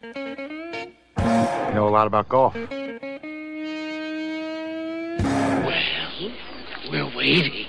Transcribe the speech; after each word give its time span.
You 0.00 0.14
know 1.74 1.88
a 1.88 1.90
lot 1.90 2.06
about 2.06 2.28
golf. 2.28 2.54
Well, 2.54 2.70
we're 6.88 7.16
waiting. 7.16 7.66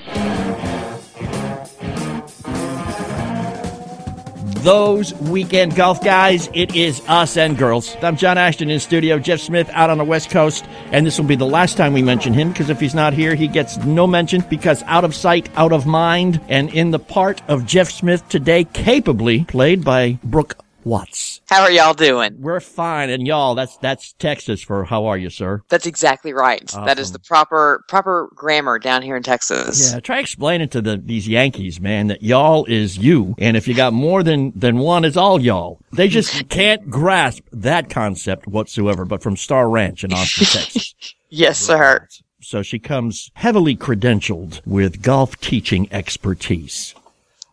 Those 4.62 5.16
weekend 5.16 5.76
golf 5.76 6.04
guys, 6.04 6.52
it 6.54 6.76
is 6.76 7.02
us 7.08 7.36
and 7.36 7.58
girls. 7.58 7.96
I'm 8.04 8.16
John 8.16 8.38
Ashton 8.38 8.70
in 8.70 8.80
studio, 8.80 9.18
Jeff 9.18 9.40
Smith 9.40 9.68
out 9.72 9.90
on 9.90 9.98
the 9.98 10.04
West 10.04 10.30
Coast, 10.30 10.66
and 10.92 11.08
this 11.08 11.18
will 11.18 11.26
be 11.26 11.36
the 11.36 11.48
last 11.48 11.78
time 11.78 11.94
we 11.94 12.04
mention 12.04 12.36
him 12.36 12.50
because 12.50 12.70
if 12.70 12.80
he's 12.80 12.94
not 12.94 13.14
here, 13.14 13.34
he 13.34 13.48
gets 13.48 13.78
no 13.78 14.06
mention 14.06 14.42
because 14.52 14.84
out 14.84 15.04
of 15.04 15.16
sight, 15.16 15.50
out 15.56 15.74
of 15.74 15.88
mind, 15.88 16.40
and 16.48 16.72
in 16.76 16.92
the 16.92 17.00
part 17.00 17.42
of 17.48 17.66
Jeff 17.66 17.90
Smith 17.90 18.30
today, 18.30 18.66
capably 18.66 19.46
played 19.46 19.84
by 19.84 20.20
Brooke 20.24 20.64
Watts. 20.84 21.42
How 21.48 21.62
are 21.64 21.72
y'all 21.72 21.94
doing? 21.94 22.36
We're 22.40 22.60
fine, 22.60 23.10
and 23.10 23.28
y'all, 23.28 23.56
that's 23.56 23.78
that's 23.78 24.14
Texas 24.14 24.62
for 24.62 24.86
how 24.86 25.06
are 25.06 25.18
you, 25.18 25.30
sir? 25.30 25.62
That's 25.70 25.86
exactly 25.86 26.34
right. 26.34 26.66
That 26.68 27.00
is 27.00 27.12
the 27.12 27.20
proper 27.20 27.84
proper 27.88 28.30
grammar 28.36 28.80
down 28.80 29.02
here 29.02 29.16
in 29.16 29.24
Texas. 29.24 29.94
Yeah, 29.94 30.00
try 30.00 30.20
explaining 30.20 30.70
to 30.70 30.82
the 30.82 30.98
these 30.98 31.28
Yankees, 31.28 31.80
man, 31.80 32.08
that 32.08 32.24
y'all 32.24 32.66
is 32.66 32.98
you, 32.98 33.36
and 33.38 33.58
if 33.58 33.68
you 33.68 33.74
got 33.74 33.94
more 33.94 34.24
than 34.24 34.52
than 34.56 34.78
one, 34.78 35.06
it's 35.06 35.18
all 35.18 35.40
y'all. 35.40 35.80
They 35.92 36.08
just 36.08 36.50
can't 36.50 36.90
grasp 36.90 37.44
that 37.52 37.90
concept 37.90 38.48
whatsoever. 38.48 39.06
But 39.06 39.22
from 39.22 39.36
Star 39.38 39.70
Ranch 39.70 40.04
in 40.04 40.14
Austin, 40.14 40.46
Texas. 40.52 40.96
Yes, 41.30 41.60
sir. 41.60 42.08
So 42.42 42.64
she 42.64 42.80
comes 42.80 43.32
heavily 43.34 43.76
credentialed 43.76 44.66
with 44.66 45.02
golf 45.02 45.40
teaching 45.42 45.88
expertise. 45.92 46.96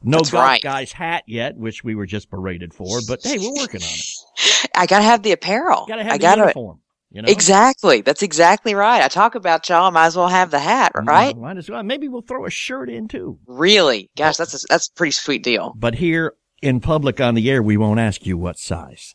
No 0.07 0.19
That's 0.19 0.31
golf 0.31 0.45
right. 0.45 0.63
guy's 0.63 0.93
hat 0.93 1.25
yet, 1.27 1.57
which 1.57 1.83
we 1.83 1.97
were 1.97 2.07
just 2.07 2.31
berated 2.31 2.73
for, 2.73 3.01
but 3.09 3.25
hey, 3.25 3.39
we're 3.39 3.55
working 3.55 3.83
on 3.83 3.89
it. 3.89 4.71
I 4.77 4.87
gotta 4.87 5.03
have 5.03 5.25
the 5.25 5.33
apparel. 5.33 5.85
Gotta 5.89 6.05
have 6.05 6.13
I 6.13 6.17
the 6.17 6.23
gotta 6.23 6.41
uniform. 6.43 6.81
You 7.11 7.23
know? 7.23 7.29
exactly. 7.29 8.03
That's 8.03 8.23
exactly 8.23 8.75
right. 8.75 9.03
I 9.03 9.09
talk 9.09 9.35
about 9.35 9.69
y'all. 9.69 9.91
Might 9.91 10.07
as 10.07 10.17
well 10.17 10.29
have 10.29 10.53
the 10.53 10.61
hat, 10.61 10.93
right? 10.95 11.35
Mm, 11.35 11.41
Might 11.41 11.57
as 11.57 11.69
well. 11.69 11.83
Maybe 11.83 12.09
we'll 12.09 12.23
throw 12.23 12.47
a 12.47 12.51
shirt 12.51 12.89
in 12.89 13.09
too. 13.09 13.39
Really? 13.47 14.11
Gosh, 14.17 14.37
that's 14.37 14.55
a, 14.63 14.67
that's 14.69 14.89
a 14.89 14.93
pretty 14.93 15.13
sweet 15.13 15.43
deal. 15.43 15.73
But 15.77 15.97
here 15.97 16.35
in 16.63 16.81
public 16.81 17.21
on 17.21 17.35
the 17.35 17.51
air, 17.51 17.63
we 17.63 17.77
won't 17.77 18.01
ask 18.01 18.27
you 18.27 18.39
what 18.39 18.59
size. 18.59 19.15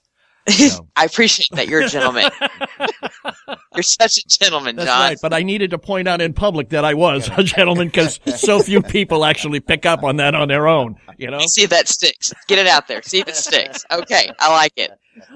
No. 0.50 0.88
I 0.96 1.06
appreciate 1.06 1.50
that. 1.54 1.68
You're 1.68 1.82
a 1.84 1.88
gentleman. 1.88 2.30
You're 3.76 3.84
such 3.84 4.18
a 4.18 4.28
gentleman, 4.28 4.76
That's 4.76 4.90
John. 4.90 5.00
right. 5.02 5.18
But 5.22 5.34
I 5.34 5.44
needed 5.44 5.72
to 5.72 5.78
point 5.78 6.08
out 6.08 6.20
in 6.22 6.34
public 6.34 6.70
that 6.70 6.84
I 6.84 6.94
was 6.94 7.30
a 7.38 7.44
gentleman 7.44 7.88
because 7.88 8.20
so 8.38 8.60
few 8.62 8.82
people 8.82 9.24
actually 9.24 9.60
pick 9.60 9.86
up 9.86 10.04
on 10.04 10.18
that 10.18 10.34
on 10.36 10.48
their 10.48 10.68
own. 10.68 10.96
You 11.18 11.30
know. 11.30 11.40
See 11.42 11.64
if 11.64 11.70
that 11.70 11.88
sticks. 11.88 12.34
Get 12.48 12.58
it 12.60 12.68
out 12.68 12.88
there. 12.88 13.02
See 13.04 13.20
if 13.20 13.28
it 13.28 13.36
sticks. 13.36 13.86
Okay, 13.92 14.32
I 14.40 14.52
like 14.52 14.74
it. 14.78 14.92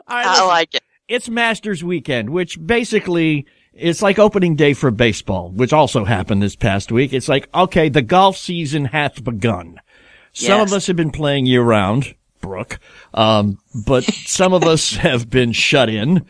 All 0.08 0.16
right, 0.18 0.26
I 0.26 0.46
like 0.46 0.74
it. 0.74 0.82
it's 1.08 1.30
Masters 1.30 1.84
weekend, 1.84 2.32
which 2.32 2.58
basically 2.66 3.46
it's 3.74 4.02
like 4.02 4.18
opening 4.18 4.56
day 4.56 4.74
for 4.74 4.90
baseball, 4.90 5.52
which 5.52 5.74
also 5.74 6.06
happened 6.06 6.42
this 6.42 6.56
past 6.56 6.92
week. 6.92 7.14
It's 7.14 7.28
like, 7.30 7.48
okay, 7.54 7.90
the 7.90 8.02
golf 8.02 8.38
season 8.38 8.86
hath 8.86 9.24
begun. 9.24 9.80
Some 10.34 10.60
of 10.62 10.74
us 10.74 10.88
have 10.88 10.96
been 10.98 11.12
playing 11.12 11.46
year 11.46 11.62
round, 11.62 12.16
Brooke, 12.46 12.80
um, 13.14 13.60
but 13.74 14.04
some 14.04 14.54
of 14.54 14.64
us 14.64 14.96
have 14.96 15.30
been 15.30 15.52
shut 15.52 15.90
in, 15.90 16.26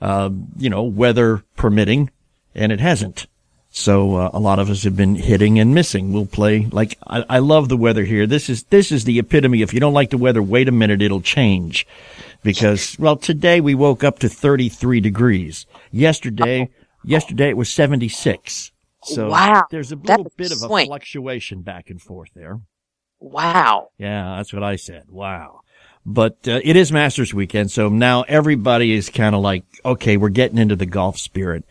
um, 0.00 0.48
you 0.56 0.70
know, 0.70 0.82
weather 0.82 1.44
permitting, 1.56 2.10
and 2.54 2.72
it 2.72 2.80
hasn't. 2.80 3.26
So 3.70 4.16
uh, 4.16 4.30
a 4.32 4.40
lot 4.40 4.58
of 4.58 4.70
us 4.70 4.82
have 4.84 4.96
been 4.96 5.14
hitting 5.14 5.58
and 5.58 5.74
missing. 5.74 6.12
We'll 6.12 6.26
play 6.26 6.66
like 6.72 6.98
I, 7.06 7.24
I 7.28 7.38
love 7.38 7.68
the 7.68 7.76
weather 7.76 8.04
here. 8.04 8.26
This 8.26 8.48
is 8.48 8.64
this 8.64 8.90
is 8.90 9.04
the 9.04 9.18
epitome. 9.18 9.62
If 9.62 9.74
you 9.74 9.80
don't 9.80 9.92
like 9.92 10.10
the 10.10 10.18
weather, 10.18 10.42
wait 10.42 10.68
a 10.68 10.72
minute, 10.72 11.02
it'll 11.02 11.20
change. 11.20 11.86
Because 12.42 12.96
well, 12.98 13.16
today 13.16 13.60
we 13.60 13.74
woke 13.74 14.02
up 14.02 14.18
to 14.20 14.28
33 14.28 15.00
degrees. 15.00 15.66
Yesterday, 15.92 16.70
yesterday 17.04 17.50
it 17.50 17.56
was 17.56 17.72
76. 17.72 18.72
So 19.04 19.30
Wow, 19.30 19.66
there's 19.70 19.92
a 19.92 19.96
little 19.96 20.26
a 20.26 20.30
bit 20.36 20.52
of 20.52 20.62
a 20.62 20.68
fluctuation 20.68 21.62
back 21.62 21.90
and 21.90 22.00
forth 22.00 22.30
there. 22.34 22.60
Wow. 23.20 23.90
Yeah, 23.98 24.36
that's 24.36 24.52
what 24.52 24.62
I 24.62 24.76
said. 24.76 25.04
Wow. 25.08 25.62
But 26.06 26.38
uh, 26.48 26.60
it 26.64 26.76
is 26.76 26.90
Masters 26.90 27.34
weekend, 27.34 27.70
so 27.70 27.88
now 27.88 28.22
everybody 28.22 28.92
is 28.92 29.10
kind 29.10 29.34
of 29.34 29.42
like, 29.42 29.64
okay, 29.84 30.16
we're 30.16 30.30
getting 30.30 30.58
into 30.58 30.76
the 30.76 30.86
golf 30.86 31.18
spirit. 31.18 31.64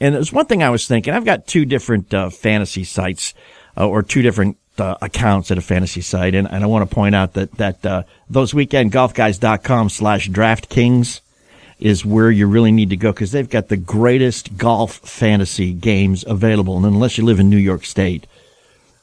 And 0.00 0.14
there's 0.14 0.32
one 0.32 0.46
thing 0.46 0.62
I 0.62 0.70
was 0.70 0.88
thinking. 0.88 1.14
I've 1.14 1.24
got 1.24 1.46
two 1.46 1.64
different 1.64 2.12
uh, 2.12 2.30
fantasy 2.30 2.82
sites, 2.82 3.34
uh, 3.76 3.88
or 3.88 4.02
two 4.02 4.22
different 4.22 4.56
uh, 4.78 4.96
accounts 5.00 5.50
at 5.50 5.58
a 5.58 5.60
fantasy 5.60 6.00
site, 6.00 6.34
and, 6.34 6.50
and 6.50 6.64
I 6.64 6.66
want 6.66 6.88
to 6.88 6.92
point 6.94 7.14
out 7.14 7.34
that 7.34 7.52
that 7.52 7.86
uh, 7.86 8.02
those 8.28 8.52
weekendgolfguys.com 8.52 9.88
slash 9.90 10.28
DraftKings 10.28 11.20
is 11.78 12.04
where 12.04 12.30
you 12.30 12.46
really 12.46 12.72
need 12.72 12.90
to 12.90 12.96
go 12.96 13.12
because 13.12 13.32
they've 13.32 13.48
got 13.48 13.68
the 13.68 13.76
greatest 13.76 14.56
golf 14.56 14.96
fantasy 14.96 15.72
games 15.72 16.24
available. 16.26 16.76
And 16.76 16.86
unless 16.86 17.18
you 17.18 17.24
live 17.24 17.40
in 17.40 17.50
New 17.50 17.56
York 17.56 17.84
State, 17.84 18.26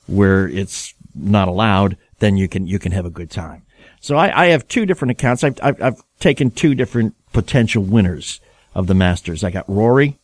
where 0.07 0.47
it's 0.47 0.93
not 1.15 1.47
allowed, 1.47 1.97
then 2.19 2.37
you 2.37 2.47
can 2.47 2.67
you 2.67 2.79
can 2.79 2.91
have 2.91 3.05
a 3.05 3.09
good 3.09 3.29
time. 3.31 3.63
So 3.99 4.15
I, 4.17 4.43
I 4.43 4.45
have 4.47 4.67
two 4.67 4.85
different 4.85 5.11
accounts. 5.11 5.43
I've, 5.43 5.59
I've 5.61 5.81
I've 5.81 6.03
taken 6.19 6.51
two 6.51 6.75
different 6.75 7.15
potential 7.33 7.83
winners 7.83 8.39
of 8.75 8.87
the 8.87 8.93
Masters. 8.95 9.43
I 9.43 9.51
got 9.51 9.69
Rory, 9.69 10.17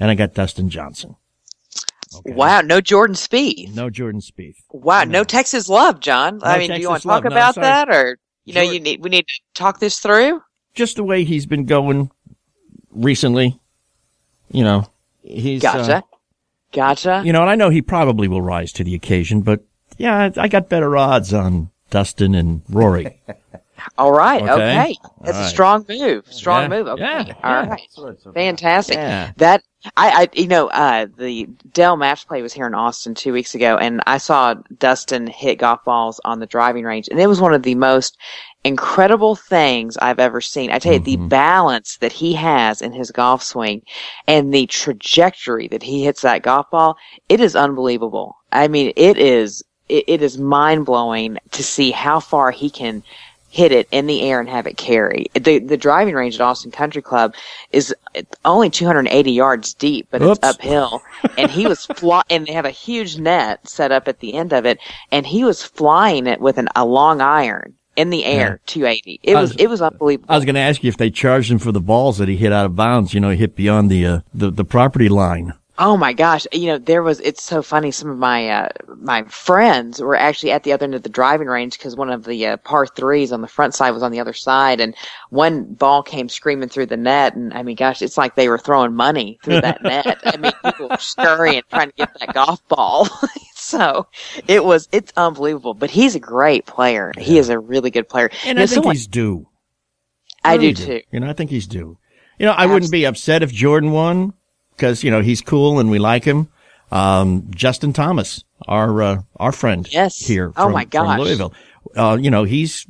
and 0.00 0.10
I 0.10 0.14
got 0.14 0.34
Dustin 0.34 0.68
Johnson. 0.70 1.16
Okay. 2.14 2.34
Wow. 2.34 2.60
No 2.60 2.80
Jordan 2.82 3.16
Spieth. 3.16 3.74
No 3.74 3.88
Jordan 3.88 4.20
Spieth. 4.20 4.56
Wow. 4.70 5.04
No. 5.04 5.10
No 5.20 5.24
Texas 5.24 5.68
love, 5.68 5.98
John. 6.00 6.40
I 6.42 6.54
No 6.54 6.58
mean, 6.58 6.70
do 6.72 6.80
you 6.80 6.88
want 6.90 7.00
to 7.02 7.08
talk 7.08 7.24
love. 7.24 7.32
About 7.32 7.54
sorry. 7.54 7.64
that 7.66 7.88
or, 7.88 8.18
you 8.44 8.52
know, 8.52 8.62
Sure. 8.62 8.72
you 8.74 8.80
need, 8.80 9.02
we 9.02 9.08
need 9.08 9.26
to 9.26 9.34
talk 9.54 9.80
this 9.80 9.98
through? 9.98 10.42
Just 10.74 10.96
the 10.96 11.04
way 11.04 11.24
he's 11.24 11.46
been 11.46 11.64
going 11.64 12.10
recently. 12.90 13.58
You 14.50 14.64
know, 14.64 14.86
he's 15.22 15.64
uh, 15.64 15.72
Gotcha. 15.72 16.04
Gotcha. 16.72 17.22
you 17.24 17.32
know, 17.32 17.40
and 17.40 17.50
I 17.50 17.54
know 17.54 17.70
he 17.70 17.80
probably 17.80 18.28
will 18.28 18.42
rise 18.42 18.72
to 18.74 18.84
the 18.84 18.94
occasion, 18.94 19.40
but 19.40 19.64
yeah, 19.98 20.30
I 20.36 20.42
I 20.42 20.48
got 20.48 20.68
better 20.68 20.96
odds 20.96 21.32
on 21.34 21.70
Dustin 21.90 22.34
and 22.34 22.62
Rory. 22.68 23.20
All 23.98 24.12
right. 24.12 24.40
Okay. 24.42 24.52
Okay. 24.52 24.96
That's 25.22 25.36
All 25.36 25.40
a 25.40 25.44
right. 25.44 25.50
strong 25.50 25.84
move. 25.88 26.24
Strong 26.32 26.62
Yeah. 26.62 26.68
move. 26.68 26.86
Okay. 26.88 27.02
Yeah. 27.02 27.34
All 27.42 28.06
Yeah. 28.06 28.14
Fantastic. 28.32 28.96
Yeah. 28.96 29.32
That 29.38 29.62
I, 29.96 30.22
I, 30.22 30.28
you 30.34 30.46
know, 30.46 30.68
uh, 30.68 31.06
the 31.18 31.48
Dell 31.72 31.96
Match 31.96 32.28
Play 32.28 32.40
was 32.42 32.52
here 32.52 32.68
in 32.68 32.74
Austin 32.74 33.14
two 33.14 33.32
weeks 33.32 33.56
ago, 33.56 33.76
and 33.76 34.00
I 34.06 34.18
saw 34.18 34.54
Dustin 34.78 35.26
hit 35.26 35.58
golf 35.58 35.82
balls 35.84 36.20
on 36.24 36.38
the 36.38 36.46
driving 36.46 36.84
range, 36.84 37.08
and 37.08 37.18
it 37.18 37.26
was 37.26 37.40
one 37.40 37.52
of 37.52 37.64
the 37.64 37.74
most 37.74 38.16
incredible 38.62 39.34
things 39.34 39.96
I've 39.96 40.20
ever 40.20 40.40
seen. 40.40 40.70
I 40.70 40.78
tell 40.78 40.92
you, 40.92 40.98
the 41.00 41.16
Mhm. 41.16 41.28
balance 41.28 41.96
that 41.98 42.12
he 42.12 42.34
has 42.34 42.80
in 42.80 42.92
his 42.92 43.10
golf 43.10 43.42
swing 43.42 43.82
and 44.28 44.54
the 44.54 44.66
trajectory 44.68 45.66
that 45.68 45.82
he 45.82 46.04
hits 46.04 46.20
that 46.22 46.42
golf 46.42 46.66
ball, 46.70 46.96
it 47.28 47.40
is 47.40 47.56
unbelievable. 47.56 48.36
I 48.52 48.68
mean, 48.68 48.92
it 48.94 49.18
is, 49.18 49.64
it, 49.92 50.04
it 50.08 50.22
is 50.22 50.38
mind 50.38 50.86
blowing 50.86 51.38
to 51.52 51.62
see 51.62 51.90
how 51.90 52.20
far 52.20 52.50
he 52.50 52.70
can 52.70 53.02
hit 53.50 53.70
it 53.70 53.86
in 53.90 54.06
the 54.06 54.22
air 54.22 54.40
and 54.40 54.48
have 54.48 54.66
it 54.66 54.78
carry. 54.78 55.26
The 55.34 55.58
the 55.58 55.76
driving 55.76 56.14
range 56.14 56.36
at 56.36 56.40
Austin 56.40 56.70
Country 56.70 57.02
Club 57.02 57.34
is 57.70 57.94
only 58.46 58.70
280 58.70 59.30
yards 59.30 59.74
deep, 59.74 60.08
but 60.10 60.22
Oops. 60.22 60.38
it's 60.38 60.48
uphill. 60.48 61.02
And 61.36 61.50
he 61.50 61.66
was 61.66 61.84
fly, 61.96 62.22
and 62.30 62.46
they 62.46 62.52
have 62.54 62.64
a 62.64 62.70
huge 62.70 63.18
net 63.18 63.68
set 63.68 63.92
up 63.92 64.08
at 64.08 64.20
the 64.20 64.32
end 64.34 64.52
of 64.54 64.64
it, 64.64 64.78
and 65.10 65.26
he 65.26 65.44
was 65.44 65.62
flying 65.62 66.26
it 66.26 66.40
with 66.40 66.56
an, 66.56 66.68
a 66.74 66.86
long 66.86 67.20
iron 67.20 67.74
in 67.94 68.08
the 68.08 68.24
air, 68.24 68.58
280. 68.64 69.20
It 69.22 69.34
was 69.34 69.50
was- 69.50 69.56
it 69.60 69.66
was 69.68 69.82
unbelievable. 69.82 70.32
I 70.32 70.36
was 70.36 70.46
going 70.46 70.54
to 70.54 70.60
ask 70.62 70.82
you 70.82 70.88
if 70.88 70.96
they 70.96 71.10
charged 71.10 71.50
him 71.52 71.58
for 71.58 71.72
the 71.72 71.80
balls 71.80 72.16
that 72.18 72.28
he 72.28 72.36
hit 72.38 72.52
out 72.52 72.64
of 72.64 72.74
bounds. 72.74 73.12
You 73.12 73.20
know, 73.20 73.28
he 73.28 73.36
hit 73.36 73.54
beyond 73.54 73.90
the 73.90 74.06
uh, 74.06 74.20
the, 74.32 74.50
the 74.50 74.64
property 74.64 75.10
line. 75.10 75.52
Oh 75.84 75.96
my 75.96 76.12
gosh! 76.12 76.46
You 76.52 76.66
know, 76.68 76.78
there 76.78 77.02
was. 77.02 77.18
It's 77.18 77.42
so 77.42 77.60
funny. 77.60 77.90
Some 77.90 78.08
of 78.08 78.16
my 78.16 78.48
uh, 78.48 78.68
my 78.98 79.24
friends 79.24 80.00
were 80.00 80.14
actually 80.14 80.52
at 80.52 80.62
the 80.62 80.72
other 80.72 80.84
end 80.84 80.94
of 80.94 81.02
the 81.02 81.08
driving 81.08 81.48
range 81.48 81.76
because 81.76 81.96
one 81.96 82.08
of 82.08 82.22
the 82.22 82.46
uh, 82.46 82.56
par 82.58 82.86
threes 82.86 83.32
on 83.32 83.40
the 83.40 83.48
front 83.48 83.74
side 83.74 83.90
was 83.90 84.04
on 84.04 84.12
the 84.12 84.20
other 84.20 84.32
side, 84.32 84.78
and 84.80 84.94
one 85.30 85.74
ball 85.74 86.04
came 86.04 86.28
screaming 86.28 86.68
through 86.68 86.86
the 86.86 86.96
net. 86.96 87.34
And 87.34 87.52
I 87.52 87.64
mean, 87.64 87.74
gosh, 87.74 88.00
it's 88.00 88.16
like 88.16 88.36
they 88.36 88.48
were 88.48 88.58
throwing 88.58 88.94
money 88.94 89.40
through 89.42 89.60
that 89.60 89.82
net. 89.82 90.20
I 90.24 90.36
mean, 90.36 90.52
people 90.64 90.88
were 90.88 90.98
scurrying 90.98 91.62
trying 91.68 91.88
to 91.88 91.96
get 91.96 92.16
that 92.20 92.32
golf 92.32 92.64
ball. 92.68 93.08
so 93.56 94.06
it 94.46 94.64
was. 94.64 94.88
It's 94.92 95.12
unbelievable. 95.16 95.74
But 95.74 95.90
he's 95.90 96.14
a 96.14 96.20
great 96.20 96.64
player. 96.64 97.10
He 97.18 97.38
is 97.38 97.48
a 97.48 97.58
really 97.58 97.90
good 97.90 98.08
player. 98.08 98.30
And 98.46 98.50
You 98.50 98.54
know, 98.54 98.62
I 98.62 98.66
think 98.66 98.74
someone- 98.74 98.94
he's 98.94 99.08
due. 99.08 99.48
I 100.44 100.54
really 100.54 100.74
do 100.74 100.86
too. 100.86 101.00
You 101.10 101.18
know, 101.18 101.28
I 101.28 101.32
think 101.32 101.50
he's 101.50 101.66
due. 101.66 101.98
You 102.38 102.46
know, 102.46 102.52
I 102.52 102.66
wouldn't 102.66 102.92
be 102.92 103.04
upset 103.04 103.42
if 103.42 103.52
Jordan 103.52 103.90
won 103.90 104.34
because 104.76 105.02
you 105.04 105.10
know 105.10 105.20
he's 105.20 105.40
cool 105.40 105.78
and 105.78 105.90
we 105.90 105.98
like 105.98 106.24
him. 106.24 106.48
Um, 106.90 107.46
Justin 107.50 107.92
Thomas, 107.92 108.44
our 108.68 109.02
uh, 109.02 109.22
our 109.36 109.52
friend 109.52 109.86
Yes. 109.90 110.18
here 110.18 110.52
Oh 110.56 110.64
from, 110.64 110.72
my 110.72 110.82
from 110.82 110.90
gosh. 110.90 111.18
Louisville. 111.20 111.54
Uh, 111.96 112.18
you 112.20 112.30
know, 112.30 112.44
he's 112.44 112.86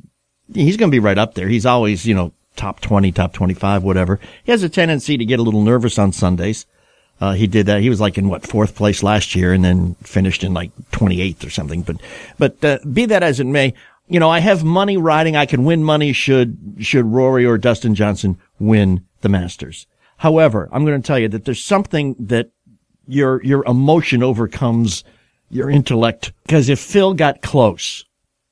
he's 0.53 0.77
going 0.77 0.89
to 0.91 0.95
be 0.95 0.99
right 0.99 1.17
up 1.17 1.33
there. 1.35 1.47
He's 1.47 1.65
always 1.65 2.05
you 2.05 2.13
know 2.15 2.33
top 2.55 2.81
twenty, 2.81 3.11
top 3.11 3.33
twenty 3.33 3.53
five, 3.53 3.83
whatever. 3.83 4.19
He 4.43 4.51
has 4.51 4.63
a 4.63 4.69
tendency 4.69 5.17
to 5.17 5.25
get 5.25 5.39
a 5.39 5.43
little 5.43 5.63
nervous 5.63 5.97
on 5.97 6.11
Sundays. 6.11 6.65
Uh, 7.21 7.33
he 7.33 7.47
did 7.47 7.67
that. 7.67 7.81
He 7.81 7.89
was 7.89 8.01
like 8.01 8.17
in 8.17 8.27
what 8.27 8.45
fourth 8.45 8.75
place 8.75 9.01
last 9.03 9.35
year, 9.35 9.53
and 9.53 9.63
then 9.63 9.95
finished 10.03 10.43
in 10.43 10.53
like 10.53 10.71
twenty 10.91 11.21
eighth 11.21 11.45
or 11.45 11.49
something. 11.49 11.81
But 11.81 11.97
but 12.37 12.63
uh, 12.65 12.79
be 12.91 13.05
that 13.05 13.23
as 13.23 13.39
it 13.39 13.45
may, 13.45 13.73
you 14.09 14.19
know, 14.19 14.29
I 14.29 14.39
have 14.39 14.63
money 14.65 14.97
riding. 14.97 15.37
I 15.37 15.45
can 15.45 15.63
win 15.63 15.83
money 15.83 16.11
should, 16.11 16.57
should 16.79 17.05
Rory 17.05 17.45
or 17.45 17.57
Dustin 17.57 17.95
Johnson 17.95 18.37
win 18.59 19.05
the 19.21 19.29
Masters. 19.29 19.87
However, 20.23 20.69
I'm 20.71 20.85
going 20.85 21.01
to 21.01 21.05
tell 21.05 21.19
you 21.19 21.27
that 21.27 21.43
there's 21.43 21.61
something 21.61 22.15
that 22.17 22.49
your, 23.05 23.43
your 23.43 23.65
emotion 23.65 24.23
overcomes 24.23 25.03
your 25.49 25.69
intellect. 25.69 26.31
Because 26.43 26.69
if 26.69 26.79
Phil 26.79 27.13
got 27.13 27.41
close, 27.41 28.05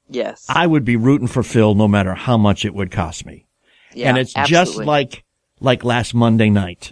Yes. 0.09 0.45
I 0.49 0.67
would 0.67 0.83
be 0.83 0.97
rooting 0.97 1.27
for 1.29 1.43
Phil 1.43 1.73
no 1.73 1.87
matter 1.87 2.13
how 2.13 2.35
much 2.37 2.65
it 2.65 2.73
would 2.73 2.91
cost 2.91 3.25
me. 3.25 3.45
yeah, 3.93 4.09
and 4.09 4.17
it's 4.17 4.33
just 4.45 4.75
like, 4.75 5.23
like 5.61 5.85
last 5.85 6.13
Monday 6.13 6.49
night. 6.49 6.91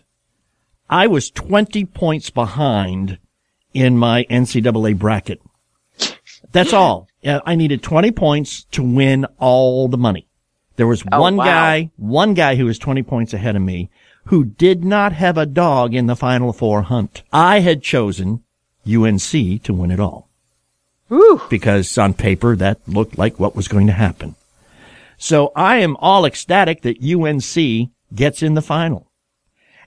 I 0.90 1.08
was 1.08 1.30
20 1.30 1.84
points 1.84 2.30
behind 2.30 3.20
in 3.74 3.98
my 3.98 4.24
NCAA 4.30 4.98
bracket. 4.98 5.42
That's 6.54 6.72
all. 6.72 7.10
I 7.26 7.56
needed 7.56 7.84
20 7.84 8.12
points 8.12 8.64
to 8.72 8.82
win 8.82 9.26
all 9.40 9.90
the 9.90 9.98
money. 9.98 10.30
There 10.78 10.88
was 10.88 11.04
Oh, 11.12 11.20
one 11.20 11.36
wow. 11.36 11.44
guy, 11.44 11.92
one 11.98 12.34
guy 12.34 12.56
who 12.56 12.64
was 12.64 12.80
20 12.80 13.04
points 13.04 13.34
ahead 13.34 13.58
of 13.58 13.62
me 13.62 13.90
who 14.26 14.46
did 14.46 14.84
not 14.84 15.14
have 15.14 15.38
a 15.38 15.46
dog 15.46 15.94
in 15.94 16.08
the 16.08 16.16
final 16.16 16.54
four 16.54 16.84
hunt. 16.84 17.24
I 17.34 17.60
had 17.60 17.82
chosen 17.82 18.44
UNC 18.88 19.64
to 19.64 19.74
win 19.74 19.92
it 19.92 20.00
all 20.00 20.30
Whew. 21.08 21.42
because 21.50 21.98
on 21.98 22.14
paper 22.14 22.56
that 22.56 22.80
looked 22.88 23.18
like 23.18 23.40
what 23.40 23.56
was 23.56 23.68
going 23.68 23.88
to 23.88 23.94
happen. 23.94 24.36
So 25.18 25.52
I 25.56 25.78
am 25.78 25.98
all 25.98 26.26
ecstatic 26.26 26.82
that 26.84 27.04
UNC 27.04 27.90
gets 28.16 28.42
in 28.42 28.54
the 28.54 28.62
final. 28.62 29.08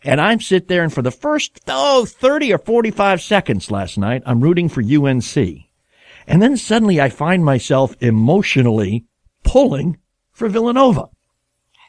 And 0.04 0.20
I'm 0.20 0.40
sit 0.40 0.68
there 0.68 0.82
and 0.82 0.92
for 0.92 1.02
the 1.02 1.10
first, 1.12 1.60
oh, 1.68 2.04
30 2.04 2.52
or 2.52 2.58
45 2.58 3.22
seconds 3.22 3.70
last 3.70 3.96
night, 3.96 4.22
I'm 4.26 4.40
rooting 4.40 4.68
for 4.68 4.82
UNC. 4.82 5.36
And 6.26 6.42
then 6.42 6.56
suddenly 6.56 7.00
I 7.00 7.08
find 7.08 7.44
myself 7.44 7.96
emotionally 8.00 9.04
pulling 9.44 9.98
for 10.32 10.48
Villanova. 10.48 11.08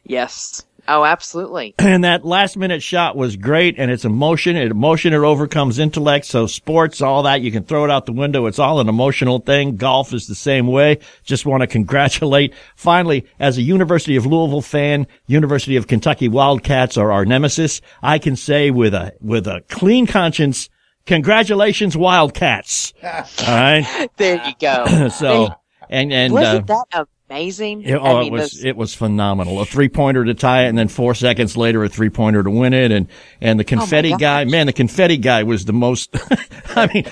Yes. 0.03 0.63
Oh, 0.87 1.05
absolutely. 1.05 1.75
And 1.93 2.03
that 2.05 2.25
last 2.25 2.57
minute 2.57 2.81
shot 2.81 3.15
was 3.15 3.35
great 3.35 3.75
and 3.77 3.91
it's 3.91 4.03
emotion. 4.03 4.55
It 4.55 4.71
emotion, 4.71 5.13
it 5.13 5.17
overcomes 5.17 5.77
intellect. 5.77 6.25
So 6.25 6.47
sports, 6.47 7.01
all 7.01 7.23
that, 7.23 7.41
you 7.41 7.51
can 7.51 7.63
throw 7.63 7.85
it 7.85 7.91
out 7.91 8.07
the 8.07 8.13
window. 8.13 8.47
It's 8.47 8.57
all 8.57 8.79
an 8.79 8.89
emotional 8.89 9.39
thing. 9.39 9.75
Golf 9.75 10.11
is 10.11 10.25
the 10.27 10.33
same 10.33 10.65
way. 10.65 10.99
Just 11.23 11.45
want 11.45 11.61
to 11.61 11.67
congratulate. 11.67 12.53
Finally, 12.75 13.27
as 13.39 13.57
a 13.57 13.61
University 13.61 14.15
of 14.15 14.25
Louisville 14.25 14.61
fan, 14.61 15.05
University 15.27 15.75
of 15.75 15.87
Kentucky 15.87 16.27
Wildcats 16.29 16.97
are 16.97 17.11
our 17.11 17.25
nemesis. 17.25 17.79
I 18.01 18.17
can 18.17 18.35
say 18.35 18.71
with 18.71 18.93
a, 18.95 19.13
with 19.21 19.45
a 19.45 19.61
clean 19.69 20.07
conscience, 20.07 20.69
congratulations 21.05 21.95
Wildcats. 21.95 22.93
all 23.03 23.11
right. 23.47 24.09
There 24.17 24.43
you 24.45 24.53
go. 24.59 25.09
So, 25.11 25.53
and, 25.89 26.11
and, 26.11 26.33
uh, 26.33 26.35
Wasn't 26.35 26.67
that 26.67 27.07
amazing? 27.33 27.81
it, 27.83 27.95
oh, 27.95 28.03
I 28.03 28.23
it 28.23 28.31
was 28.31 28.51
those- 28.51 28.65
it 28.65 28.77
was 28.77 28.93
phenomenal. 28.93 29.59
A 29.59 29.65
three 29.65 29.89
pointer 29.89 30.23
to 30.25 30.33
tie 30.33 30.65
it, 30.65 30.69
and 30.69 30.77
then 30.77 30.87
four 30.87 31.15
seconds 31.15 31.57
later, 31.57 31.83
a 31.83 31.89
three 31.89 32.09
pointer 32.09 32.43
to 32.43 32.49
win 32.49 32.73
it. 32.73 32.91
And 32.91 33.07
and 33.41 33.59
the 33.59 33.63
oh, 33.63 33.67
confetti 33.67 34.11
gosh. 34.11 34.19
guy, 34.19 34.45
man, 34.45 34.67
the 34.67 34.73
confetti 34.73 35.17
guy 35.17 35.43
was 35.43 35.65
the 35.65 35.73
most. 35.73 36.15
I 36.75 36.91
mean, 36.93 37.05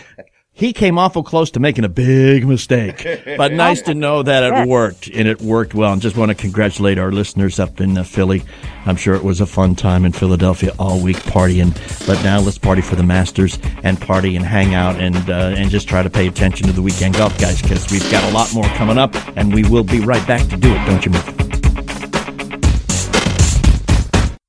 he 0.61 0.73
came 0.73 0.99
awful 0.99 1.23
close 1.23 1.49
to 1.49 1.59
making 1.59 1.85
a 1.85 1.89
big 1.89 2.47
mistake, 2.47 3.03
but 3.35 3.51
nice 3.51 3.81
to 3.81 3.95
know 3.95 4.21
that 4.21 4.43
it 4.43 4.67
worked 4.67 5.07
and 5.07 5.27
it 5.27 5.41
worked 5.41 5.73
well. 5.73 5.91
And 5.91 5.99
just 5.99 6.15
want 6.15 6.29
to 6.29 6.35
congratulate 6.35 6.99
our 6.99 7.11
listeners 7.11 7.59
up 7.59 7.81
in 7.81 7.97
uh, 7.97 8.03
Philly. 8.03 8.43
I'm 8.85 8.95
sure 8.95 9.15
it 9.15 9.23
was 9.23 9.41
a 9.41 9.47
fun 9.47 9.73
time 9.73 10.05
in 10.05 10.11
Philadelphia 10.11 10.71
all 10.77 11.01
week 11.01 11.17
partying. 11.17 11.73
But 12.05 12.23
now 12.23 12.39
let's 12.39 12.59
party 12.59 12.83
for 12.83 12.95
the 12.95 13.01
Masters 13.01 13.57
and 13.81 13.99
party 13.99 14.35
and 14.35 14.45
hang 14.45 14.75
out 14.75 14.97
and 14.97 15.15
uh, 15.31 15.55
and 15.57 15.71
just 15.71 15.89
try 15.89 16.03
to 16.03 16.11
pay 16.11 16.27
attention 16.27 16.67
to 16.67 16.73
the 16.73 16.81
weekend 16.83 17.15
golf, 17.15 17.35
guys, 17.39 17.59
because 17.59 17.89
we've 17.91 18.11
got 18.11 18.23
a 18.29 18.31
lot 18.31 18.53
more 18.53 18.65
coming 18.75 18.99
up, 18.99 19.15
and 19.35 19.51
we 19.51 19.63
will 19.63 19.83
be 19.83 19.99
right 19.99 20.25
back 20.27 20.47
to 20.49 20.57
do 20.57 20.71
it. 20.71 20.85
Don't 20.85 21.03
you 21.03 21.11
move. 21.11 21.37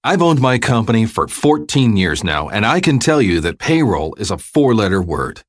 I've 0.05 0.21
owned 0.21 0.43
my 0.43 0.59
company 0.59 1.07
for 1.07 1.27
14 1.27 1.97
years 1.97 2.23
now, 2.23 2.51
and 2.51 2.67
I 2.67 2.81
can 2.81 2.99
tell 2.99 3.23
you 3.23 3.41
that 3.41 3.59
payroll 3.59 4.15
is 4.17 4.31
a 4.31 4.37
four 4.37 4.75
letter 4.75 5.01
word. 5.01 5.43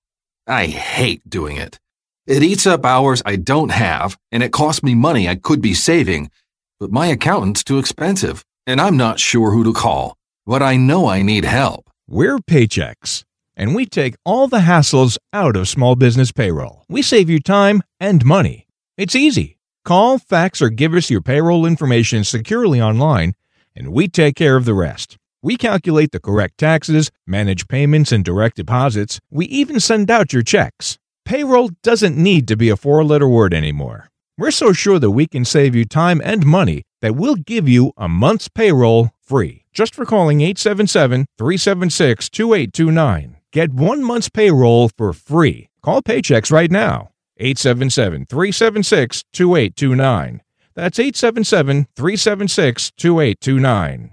I 0.48 0.66
hate 0.66 1.30
doing 1.30 1.57
it. 1.57 1.80
It 2.28 2.44
eats 2.44 2.68
up 2.68 2.86
hours 2.86 3.22
I 3.25 3.38
don't 3.38 3.72
have, 3.72 4.18
and 4.31 4.44
it 4.44 4.51
costs 4.51 4.84
me 4.84 4.95
money 4.95 5.28
I 5.28 5.36
could 5.36 5.62
be 5.62 5.74
saving, 5.74 6.31
but 6.80 6.92
my 6.92 7.07
accountant's 7.07 7.63
too 7.63 7.80
expensive, 7.80 8.44
and 8.68 8.81
I'm 8.81 8.98
not 8.98 9.19
sure 9.19 9.51
who 9.51 9.63
to 9.63 9.74
call. 9.74 10.18
But 10.45 10.62
I 10.62 10.75
know 10.75 11.07
I 11.07 11.22
need 11.22 11.45
help. 11.45 11.90
We're 12.07 12.40
Paychex, 12.40 13.24
and 13.56 13.74
we 13.74 13.86
take 13.86 14.16
all 14.25 14.48
the 14.48 14.60
hassles 14.60 15.18
out 15.31 15.56
of 15.56 15.69
small 15.69 15.95
business 15.95 16.31
payroll. 16.31 16.84
We 16.90 17.01
save 17.01 17.30
you 17.30 17.40
time 17.40 17.81
and 18.00 18.25
money. 18.25 18.68
It's 18.98 19.16
easy. 19.16 19.57
Call, 19.86 20.18
fax, 20.18 20.62
or 20.62 20.69
give 20.69 20.94
us 20.94 21.10
your 21.10 21.22
payroll 21.22 21.66
information 21.66 22.24
securely 22.24 22.81
online, 22.81 23.34
and 23.75 23.94
we 23.94 24.07
take 24.10 24.36
care 24.36 24.57
of 24.57 24.66
the 24.66 24.74
rest. 24.74 25.18
We 25.44 25.57
calculate 25.57 26.13
the 26.13 26.22
correct 26.22 26.57
taxes, 26.57 27.12
manage 27.28 27.68
payments 27.68 28.13
and 28.13 28.24
direct 28.24 28.56
deposits. 28.56 29.19
We 29.30 29.45
even 29.48 29.81
send 29.81 30.10
out 30.10 30.31
your 30.31 30.42
checks. 30.42 30.98
Payroll 31.25 31.72
doesn't 31.84 32.16
need 32.16 32.48
to 32.48 32.56
be 32.56 32.69
a 32.69 32.78
four 32.78 33.04
letter 33.04 33.28
word 33.28 33.54
anymore. 33.54 34.07
We're 34.38 34.51
so 34.51 34.72
sure 34.72 35.00
that 35.00 35.12
we 35.12 35.28
can 35.28 35.44
save 35.44 35.75
you 35.75 35.84
time 35.84 36.22
and 36.24 36.45
money 36.45 36.84
that 37.01 37.18
we'll 37.18 37.36
give 37.36 37.68
you 37.68 37.92
a 37.98 38.07
month's 38.07 38.48
payroll 38.48 39.12
free 39.22 39.66
just 39.74 39.94
for 39.94 40.06
calling 40.06 40.40
877 40.40 41.25
376 41.38 42.30
2829. 42.30 43.38
Get 43.51 43.74
one 43.74 44.01
month's 44.01 44.30
payroll 44.30 44.90
for 44.98 45.12
free. 45.12 45.68
Call 45.81 46.01
Paychex 46.01 46.54
right 46.54 46.72
now. 46.72 47.10
877 47.36 48.28
376 48.28 49.24
2829. 49.34 50.42
That's 50.74 51.00
877 51.00 51.88
376 51.98 52.92
2829. 52.92 54.12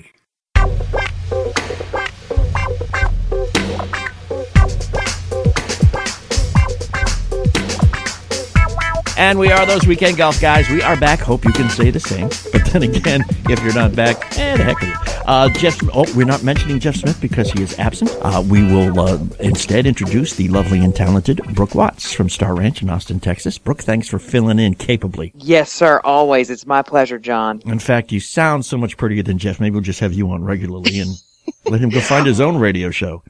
And 9.21 9.37
we 9.37 9.51
are 9.51 9.67
those 9.67 9.85
weekend 9.85 10.17
golf 10.17 10.41
guys. 10.41 10.67
We 10.67 10.81
are 10.81 10.99
back. 10.99 11.19
Hope 11.19 11.45
you 11.45 11.51
can 11.51 11.69
say 11.69 11.91
the 11.91 11.99
same. 11.99 12.29
But 12.51 12.65
then 12.71 12.81
again, 12.81 13.23
if 13.47 13.63
you're 13.63 13.75
not 13.75 13.95
back, 13.95 14.35
eh, 14.39 14.57
the 14.57 14.63
heck 14.63 14.79
with 14.79 14.89
you. 14.89 14.95
Uh, 15.27 15.47
Jeff, 15.49 15.77
oh, 15.93 16.11
we're 16.15 16.25
not 16.25 16.41
mentioning 16.41 16.79
Jeff 16.79 16.95
Smith 16.95 17.21
because 17.21 17.51
he 17.51 17.61
is 17.61 17.77
absent. 17.77 18.09
Uh, 18.23 18.43
we 18.49 18.63
will 18.63 18.99
uh, 18.99 19.19
instead 19.39 19.85
introduce 19.85 20.33
the 20.33 20.47
lovely 20.47 20.83
and 20.83 20.95
talented 20.95 21.39
Brooke 21.53 21.75
Watts 21.75 22.11
from 22.11 22.29
Star 22.29 22.55
Ranch 22.55 22.81
in 22.81 22.89
Austin, 22.89 23.19
Texas. 23.19 23.59
Brooke, 23.59 23.83
thanks 23.83 24.07
for 24.07 24.17
filling 24.17 24.57
in 24.57 24.73
capably. 24.73 25.31
yes, 25.35 25.71
sir. 25.71 26.01
Always. 26.03 26.49
It's 26.49 26.65
my 26.65 26.81
pleasure, 26.81 27.19
John. 27.19 27.61
In 27.63 27.77
fact, 27.77 28.11
you 28.11 28.19
sound 28.19 28.65
so 28.65 28.75
much 28.75 28.97
prettier 28.97 29.21
than 29.21 29.37
Jeff. 29.37 29.59
Maybe 29.59 29.73
we'll 29.73 29.81
just 29.81 29.99
have 29.99 30.13
you 30.13 30.31
on 30.31 30.43
regularly 30.43 30.99
and 30.99 31.11
let 31.65 31.79
him 31.79 31.91
go 31.91 32.01
find 32.01 32.25
his 32.25 32.41
own 32.41 32.57
radio 32.57 32.89
show. 32.89 33.21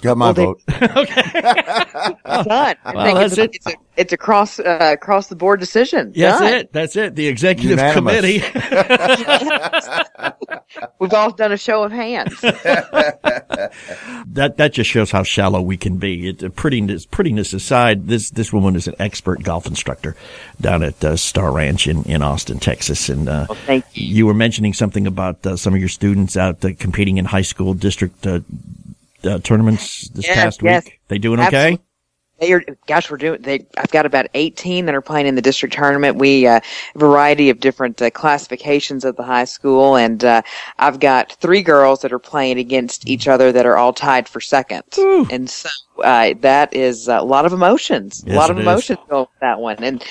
Got 0.00 0.16
my 0.16 0.26
Well, 0.30 0.34
they- 0.34 0.44
vote. 0.44 0.60
Done. 0.68 0.78
I 2.24 2.76
Well, 2.94 3.04
think 3.04 3.18
that's 3.18 3.32
it's, 3.32 3.38
a, 3.38 3.42
it. 3.42 3.50
it's 3.54 3.66
a 3.66 3.72
it's 3.96 4.12
a 4.12 4.16
cross 4.16 4.60
uh, 4.60 4.90
across 4.92 5.26
the 5.26 5.34
board 5.34 5.58
decision. 5.58 6.12
That's 6.14 6.40
it. 6.40 6.72
That's 6.72 6.94
it. 6.94 7.16
The 7.16 7.26
executive 7.26 7.78
Unanimous. 7.78 8.20
committee. 8.20 8.44
We've 11.00 11.12
all 11.12 11.32
done 11.32 11.50
a 11.50 11.56
show 11.56 11.82
of 11.82 11.90
hands. 11.90 12.40
that 12.40 13.72
that 14.56 14.72
just 14.72 14.88
shows 14.88 15.10
how 15.10 15.24
shallow 15.24 15.60
we 15.60 15.76
can 15.76 15.96
be. 15.98 16.28
It, 16.28 16.44
uh, 16.44 16.48
prettiness, 16.50 17.06
prettiness 17.06 17.52
aside, 17.52 18.06
this 18.06 18.30
this 18.30 18.52
woman 18.52 18.76
is 18.76 18.86
an 18.86 18.94
expert 19.00 19.42
golf 19.42 19.66
instructor 19.66 20.14
down 20.60 20.84
at 20.84 21.02
uh, 21.04 21.16
Star 21.16 21.50
Ranch 21.52 21.88
in, 21.88 22.04
in 22.04 22.22
Austin, 22.22 22.60
Texas. 22.60 23.08
And 23.08 23.28
uh, 23.28 23.46
thank 23.66 23.84
you. 23.94 24.06
you 24.06 24.26
were 24.26 24.34
mentioning 24.34 24.74
something 24.74 25.08
about 25.08 25.44
uh, 25.44 25.56
some 25.56 25.74
of 25.74 25.80
your 25.80 25.88
students 25.88 26.36
out 26.36 26.64
uh, 26.64 26.68
competing 26.78 27.16
in 27.18 27.24
high 27.24 27.42
school 27.42 27.74
district 27.74 28.24
uh, 29.28 29.38
tournaments 29.40 30.08
this 30.10 30.26
Yes, 30.26 30.36
past 30.36 30.62
yes. 30.62 30.84
week. 30.84 31.00
They 31.08 31.18
doing 31.18 31.40
okay? 31.40 31.56
Absolutely. 31.56 31.84
They 32.40 32.52
are, 32.52 32.62
gosh, 32.86 33.10
we're 33.10 33.16
doing. 33.16 33.42
They, 33.42 33.66
I've 33.76 33.90
got 33.90 34.06
about 34.06 34.28
eighteen 34.34 34.86
that 34.86 34.94
are 34.94 35.00
playing 35.00 35.26
in 35.26 35.34
the 35.34 35.42
district 35.42 35.74
tournament. 35.74 36.18
We 36.18 36.46
uh, 36.46 36.60
variety 36.94 37.50
of 37.50 37.58
different 37.58 38.00
uh, 38.00 38.10
classifications 38.10 39.04
at 39.04 39.16
the 39.16 39.24
high 39.24 39.44
school, 39.44 39.96
and 39.96 40.24
uh, 40.24 40.42
I've 40.78 41.00
got 41.00 41.32
three 41.40 41.62
girls 41.62 42.00
that 42.02 42.12
are 42.12 42.20
playing 42.20 42.58
against 42.58 43.08
each 43.08 43.26
other 43.26 43.50
that 43.50 43.66
are 43.66 43.76
all 43.76 43.92
tied 43.92 44.28
for 44.28 44.40
second. 44.40 44.84
And 44.96 45.50
so 45.50 45.68
uh, 46.04 46.34
that 46.40 46.72
is 46.74 47.08
a 47.08 47.22
lot 47.22 47.44
of 47.44 47.52
emotions. 47.52 48.22
Yes, 48.24 48.36
a 48.36 48.38
lot 48.38 48.50
of 48.50 48.58
emotions 48.60 49.00
going 49.08 49.22
with 49.22 49.40
that 49.40 49.58
one, 49.58 49.82
and 49.82 50.04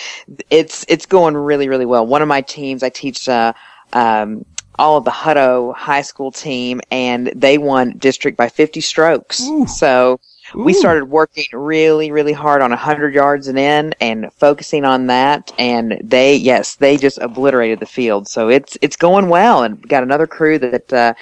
it's 0.50 0.86
it's 0.90 1.06
going 1.06 1.38
really 1.38 1.70
really 1.70 1.86
well. 1.86 2.06
One 2.06 2.22
of 2.22 2.28
my 2.28 2.42
teams, 2.42 2.84
I 2.84 2.90
teach. 2.90 3.30
Uh, 3.30 3.54
um, 3.94 4.46
all 4.78 4.98
of 4.98 5.06
the 5.06 5.12
Hutto 5.12 5.74
high 5.76 6.02
school 6.02 6.32
team, 6.32 6.82
and 6.92 7.28
they 7.36 7.58
won 7.58 7.98
district 7.98 8.38
by 8.38 8.50
50 8.50 8.82
strokes. 8.82 9.48
So 9.68 10.20
we 10.56 10.74
started 10.74 11.06
working 11.06 11.46
really, 11.52 12.12
really 12.12 12.34
hard 12.34 12.62
on 12.62 12.70
100 12.70 13.14
yards 13.14 13.48
and 13.48 13.60
in 13.60 13.94
and 14.00 14.32
focusing 14.34 14.86
on 14.86 15.08
that. 15.08 15.52
And 15.58 16.00
they, 16.04 16.36
yes, 16.36 16.76
they 16.76 16.98
just 16.98 17.18
obliterated 17.20 17.80
the 17.80 17.86
field. 17.86 18.28
So 18.28 18.50
it's, 18.50 18.78
it's 18.82 18.96
going 18.96 19.30
well. 19.30 19.64
And 19.64 19.82
got 19.88 20.04
another 20.04 20.28
crew 20.28 20.58
that, 20.60 20.94
uh, 20.94 21.14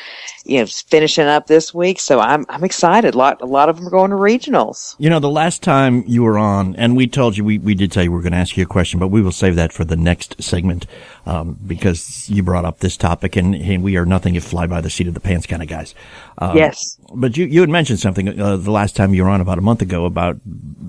you 0.46 0.58
know, 0.58 0.63
is 0.63 0.82
finishing 0.82 1.25
up 1.25 1.48
this 1.48 1.74
week. 1.74 2.00
So 2.00 2.20
I'm, 2.20 2.46
I'm 2.50 2.63
excited. 2.63 3.15
A 3.15 3.17
lot, 3.17 3.41
a 3.41 3.46
lot 3.46 3.70
of 3.70 3.77
them 3.77 3.88
are 3.88 3.91
going 3.91 4.12
to 4.12 4.17
regionals. 4.17 4.96
You 5.00 5.10
know, 5.10 5.20
the 5.20 5.29
last 5.29 5.63
time 5.63 6.03
you 6.05 6.24
were 6.24 6.38
on, 6.38 6.75
and 6.75 6.96
we 6.96 7.08
told 7.08 7.36
you, 7.36 7.44
we, 7.44 7.58
we 7.58 7.74
did 7.74 7.91
tell 7.91 8.03
you 8.03 8.12
we 8.12 8.17
were 8.17 8.22
going 8.22 8.34
to 8.34 8.38
ask 8.38 8.55
you 8.55 8.63
a 8.63 8.67
question, 8.67 9.00
but 9.00 9.08
we 9.08 9.22
will 9.22 9.32
save 9.32 9.55
that 9.55 9.74
for 9.74 9.84
the 9.84 9.96
next 9.96 10.41
segment, 10.41 10.86
um, 11.25 11.58
because 11.65 12.29
you 12.29 12.44
brought 12.44 12.65
up 12.65 12.79
this 12.79 12.96
topic 12.96 13.36
and, 13.36 13.55
and 13.55 13.84
we 13.84 13.98
are 13.98 14.05
nothing 14.05 14.36
if 14.36 14.44
fly 14.44 14.67
by 14.67 14.82
the 14.82 14.89
seat 14.89 15.08
of 15.08 15.13
the 15.13 15.20
pants 15.20 15.48
kind 15.48 15.63
of 15.63 15.67
guys. 15.67 15.96
Um, 16.38 16.55
yes. 16.55 16.98
But 17.13 17.38
you, 17.38 17.46
you 17.46 17.62
had 17.62 17.70
mentioned 17.70 18.00
something, 18.00 18.39
uh, 18.39 18.58
the 18.58 18.72
last 18.72 18.96
time 18.96 19.14
you 19.15 19.24
were 19.24 19.29
on 19.29 19.41
about 19.41 19.57
a 19.57 19.62
month 19.62 19.81
ago 19.81 20.05
about, 20.05 20.38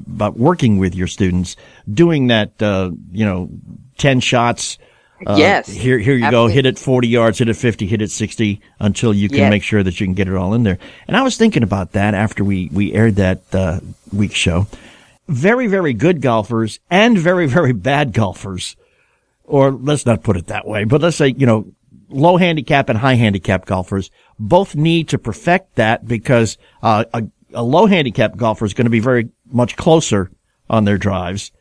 about 0.06 0.37
working 0.37 0.78
with 0.78 0.95
your 0.95 1.06
students, 1.06 1.56
doing 1.92 2.26
that, 2.28 2.61
uh, 2.62 2.90
you 3.12 3.25
know, 3.25 3.49
10 3.99 4.21
shots. 4.21 4.78
Uh, 5.26 5.37
Yes. 5.38 5.66
Here, 5.68 5.99
here 5.99 6.14
you 6.14 6.30
go. 6.30 6.47
Hit 6.47 6.66
it 6.66 6.78
40 6.78 7.09
yards, 7.09 7.38
hit 7.38 7.49
it 7.49 7.54
50, 7.54 7.87
hit 7.87 8.02
it 8.02 8.11
60 8.11 8.61
until 8.80 9.14
you 9.14 9.28
can 9.30 9.38
Yes. 9.38 9.50
make 9.50 9.62
sure 9.62 9.83
that 9.83 9.99
you 9.99 10.06
can 10.06 10.14
get 10.14 10.28
it 10.28 10.35
all 10.35 10.52
in 10.52 10.62
there. 10.62 10.78
And 11.09 11.16
I 11.16 11.23
was 11.23 11.37
thinking 11.38 11.62
about 11.62 11.92
that 11.92 12.12
after 12.14 12.45
we, 12.45 12.68
we 12.73 12.92
aired 12.92 13.16
that, 13.16 13.42
uh, 13.54 13.80
week 14.12 14.35
show. 14.35 14.66
Very, 15.28 15.66
very 15.68 15.95
good 15.95 16.21
golfers 16.21 16.80
and 16.90 17.16
very, 17.18 17.47
very 17.47 17.73
bad 17.73 18.12
golfers. 18.12 18.76
Or 19.45 19.71
let's 19.73 20.04
not 20.04 20.23
put 20.23 20.37
it 20.37 20.49
that 20.49 20.66
way, 20.66 20.85
but 20.85 21.00
let's 21.00 21.16
say, 21.16 21.28
you 21.37 21.47
know, 21.47 21.66
low 22.09 22.37
handicap 22.37 22.88
and 22.88 22.99
high 22.99 23.14
handicap 23.14 23.64
golfers 23.64 24.11
both 24.38 24.75
need 24.76 25.09
to 25.09 25.18
perfect 25.18 25.76
that 25.76 26.06
because, 26.06 26.59
uh, 26.83 27.04
a, 27.14 27.23
a 27.54 27.62
low 27.62 27.86
handicap 27.86 28.36
golfer 28.36 28.64
is 28.64 28.74
going 28.74 28.86
to 28.86 28.90
be 28.90 29.00
very 29.00 29.28
much 29.50 29.76
closer 29.76 30.30
on 30.68 30.84
their 30.84 30.98
drives 30.98 31.52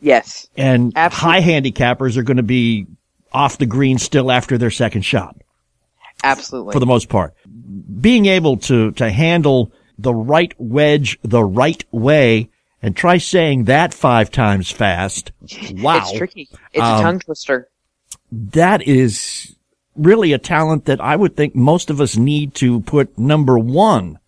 Yes. 0.00 0.48
and 0.56 0.92
Absolutely. 0.96 1.40
high 1.42 1.46
handicappers 1.46 2.16
are 2.16 2.22
going 2.22 2.38
to 2.38 2.42
be 2.42 2.86
off 3.32 3.58
the 3.58 3.66
green 3.66 3.98
still 3.98 4.30
after 4.32 4.58
their 4.58 4.70
second 4.70 5.02
shot 5.02 5.36
Absolutely. 6.24 6.72
for 6.72 6.80
the 6.80 6.86
most 6.86 7.08
part. 7.08 7.34
Being 8.00 8.26
able 8.26 8.56
to, 8.58 8.90
to 8.92 9.10
handle 9.10 9.72
the 9.98 10.14
right 10.14 10.54
wedge 10.58 11.18
the 11.22 11.44
right 11.44 11.84
way 11.92 12.48
and 12.82 12.96
try 12.96 13.18
saying 13.18 13.64
that 13.64 13.92
five 13.94 14.30
times 14.30 14.70
fast. 14.70 15.32
Wow. 15.74 15.98
It's 15.98 16.12
tricky. 16.16 16.48
It's 16.72 16.82
Um, 16.82 16.98
a 17.00 17.02
tongue 17.02 17.18
twister. 17.20 17.68
That 18.32 18.82
is 18.82 19.54
really 19.96 20.32
a 20.32 20.38
talent 20.38 20.86
that 20.86 21.00
I 21.00 21.14
would 21.16 21.36
think 21.36 21.54
most 21.54 21.90
of 21.90 22.00
us 22.00 22.16
need 22.16 22.54
to 22.56 22.80
put 22.80 23.18
number 23.18 23.58
one 23.58 24.18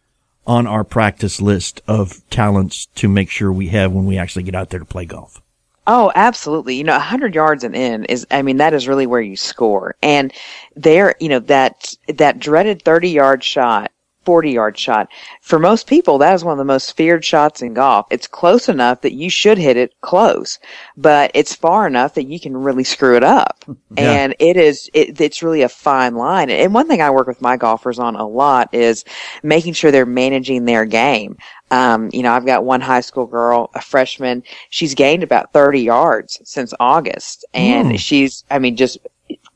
on 0.46 0.66
our 0.66 0.84
practice 0.84 1.40
list 1.40 1.80
of 1.86 2.28
talents 2.30 2.86
to 2.86 3.08
make 3.08 3.30
sure 3.30 3.52
we 3.52 3.68
have 3.68 3.92
when 3.92 4.06
we 4.06 4.18
actually 4.18 4.42
get 4.42 4.54
out 4.54 4.70
there 4.70 4.80
to 4.80 4.86
play 4.86 5.04
golf. 5.04 5.40
Oh, 5.86 6.12
absolutely. 6.14 6.76
You 6.76 6.84
know, 6.84 6.92
100 6.92 7.34
yards 7.34 7.64
and 7.64 7.74
in 7.74 8.04
is, 8.04 8.26
I 8.30 8.42
mean, 8.42 8.58
that 8.58 8.72
is 8.72 8.86
really 8.86 9.06
where 9.06 9.20
you 9.20 9.36
score. 9.36 9.96
And 10.02 10.32
there, 10.76 11.16
you 11.18 11.28
know, 11.28 11.40
that, 11.40 11.94
that 12.06 12.38
dreaded 12.38 12.82
30 12.82 13.10
yard 13.10 13.42
shot, 13.42 13.90
40 14.24 14.50
yard 14.50 14.78
shot, 14.78 15.08
for 15.40 15.58
most 15.58 15.86
people, 15.86 16.18
that 16.18 16.34
is 16.34 16.44
one 16.44 16.52
of 16.52 16.58
the 16.58 16.64
most 16.64 16.96
feared 16.96 17.24
shots 17.24 17.62
in 17.62 17.74
golf. 17.74 18.06
It's 18.10 18.26
close 18.26 18.68
enough 18.68 19.00
that 19.02 19.14
you 19.14 19.30
should 19.30 19.58
hit 19.58 19.76
it 19.76 19.94
close, 20.00 20.58
but 20.96 21.30
it's 21.34 21.54
far 21.54 21.86
enough 21.86 22.14
that 22.14 22.24
you 22.26 22.40
can 22.40 22.56
really 22.56 22.84
screw 22.84 23.16
it 23.16 23.24
up. 23.24 23.64
Yeah. 23.94 24.10
And 24.10 24.34
it 24.38 24.56
is, 24.56 24.88
it, 24.94 25.20
it's 25.20 25.42
really 25.42 25.60
a 25.60 25.68
fine 25.68 26.14
line. 26.14 26.48
And 26.48 26.72
one 26.72 26.88
thing 26.88 27.02
I 27.02 27.10
work 27.10 27.26
with 27.26 27.42
my 27.42 27.58
golfers 27.58 27.98
on 27.98 28.16
a 28.16 28.26
lot 28.26 28.72
is 28.72 29.04
making 29.42 29.74
sure 29.74 29.90
they're 29.90 30.06
managing 30.06 30.64
their 30.64 30.86
game. 30.86 31.36
Um, 31.70 32.08
you 32.10 32.22
know, 32.22 32.32
I've 32.32 32.46
got 32.46 32.64
one 32.64 32.80
high 32.80 33.02
school 33.02 33.26
girl, 33.26 33.70
a 33.74 33.82
freshman. 33.82 34.44
She's 34.70 34.94
gained 34.94 35.22
about 35.22 35.52
30 35.52 35.80
yards 35.80 36.40
since 36.44 36.72
August. 36.80 37.44
And 37.52 38.00
she's, 38.00 38.44
I 38.50 38.58
mean, 38.58 38.76
just, 38.76 38.96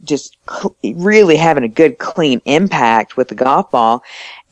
just 0.06 0.38
cl- 0.48 0.76
really 0.94 1.36
having 1.36 1.64
a 1.64 1.68
good, 1.68 1.98
clean 1.98 2.40
impact 2.46 3.16
with 3.16 3.28
the 3.28 3.34
golf 3.34 3.70
ball. 3.70 4.02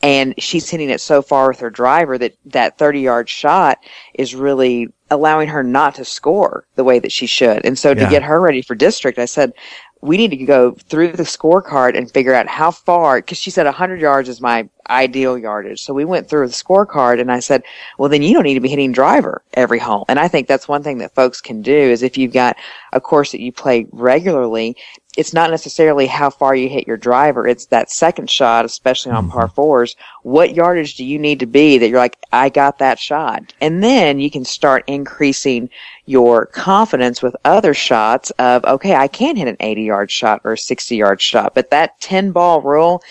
And 0.03 0.35
she's 0.37 0.69
hitting 0.69 0.89
it 0.91 1.01
so 1.01 1.21
far 1.21 1.47
with 1.47 1.59
her 1.59 1.69
driver 1.71 2.17
that 2.19 2.35
that 2.45 2.77
30 2.77 3.01
yard 3.01 3.29
shot 3.29 3.79
is 4.13 4.35
really 4.35 4.89
allowing 5.09 5.47
her 5.47 5.63
not 5.63 5.95
to 5.95 6.05
score 6.05 6.67
the 6.75 6.83
way 6.83 6.99
that 6.99 7.11
she 7.11 7.25
should. 7.25 7.65
And 7.65 7.77
so 7.77 7.93
to 7.93 8.01
Yeah. 8.01 8.09
get 8.09 8.23
her 8.23 8.39
ready 8.41 8.61
for 8.61 8.75
district, 8.75 9.17
I 9.19 9.25
said, 9.25 9.53
we 10.01 10.17
need 10.17 10.29
to 10.31 10.37
go 10.37 10.71
through 10.89 11.13
the 11.13 11.23
scorecard 11.23 11.97
and 11.97 12.11
figure 12.11 12.33
out 12.35 12.47
how 12.47 12.69
far, 12.69 13.17
because 13.19 13.39
she 13.39 13.49
said 13.49 13.65
100 13.65 13.99
yards 13.99 14.29
is 14.29 14.39
my 14.41 14.69
ideal 14.89 15.35
yardage. 15.37 15.81
So 15.81 15.93
we 15.95 16.05
went 16.05 16.29
through 16.29 16.45
the 16.47 16.53
scorecard 16.53 17.19
and 17.19 17.31
I 17.31 17.39
said, 17.39 17.63
well, 17.97 18.09
then 18.09 18.21
you 18.21 18.33
don't 18.33 18.43
need 18.43 18.53
to 18.53 18.59
be 18.59 18.69
hitting 18.69 18.91
driver 18.91 19.41
every 19.53 19.79
hole. 19.79 20.05
And 20.07 20.19
I 20.19 20.27
think 20.27 20.47
that's 20.47 20.67
one 20.67 20.83
thing 20.83 20.99
that 20.99 21.15
folks 21.15 21.41
can 21.41 21.63
do 21.63 21.73
is 21.73 22.03
if 22.03 22.17
you've 22.19 22.33
got 22.33 22.55
a 22.93 23.01
course 23.01 23.31
that 23.31 23.41
you 23.41 23.51
play 23.51 23.87
regularly, 23.91 24.77
it's 25.17 25.33
not 25.33 25.49
necessarily 25.49 26.07
how 26.07 26.29
far 26.29 26.55
you 26.55 26.69
hit 26.69 26.87
your 26.87 26.97
driver. 26.97 27.47
It's 27.47 27.67
that 27.67 27.89
second 27.91 28.29
shot, 28.29 28.65
especially 28.65 29.11
on 29.11 29.29
par 29.29 29.45
mm-hmm. 29.45 29.55
fours. 29.55 29.95
What 30.23 30.55
yardage 30.55 30.95
do 30.95 31.05
you 31.05 31.19
need 31.19 31.39
to 31.39 31.45
be 31.45 31.77
that 31.77 31.87
you're 31.87 31.99
like, 31.99 32.17
I 32.31 32.49
got 32.49 32.79
that 32.79 32.99
shot? 32.99 33.53
And 33.61 33.83
then 33.83 34.19
you 34.19 34.29
can 34.29 34.45
start 34.45 34.83
increasing 34.87 35.69
your 36.05 36.45
confidence 36.47 37.21
with 37.21 37.35
other 37.45 37.73
shots 37.73 38.31
of, 38.31 38.63
okay, 38.65 38.95
I 38.95 39.07
can 39.07 39.35
hit 39.35 39.47
an 39.47 39.57
80 39.59 39.83
yard 39.83 40.11
shot 40.11 40.41
or 40.43 40.53
a 40.53 40.57
60 40.57 40.95
yard 40.95 41.21
shot, 41.21 41.53
but 41.55 41.69
that 41.71 41.99
10 42.01 42.31
ball 42.31 42.61
rule, 42.61 43.01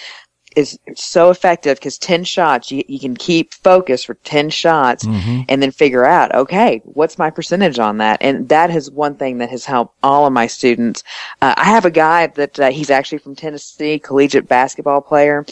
is 0.56 0.78
so 0.94 1.30
effective 1.30 1.78
because 1.78 1.98
10 1.98 2.24
shots, 2.24 2.70
you, 2.70 2.82
you 2.88 2.98
can 2.98 3.16
keep 3.16 3.52
focus 3.54 4.04
for 4.04 4.14
10 4.14 4.50
shots 4.50 5.04
and 5.48 5.62
then 5.62 5.70
figure 5.70 6.04
out, 6.04 6.34
okay, 6.34 6.80
what's 6.84 7.18
my 7.18 7.30
percentage 7.30 7.78
on 7.78 7.98
that? 7.98 8.18
And 8.20 8.48
that 8.48 8.70
is 8.70 8.90
one 8.90 9.16
thing 9.16 9.38
that 9.38 9.50
has 9.50 9.64
helped 9.64 9.96
all 10.02 10.26
of 10.26 10.32
my 10.32 10.46
students. 10.46 11.02
Uh, 11.42 11.54
I 11.56 11.64
have 11.64 11.84
a 11.84 11.90
guy 11.90 12.28
that 12.28 12.60
uh, 12.60 12.70
he's 12.70 12.90
actually 12.90 13.18
from 13.18 13.34
Tennessee, 13.34 13.98
collegiate 13.98 14.48
basketball 14.48 15.00
player. 15.00 15.44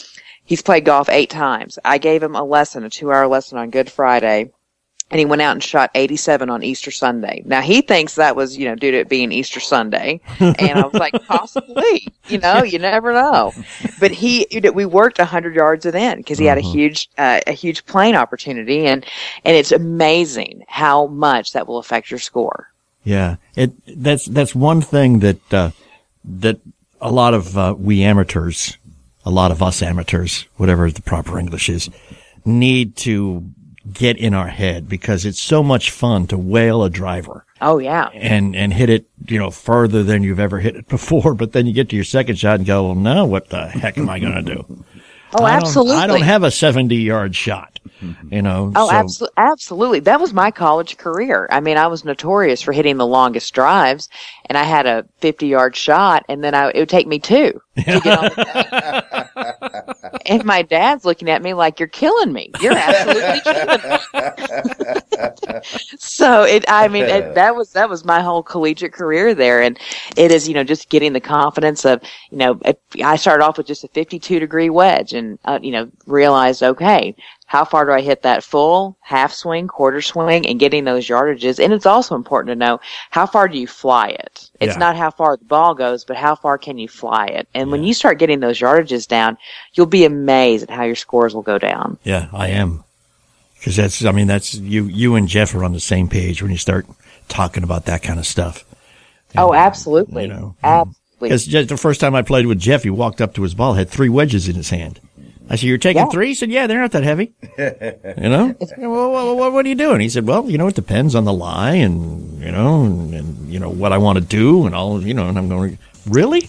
He's 0.45 0.61
played 0.61 0.85
golf 0.85 1.09
eight 1.09 1.29
times. 1.29 1.79
I 1.85 1.97
gave 1.97 2.21
him 2.21 2.35
a 2.35 2.43
lesson, 2.43 2.83
a 2.83 2.89
two 2.89 3.11
hour 3.11 3.27
lesson 3.27 3.57
on 3.57 3.69
Good 3.69 3.91
Friday. 3.91 4.51
And 5.11 5.19
he 5.19 5.25
went 5.25 5.43
out 5.43 5.51
and 5.51 5.63
shot 5.63 5.91
87 5.93 6.49
on 6.49 6.63
Easter 6.63 6.89
Sunday. 6.89 7.43
Now 7.45 7.61
he 7.61 7.81
thinks 7.81 8.15
that 8.15 8.35
was, 8.35 8.57
you 8.57 8.65
know, 8.65 8.73
due 8.73 8.89
to 8.91 8.97
it 8.97 9.09
being 9.09 9.31
Easter 9.31 9.59
Sunday. 9.59 10.21
And 10.39 10.79
I 10.79 10.87
was 10.87 10.93
like, 10.93 11.13
possibly, 11.27 12.07
you 12.29 12.39
know, 12.39 12.63
you 12.63 12.79
never 12.79 13.13
know. 13.13 13.53
But 13.99 14.11
he, 14.11 14.47
you 14.49 14.59
know, 14.59 14.71
we 14.71 14.85
worked 14.85 15.19
100 15.19 15.53
yards 15.53 15.85
it 15.85 15.93
in 15.93 16.17
because 16.17 16.39
he 16.39 16.45
had 16.45 16.57
a 16.57 16.61
huge, 16.61 17.09
uh, 17.19 17.41
a 17.45 17.51
huge 17.51 17.85
playing 17.85 18.15
opportunity. 18.15 18.87
And, 18.87 19.05
and 19.45 19.55
it's 19.55 19.71
amazing 19.71 20.63
how 20.67 21.07
much 21.07 21.53
that 21.53 21.67
will 21.67 21.77
affect 21.77 22.09
your 22.09 22.19
score. 22.19 22.73
Yeah, 23.03 23.35
it 23.55 23.73
that's 23.99 24.25
that's 24.25 24.55
one 24.55 24.81
thing 24.81 25.19
that 25.19 25.53
uh, 25.53 25.71
that 26.23 26.59
a 27.01 27.11
lot 27.11 27.33
of 27.33 27.57
uh, 27.57 27.75
we 27.77 28.01
amateurs, 28.03 28.77
a 29.25 29.29
lot 29.29 29.51
of 29.51 29.61
us 29.61 29.81
amateurs, 29.81 30.47
whatever 30.55 30.89
the 30.89 31.01
proper 31.01 31.37
English 31.37 31.69
is, 31.69 31.89
need 32.45 32.95
to 32.97 33.43
get 33.91 34.17
in 34.17 34.33
our 34.33 34.47
head 34.47 34.87
because 34.87 35.25
it's 35.25 35.41
so 35.41 35.61
much 35.61 35.91
fun 35.91 36.25
to 36.27 36.37
whale 36.37 36.83
a 36.83 36.89
driver 36.89 37.45
Oh 37.59 37.79
yeah. 37.79 38.09
and 38.13 38.55
and 38.55 38.73
hit 38.73 38.89
it, 38.89 39.05
you 39.27 39.37
know, 39.39 39.51
further 39.51 40.03
than 40.03 40.23
you've 40.23 40.39
ever 40.39 40.59
hit 40.59 40.75
it 40.75 40.87
before. 40.87 41.33
But 41.43 41.51
then 41.51 41.65
you 41.67 41.73
get 41.73 41.89
to 41.89 41.95
your 41.95 42.05
second 42.05 42.37
shot 42.37 42.55
and 42.59 42.65
go, 42.65 42.83
well, 42.85 42.95
now 42.95 43.25
what 43.25 43.49
the 43.49 43.67
heck 43.67 43.97
am 43.97 44.09
I 44.09 44.19
going 44.19 44.45
to 44.45 44.55
do? 44.55 44.85
Oh, 45.35 45.45
I 45.45 45.53
absolutely. 45.53 45.95
I 45.95 46.05
don't 46.05 46.21
have 46.21 46.43
a 46.43 46.51
70 46.51 46.95
yard 46.95 47.35
shot, 47.35 47.79
you 48.29 48.43
know. 48.43 48.71
Oh, 48.75 48.87
so- 48.87 49.25
abso- 49.25 49.29
absolutely. 49.35 49.99
That 50.01 50.21
was 50.21 50.31
my 50.31 50.51
college 50.51 50.97
career. 50.97 51.47
I 51.51 51.59
mean, 51.59 51.75
I 51.75 51.87
was 51.87 52.05
notorious 52.05 52.61
for 52.61 52.71
hitting 52.71 52.97
the 52.97 53.07
longest 53.07 53.51
drives, 53.51 54.09
and 54.45 54.59
I 54.59 54.63
had 54.63 54.85
a 54.85 55.07
50 55.21 55.47
yard 55.47 55.75
shot, 55.75 56.23
and 56.29 56.43
then 56.43 56.53
I, 56.53 56.69
it 56.69 56.77
would 56.77 56.89
take 56.89 57.07
me 57.07 57.17
two 57.17 57.59
to 57.77 57.83
get 57.83 58.05
on 58.19 58.25
the. 58.25 59.92
And 60.25 60.45
my 60.45 60.61
dad's 60.61 61.05
looking 61.05 61.29
at 61.29 61.41
me 61.41 61.53
like, 61.53 61.79
you're 61.79 61.87
killing 61.87 62.31
me. 62.31 62.51
You're 62.61 62.77
absolutely 62.77 63.39
killing 63.53 63.81
me. 63.81 65.59
so 65.97 66.43
it, 66.43 66.65
I 66.67 66.87
mean, 66.87 67.03
it, 67.03 67.35
that 67.35 67.55
was, 67.55 67.71
that 67.73 67.89
was 67.89 68.05
my 68.05 68.21
whole 68.21 68.43
collegiate 68.43 68.93
career 68.93 69.33
there. 69.35 69.61
And 69.61 69.77
it 70.15 70.31
is, 70.31 70.47
you 70.47 70.53
know, 70.53 70.63
just 70.63 70.89
getting 70.89 71.13
the 71.13 71.19
confidence 71.19 71.85
of, 71.85 72.01
you 72.29 72.37
know, 72.37 72.59
if 72.65 72.77
I 73.03 73.15
started 73.15 73.43
off 73.43 73.57
with 73.57 73.67
just 73.67 73.83
a 73.83 73.89
52 73.89 74.39
degree 74.39 74.69
wedge 74.69 75.13
and, 75.13 75.39
uh, 75.45 75.59
you 75.61 75.71
know, 75.71 75.89
realized, 76.05 76.63
okay, 76.63 77.15
how 77.53 77.63
far 77.63 77.85
do 77.85 77.91
I 77.91 78.01
hit 78.01 78.23
that 78.23 78.43
full, 78.43 78.97
half 78.99 79.31
swing, 79.31 79.67
quarter 79.67 80.01
swing, 80.01 80.47
and 80.47 80.59
getting 80.59 80.85
those 80.85 81.07
yardages. 81.07 81.63
And 81.63 81.71
it's 81.71 81.85
also 81.85 82.15
important 82.15 82.47
to 82.47 82.55
know 82.55 82.79
how 83.11 83.27
far 83.27 83.47
do 83.47 83.59
you 83.59 83.67
fly 83.67 84.07
it? 84.07 84.49
It's 84.59 84.73
Yeah. 84.73 84.79
not 84.79 84.95
how 84.95 85.11
far 85.11 85.37
the 85.37 85.45
ball 85.45 85.75
goes, 85.75 86.03
but 86.03 86.17
how 86.17 86.33
far 86.33 86.57
can 86.57 86.79
you 86.79 86.87
fly 86.87 87.27
it? 87.27 87.47
And 87.53 87.69
when 87.69 87.83
you 87.83 87.93
start 87.93 88.17
getting 88.17 88.39
those 88.39 88.57
yardages 88.57 89.07
down, 89.07 89.37
you'll 89.75 89.85
be 89.85 90.03
amazed 90.03 90.63
at 90.63 90.71
how 90.71 90.81
your 90.81 90.95
scores 90.95 91.35
will 91.35 91.43
go 91.43 91.59
down. 91.59 91.99
Yeah, 92.03 92.25
I 92.33 92.47
am. 92.47 92.83
Because 93.59 93.75
that's, 93.75 94.03
I 94.03 94.11
mean, 94.11 94.25
that's 94.25 94.55
you. 94.55 94.85
You 94.85 95.13
and 95.13 95.27
Jeff 95.27 95.53
are 95.53 95.63
on 95.63 95.73
the 95.73 95.79
same 95.79 96.07
page 96.09 96.41
when 96.41 96.49
you 96.49 96.57
start 96.57 96.87
talking 97.27 97.61
about 97.61 97.85
that 97.85 98.01
kind 98.01 98.17
of 98.19 98.25
stuff. 98.25 98.65
Oh, 99.37 99.53
absolutely. 99.53 100.23
you 100.23 100.29
know, 100.29 100.55
absolutely. 100.63 100.95
Because 101.19 101.45
the 101.67 101.77
first 101.77 102.01
time 102.01 102.15
I 102.15 102.23
played 102.23 102.47
with 102.47 102.57
Jeff, 102.57 102.81
he 102.81 102.89
walked 102.89 103.21
up 103.21 103.35
to 103.35 103.43
his 103.43 103.53
ball, 103.53 103.75
had 103.75 103.91
three 103.91 104.09
wedges 104.09 104.47
in 104.49 104.55
his 104.55 104.71
hand. 104.71 104.99
I 105.49 105.55
said, 105.55 105.63
"You're 105.67 105.77
taking 105.77 106.03
Yeah. 106.03 106.09
three?" 106.09 106.27
He 106.29 106.33
said, 106.33 106.49
"Yeah, 106.49 106.67
they're 106.67 106.79
not 106.81 106.91
that 106.91 107.03
heavy." 107.03 107.33
you 107.57 108.29
know, 108.29 108.55
I 108.61 108.65
said, 108.65 108.77
well, 108.79 109.35
what, 109.35 109.65
are 109.65 109.69
you 109.69 109.75
doing? 109.75 109.99
He 109.99 110.09
said, 110.09 110.25
"Well, 110.25 110.49
you 110.49 110.57
know, 110.57 110.67
it 110.67 110.75
depends 110.75 111.15
on 111.15 111.25
the 111.25 111.33
lie, 111.33 111.73
and 111.75 112.41
you 112.41 112.51
know, 112.51 112.83
and, 112.85 113.13
and 113.13 113.49
you 113.51 113.59
know 113.59 113.69
what 113.69 113.91
I 113.91 113.97
want 113.97 114.17
to 114.19 114.23
do, 114.23 114.65
and 114.65 114.73
all, 114.73 115.01
you 115.01 115.13
know." 115.13 115.27
And 115.27 115.37
I'm 115.37 115.49
going, 115.49 115.77
"Really?" 116.07 116.41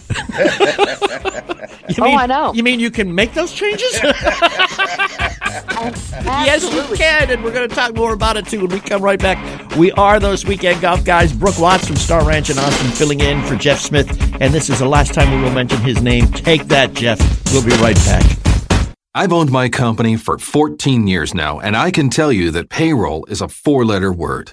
you 1.89 1.95
Oh, 1.99 2.15
I 2.15 2.25
know. 2.25 2.53
You 2.53 2.63
mean 2.63 2.79
you 2.79 2.89
can 2.91 3.13
make 3.13 3.33
those 3.33 3.51
changes? 3.51 3.99
Yes, 6.23 6.63
you 6.63 6.95
can, 6.97 7.29
and 7.29 7.43
we're 7.43 7.51
going 7.53 7.67
to 7.69 7.73
talk 7.75 7.95
more 7.95 8.13
about 8.13 8.37
it 8.37 8.47
too 8.47 8.61
when 8.61 8.69
we 8.69 8.79
come 8.79 9.01
right 9.01 9.19
back. 9.19 9.37
We 9.75 9.91
are 9.93 10.19
those 10.19 10.45
weekend 10.45 10.81
golf 10.81 11.03
guys. 11.05 11.31
Brooke 11.31 11.59
Watts 11.59 11.85
from 11.87 11.95
Star 11.95 12.25
Ranch 12.25 12.49
in 12.49 12.57
Austin 12.57 12.91
filling 12.91 13.19
in 13.19 13.43
for 13.43 13.55
Jeff 13.55 13.79
Smith, 13.79 14.09
and 14.41 14.53
this 14.53 14.69
is 14.69 14.79
the 14.79 14.87
last 14.87 15.13
time 15.13 15.31
we 15.35 15.41
will 15.41 15.53
mention 15.53 15.79
his 15.81 16.01
name. 16.01 16.27
Take 16.31 16.65
that, 16.65 16.93
Jeff. 16.93 17.19
We'll 17.53 17.63
be 17.63 17.75
right 17.81 17.95
back. 17.97 18.44
I've 19.17 19.31
owned 19.31 19.49
my 19.49 19.69
company 19.69 20.17
for 20.17 20.37
14 20.37 21.07
years 21.07 21.33
now, 21.33 21.61
and 21.61 21.77
I 21.77 21.89
can 21.89 22.09
tell 22.09 22.33
you 22.33 22.51
that 22.51 22.67
payroll 22.67 23.23
is 23.29 23.39
a 23.39 23.47
four 23.47 23.85
letter 23.85 24.11
word. 24.11 24.51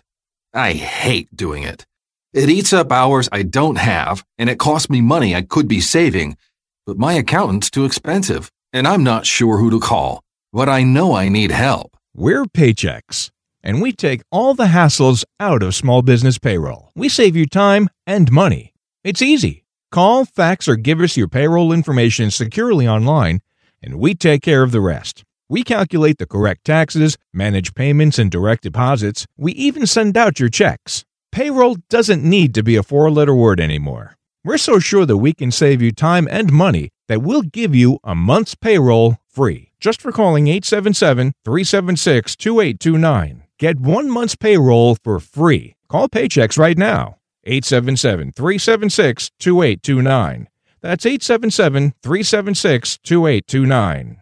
I 0.54 0.75
hate 0.75 1.35
doing 1.35 1.64
it. 1.64 1.85
It 2.33 2.49
eats 2.49 2.73
up 2.73 2.92
hours 2.92 3.28
I 3.33 3.42
don't 3.42 3.78
have, 3.78 4.25
and 4.38 4.49
it 4.49 4.61
costs 4.61 4.88
me 4.88 5.00
money 5.00 5.35
I 5.35 5.42
could 5.42 5.66
be 5.66 5.81
saving, 5.81 6.37
but 6.87 6.97
my 6.97 7.14
accountant's 7.14 7.73
too 7.73 7.85
expensive, 7.85 8.52
and 8.73 8.87
I'm 8.87 9.02
not 9.02 9.26
sure 9.26 9.59
who 9.59 9.69
to 9.71 9.81
call. 9.81 10.23
But 10.52 10.69
I 10.69 10.85
know 10.85 11.12
I 11.12 11.28
need 11.28 11.50
help. 11.50 11.97
We're 12.14 12.45
Paychex, 12.45 13.31
and 13.64 13.83
we 13.83 13.90
take 13.90 14.23
all 14.31 14.54
the 14.54 14.66
hassles 14.66 15.25
out 15.40 15.64
of 15.64 15.75
small 15.75 16.02
business 16.02 16.38
payroll. 16.38 16.92
We 16.95 17.09
save 17.09 17.35
you 17.35 17.47
time 17.47 17.88
and 18.07 18.31
money. 18.31 18.75
It's 19.02 19.23
easy. 19.23 19.64
Call, 19.90 20.25
fax, 20.25 20.69
or 20.69 20.76
give 20.76 21.00
us 21.00 21.16
your 21.16 21.26
payroll 21.26 21.73
information 21.73 22.31
securely 22.31 22.87
online, 22.87 23.40
and 23.82 23.98
we 23.98 24.14
take 24.14 24.42
care 24.42 24.62
of 24.62 24.72
the 24.72 24.80
rest. 24.80 25.24
We 25.48 25.64
calculate 25.64 26.18
the 26.18 26.26
correct 26.26 26.64
taxes, 26.64 27.18
manage 27.32 27.74
payments 27.74 28.18
and 28.18 28.30
direct 28.30 28.62
deposits. 28.62 29.26
We 29.36 29.52
even 29.52 29.86
send 29.86 30.16
out 30.16 30.40
your 30.40 30.48
checks. 30.48 31.04
Payroll 31.30 31.76
doesn't 31.90 32.22
need 32.22 32.54
to 32.54 32.62
be 32.62 32.76
a 32.76 32.82
four 32.82 33.10
letter 33.10 33.34
word 33.34 33.60
anymore. 33.60 34.14
We're 34.44 34.58
so 34.58 34.78
sure 34.78 35.06
that 35.06 35.18
we 35.18 35.32
can 35.32 35.50
save 35.50 35.82
you 35.82 35.92
time 35.92 36.26
and 36.30 36.52
money 36.52 36.90
that 37.08 37.22
we'll 37.22 37.42
give 37.42 37.74
you 37.74 37.98
a 38.02 38.14
month's 38.14 38.54
payroll 38.54 39.18
free 39.28 39.72
just 39.78 40.00
for 40.00 40.12
calling 40.12 40.48
877 40.48 41.32
376 41.44 42.36
2829. 42.36 43.42
Get 43.58 43.78
one 43.78 44.10
month's 44.10 44.36
payroll 44.36 44.96
for 45.04 45.20
free. 45.20 45.76
Call 45.88 46.08
Paychex 46.08 46.58
right 46.58 46.78
now. 46.78 47.18
877 47.44 48.32
376 48.32 49.30
2829. 49.38 50.48
That's 50.82 51.06
877 51.06 51.94
376 52.02 52.98
2829. 52.98 54.22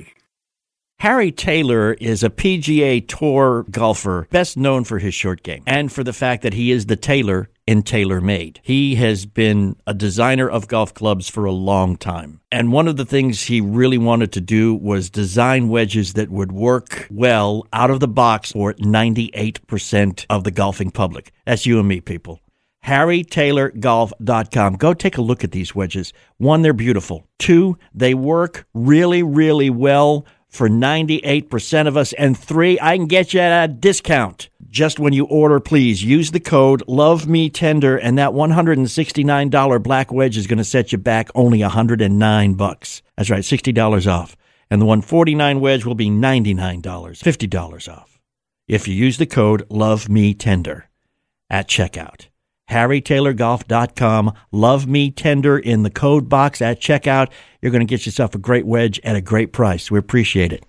Harry 1.01 1.31
Taylor 1.31 1.93
is 1.93 2.23
a 2.23 2.29
PGA 2.29 3.03
Tour 3.07 3.65
golfer, 3.71 4.27
best 4.29 4.55
known 4.55 4.83
for 4.83 4.99
his 4.99 5.15
short 5.15 5.41
game 5.41 5.63
and 5.65 5.91
for 5.91 6.03
the 6.03 6.13
fact 6.13 6.43
that 6.43 6.53
he 6.53 6.69
is 6.69 6.85
the 6.85 6.95
tailor 6.95 7.49
in 7.65 7.81
TaylorMade. 7.81 8.59
He 8.61 8.93
has 8.97 9.25
been 9.25 9.77
a 9.87 9.95
designer 9.95 10.47
of 10.47 10.67
golf 10.67 10.93
clubs 10.93 11.27
for 11.27 11.45
a 11.45 11.51
long 11.51 11.95
time. 11.95 12.39
And 12.51 12.71
one 12.71 12.87
of 12.87 12.97
the 12.97 13.05
things 13.05 13.41
he 13.41 13.61
really 13.61 13.97
wanted 13.97 14.31
to 14.33 14.41
do 14.41 14.75
was 14.75 15.09
design 15.09 15.69
wedges 15.69 16.13
that 16.13 16.29
would 16.29 16.51
work 16.51 17.07
well 17.09 17.65
out 17.73 17.89
of 17.89 17.99
the 17.99 18.07
box 18.07 18.51
for 18.51 18.75
98% 18.75 20.27
of 20.29 20.43
the 20.43 20.51
golfing 20.51 20.91
public. 20.91 21.31
That's 21.47 21.65
you 21.65 21.79
and 21.79 21.87
me, 21.87 21.99
people. 21.99 22.41
HarryTaylorGolf.com. 22.85 24.75
Go 24.75 24.93
take 24.93 25.17
a 25.17 25.21
look 25.23 25.43
at 25.43 25.49
these 25.49 25.73
wedges. 25.73 26.13
One, 26.37 26.61
they're 26.61 26.73
beautiful. 26.73 27.25
Two, 27.39 27.79
they 27.91 28.13
work 28.13 28.67
really, 28.75 29.23
really 29.23 29.71
well 29.71 30.27
for 30.51 30.69
98% 30.69 31.87
of 31.87 31.97
us. 31.97 32.13
And 32.13 32.37
three, 32.37 32.77
I 32.79 32.97
can 32.97 33.07
get 33.07 33.33
you 33.33 33.39
at 33.39 33.69
a 33.69 33.73
discount. 33.73 34.49
Just 34.69 34.99
when 34.99 35.13
you 35.13 35.25
order, 35.25 35.59
please 35.59 36.03
use 36.03 36.31
the 36.31 36.39
code 36.39 36.83
Love 36.87 37.27
Me 37.27 37.49
Tender, 37.49 37.97
and 37.97 38.17
that 38.17 38.31
$169 38.31 39.83
black 39.83 40.11
wedge 40.13 40.37
is 40.37 40.47
going 40.47 40.57
to 40.57 40.63
set 40.63 40.91
you 40.91 40.97
back 40.97 41.29
only 41.35 41.61
109 41.61 42.53
bucks. 42.53 43.01
That's 43.17 43.29
right, 43.29 43.43
$60 43.43 44.11
off. 44.11 44.37
And 44.69 44.81
the 44.81 44.85
149 44.85 45.59
wedge 45.59 45.85
will 45.85 45.95
be 45.95 46.09
$99, 46.09 46.81
$50 46.81 47.93
off. 47.97 48.19
If 48.67 48.87
you 48.87 48.93
use 48.93 49.17
the 49.17 49.25
code 49.25 49.65
Love 49.69 50.07
Me 50.07 50.33
Tender 50.33 50.89
at 51.49 51.67
checkout. 51.67 52.27
HarryTaylorGolf.com. 52.71 54.33
Love 54.51 54.87
me 54.87 55.11
tender 55.11 55.59
in 55.59 55.83
the 55.83 55.89
code 55.89 56.27
box 56.27 56.61
at 56.61 56.79
checkout. 56.81 57.29
You're 57.61 57.71
going 57.71 57.85
to 57.85 57.89
get 57.89 58.05
yourself 58.05 58.33
a 58.33 58.39
great 58.39 58.65
wedge 58.65 58.99
at 59.03 59.15
a 59.15 59.21
great 59.21 59.53
price. 59.53 59.91
We 59.91 59.99
appreciate 59.99 60.51
it. 60.51 60.65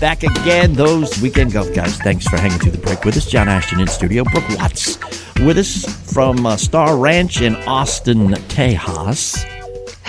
Back 0.00 0.22
again, 0.22 0.74
those 0.74 1.20
weekend 1.20 1.52
golf 1.52 1.74
guys. 1.74 1.96
Thanks 1.96 2.24
for 2.28 2.36
hanging 2.36 2.60
through 2.60 2.70
the 2.70 2.78
break 2.78 3.04
with 3.04 3.16
us. 3.16 3.26
John 3.26 3.48
Ashton 3.48 3.80
in 3.80 3.88
studio. 3.88 4.22
Brooke 4.22 4.48
Watts 4.50 4.96
with 5.40 5.58
us 5.58 6.12
from 6.12 6.46
uh, 6.46 6.56
Star 6.56 6.96
Ranch 6.96 7.40
in 7.40 7.56
Austin, 7.56 8.28
Tejas. 8.48 9.57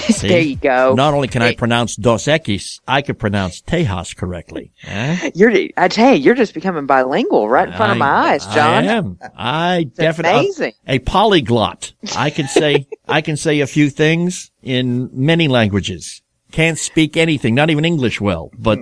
There 0.22 0.42
you 0.42 0.56
go. 0.56 0.94
Not 0.96 1.14
only 1.14 1.28
can 1.28 1.42
I 1.42 1.56
pronounce 1.56 1.96
Dos 1.96 2.26
Equis, 2.26 2.80
I 2.88 3.02
can 3.02 3.16
pronounce 3.16 3.62
Tejas 3.62 4.16
correctly. 4.16 4.72
Eh? 4.86 5.32
You're, 5.36 5.54
I 5.78 5.88
tell 5.88 6.14
you, 6.14 6.22
you're 6.22 6.36
just 6.36 6.54
becoming 6.54 6.86
bilingual 6.86 7.48
right 7.50 7.68
in 7.68 7.74
front 7.76 7.92
of 7.94 7.98
my 7.98 8.08
eyes, 8.08 8.46
John. 8.48 8.88
I 8.88 8.94
am. 8.94 9.20
I 9.36 9.84
definitely 9.96 10.40
amazing. 10.42 10.74
a, 10.88 10.96
a 10.96 11.00
polyglot. 11.00 11.94
I 12.16 12.30
can 12.30 12.48
say 12.48 12.88
I 13.08 13.22
can 13.22 13.38
say 13.38 13.60
a 13.62 13.68
few 13.68 13.90
things 13.90 14.52
in 14.62 15.10
many 15.14 15.48
languages. 15.48 16.22
Can't 16.52 16.80
speak 16.80 17.16
anything, 17.16 17.54
not 17.54 17.70
even 17.70 17.86
English 17.86 18.20
well, 18.20 18.50
but 18.58 18.80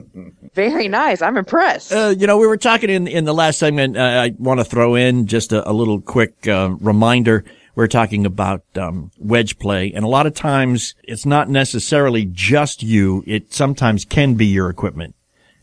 Very 0.53 0.88
nice. 0.88 1.21
I'm 1.21 1.36
impressed. 1.36 1.91
uh, 1.91 2.15
you 2.17 2.25
know, 2.25 2.38
we 2.38 2.47
were 2.47 2.56
talking 2.58 2.89
in 2.89 3.08
in 3.08 3.25
the 3.25 3.34
last 3.34 3.60
segment. 3.60 3.97
Uh, 3.97 4.01
I 4.01 4.34
want 4.38 4.60
to 4.62 4.63
throw 4.63 4.95
in 4.95 5.27
just 5.27 5.51
a, 5.51 5.69
a 5.69 5.73
little 5.73 5.99
quick 5.99 6.47
uh, 6.47 6.69
reminder. 6.80 7.43
We're 7.78 7.86
talking 7.86 8.26
about 8.26 8.63
um, 8.76 9.12
wedge 9.20 9.60
play, 9.60 9.94
and 9.94 10.04
a 10.04 10.08
lot 10.08 10.26
of 10.26 10.34
times 10.34 10.96
it's 11.04 11.28
not 11.28 11.48
necessarily 11.48 12.26
just 12.26 12.82
you. 12.82 13.24
It 13.28 13.54
sometimes 13.54 14.04
can 14.04 14.34
be 14.34 14.48
your 14.48 14.72
equipment. 14.72 15.13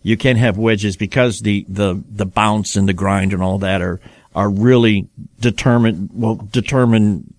You 0.05 0.17
can 0.17 0.37
have 0.37 0.57
wedges 0.57 0.97
because 0.97 1.41
the 1.41 1.67
the 1.69 2.01
the 2.09 2.25
bounce 2.25 2.77
and 2.77 2.89
the 2.89 2.93
grind 2.93 3.33
and 3.33 3.43
all 3.43 3.59
that 3.59 3.83
are 3.83 4.01
are 4.33 4.49
really 4.49 5.09
determined. 5.41 6.11
Will 6.13 6.37
determine 6.37 7.35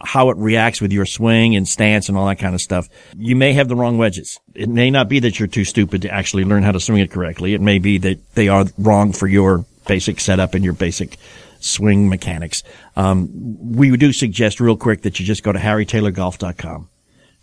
how 0.00 0.30
it 0.30 0.36
reacts 0.36 0.80
with 0.80 0.92
your 0.92 1.06
swing 1.06 1.56
and 1.56 1.66
stance 1.66 2.08
and 2.08 2.16
all 2.16 2.28
that 2.28 2.38
kind 2.38 2.54
of 2.54 2.60
stuff. 2.60 2.88
You 3.16 3.34
may 3.34 3.52
have 3.54 3.66
the 3.66 3.74
wrong 3.74 3.98
wedges. 3.98 4.38
It 4.54 4.68
may 4.68 4.92
not 4.92 5.08
be 5.08 5.18
that 5.18 5.40
you're 5.40 5.48
too 5.48 5.64
stupid 5.64 6.02
to 6.02 6.08
actually 6.08 6.44
learn 6.44 6.62
how 6.62 6.70
to 6.70 6.78
swing 6.78 7.00
it 7.00 7.10
correctly. 7.10 7.52
It 7.52 7.60
may 7.60 7.80
be 7.80 7.98
that 7.98 8.34
they 8.36 8.46
are 8.46 8.66
wrong 8.78 9.12
for 9.12 9.26
your 9.26 9.64
basic 9.88 10.20
setup 10.20 10.54
and 10.54 10.62
your 10.62 10.72
basic 10.72 11.18
swing 11.60 12.08
mechanics. 12.08 12.62
Um, 12.96 13.28
we 13.76 13.96
do 13.96 14.12
suggest 14.12 14.60
real 14.60 14.76
quick 14.76 15.02
that 15.02 15.20
you 15.20 15.26
just 15.26 15.42
go 15.42 15.52
to 15.52 15.58
harrytaylorgolf.com. 15.58 16.88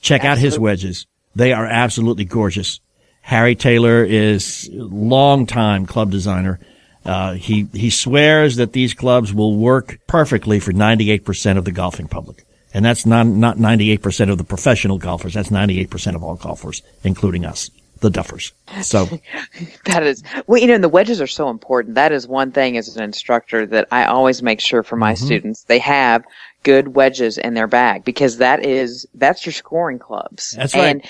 Check 0.01 0.25
out 0.25 0.38
his 0.38 0.60
wedges. 0.60 1.08
They 1.36 1.53
are 1.53 1.65
absolutely 1.65 2.25
gorgeous. 2.25 2.80
Harry 3.21 3.56
Taylor 3.56 4.03
is 4.03 4.69
longtime 4.71 5.86
club 5.86 6.12
designer. 6.12 6.60
Uh, 7.06 7.34
he 7.34 7.67
he 7.73 7.89
swears 7.89 8.58
that 8.58 8.73
these 8.73 8.93
clubs 8.93 9.34
will 9.34 9.56
work 9.56 9.99
perfectly 10.08 10.60
for 10.60 10.73
98% 10.73 11.58
of 11.58 11.65
the 11.65 11.71
golfing 11.71 12.08
public. 12.08 12.45
And 12.73 12.84
that's 12.84 13.06
not 13.06 13.27
not 13.27 13.58
98% 13.58 14.30
of 14.30 14.38
the 14.38 14.43
professional 14.43 14.97
golfers. 14.97 15.34
That's 15.34 15.49
98% 15.49 16.15
of 16.15 16.23
all 16.23 16.36
golfers, 16.36 16.82
including 17.03 17.45
us, 17.45 17.71
the 18.01 18.10
duffers. 18.10 18.51
So 18.83 19.05
That 19.86 20.03
is, 20.03 20.23
well, 20.45 20.60
you 20.62 20.67
know, 20.67 20.75
and 20.75 20.83
the 20.83 20.89
wedges 20.89 21.21
are 21.21 21.27
so 21.27 21.49
important. 21.49 21.95
That 21.95 22.12
is 22.12 22.27
one 22.27 22.51
thing 22.51 22.77
as 22.77 22.95
an 22.95 23.03
instructor 23.03 23.65
that 23.67 23.88
I 23.91 24.05
always 24.05 24.43
make 24.43 24.60
sure 24.60 24.83
for 24.83 24.95
my 24.95 25.13
Mm-hmm. 25.13 25.25
students 25.25 25.63
they 25.63 25.79
have 25.79 26.23
good 26.63 26.89
wedges 26.95 27.38
in 27.38 27.53
their 27.53 27.67
bag 27.67 28.03
because 28.03 28.38
that 28.38 28.65
is 28.65 29.07
that's 29.15 29.45
your 29.45 29.53
scoring 29.53 29.99
clubs. 29.99 30.51
That's 30.51 30.73
right. 30.75 30.88
And 30.88 31.03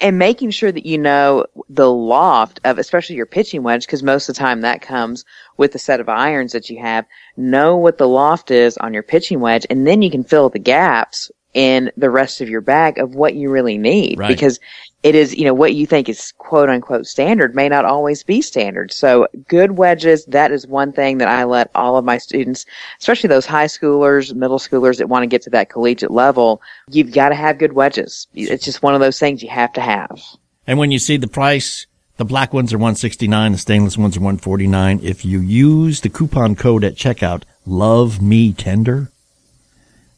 and 0.00 0.18
making 0.18 0.50
sure 0.50 0.72
that 0.72 0.86
you 0.86 0.98
know 0.98 1.46
the 1.68 1.90
loft 1.90 2.60
of 2.64 2.78
especially 2.78 3.16
your 3.16 3.26
pitching 3.26 3.62
wedge 3.62 3.86
because 3.86 4.02
most 4.02 4.28
of 4.28 4.34
the 4.34 4.38
time 4.38 4.62
that 4.62 4.82
comes 4.82 5.24
with 5.56 5.72
the 5.72 5.78
set 5.78 6.00
of 6.00 6.08
irons 6.08 6.52
that 6.52 6.70
you 6.70 6.80
have. 6.80 7.06
Know 7.36 7.76
what 7.76 7.98
the 7.98 8.08
loft 8.08 8.50
is 8.50 8.76
on 8.78 8.94
your 8.94 9.02
pitching 9.02 9.40
wedge, 9.40 9.66
and 9.70 9.86
then 9.86 10.02
you 10.02 10.10
can 10.10 10.24
fill 10.24 10.48
the 10.48 10.58
gaps 10.58 11.30
in 11.54 11.90
the 11.96 12.10
rest 12.10 12.40
of 12.40 12.48
your 12.48 12.60
bag 12.60 12.98
of 12.98 13.14
what 13.14 13.34
you 13.34 13.50
really 13.50 13.76
need 13.76 14.18
Right. 14.18 14.28
because 14.28 14.60
it 15.02 15.14
is, 15.14 15.34
you 15.34 15.44
know, 15.44 15.54
what 15.54 15.74
you 15.74 15.86
think 15.86 16.08
is 16.08 16.32
quote 16.38 16.68
unquote 16.68 17.06
standard 17.06 17.54
may 17.54 17.68
not 17.68 17.84
always 17.84 18.22
be 18.22 18.42
standard. 18.42 18.92
So 18.92 19.26
good 19.48 19.72
wedges, 19.72 20.24
that 20.26 20.52
is 20.52 20.66
one 20.66 20.92
thing 20.92 21.18
that 21.18 21.28
I 21.28 21.44
let 21.44 21.70
all 21.74 21.96
of 21.96 22.04
my 22.04 22.18
students, 22.18 22.66
especially 23.00 23.28
those 23.28 23.46
high 23.46 23.64
schoolers, 23.64 24.34
middle 24.34 24.58
schoolers 24.58 24.98
that 24.98 25.08
want 25.08 25.22
to 25.22 25.26
get 25.26 25.42
to 25.42 25.50
that 25.50 25.70
collegiate 25.70 26.10
level, 26.10 26.60
you've 26.90 27.12
got 27.12 27.30
to 27.30 27.34
have 27.34 27.58
good 27.58 27.72
wedges. 27.72 28.26
It's 28.34 28.64
just 28.64 28.82
one 28.82 28.94
of 28.94 29.00
those 29.00 29.18
things 29.18 29.42
you 29.42 29.48
have 29.48 29.72
to 29.72 29.80
have. 29.80 30.20
And 30.66 30.78
when 30.78 30.90
you 30.90 30.98
see 30.98 31.16
the 31.16 31.28
price, 31.28 31.86
the 32.18 32.24
black 32.26 32.52
ones 32.52 32.72
are 32.72 32.78
169, 32.78 33.52
the 33.52 33.58
stainless 33.58 33.96
ones 33.96 34.16
are 34.16 34.20
149. 34.20 35.00
If 35.02 35.24
you 35.24 35.40
use 35.40 36.02
the 36.02 36.10
coupon 36.10 36.54
code 36.54 36.84
at 36.84 36.94
checkout, 36.94 37.44
love 37.64 38.20
me 38.20 38.52
tender, 38.52 39.10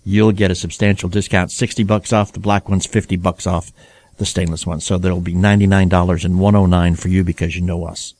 you'll 0.04 0.32
get 0.32 0.50
a 0.50 0.54
substantial 0.54 1.08
discount. 1.08 1.50
60 1.50 1.84
bucks 1.84 2.12
off 2.12 2.32
the 2.32 2.40
black 2.40 2.68
ones, 2.68 2.86
50 2.86 3.16
bucks 3.16 3.46
off 3.46 3.72
the 4.18 4.26
stainless 4.26 4.66
ones. 4.66 4.84
So 4.84 4.98
there'll 4.98 5.20
be 5.20 5.34
$99 5.34 6.24
and 6.24 6.40
109 6.40 6.94
for 6.96 7.08
you 7.08 7.24
because 7.24 7.56
you 7.56 7.62
know 7.62 7.84
us. 7.86 8.14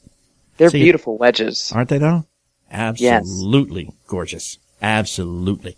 They're 0.57 0.71
See- 0.71 0.83
beautiful 0.83 1.17
wedges. 1.19 1.73
Aren't 1.75 1.89
they 1.89 1.99
though? 1.99 2.27
Absolutely 2.71 3.91
gorgeous. 4.07 4.59
Absolutely. 4.81 5.77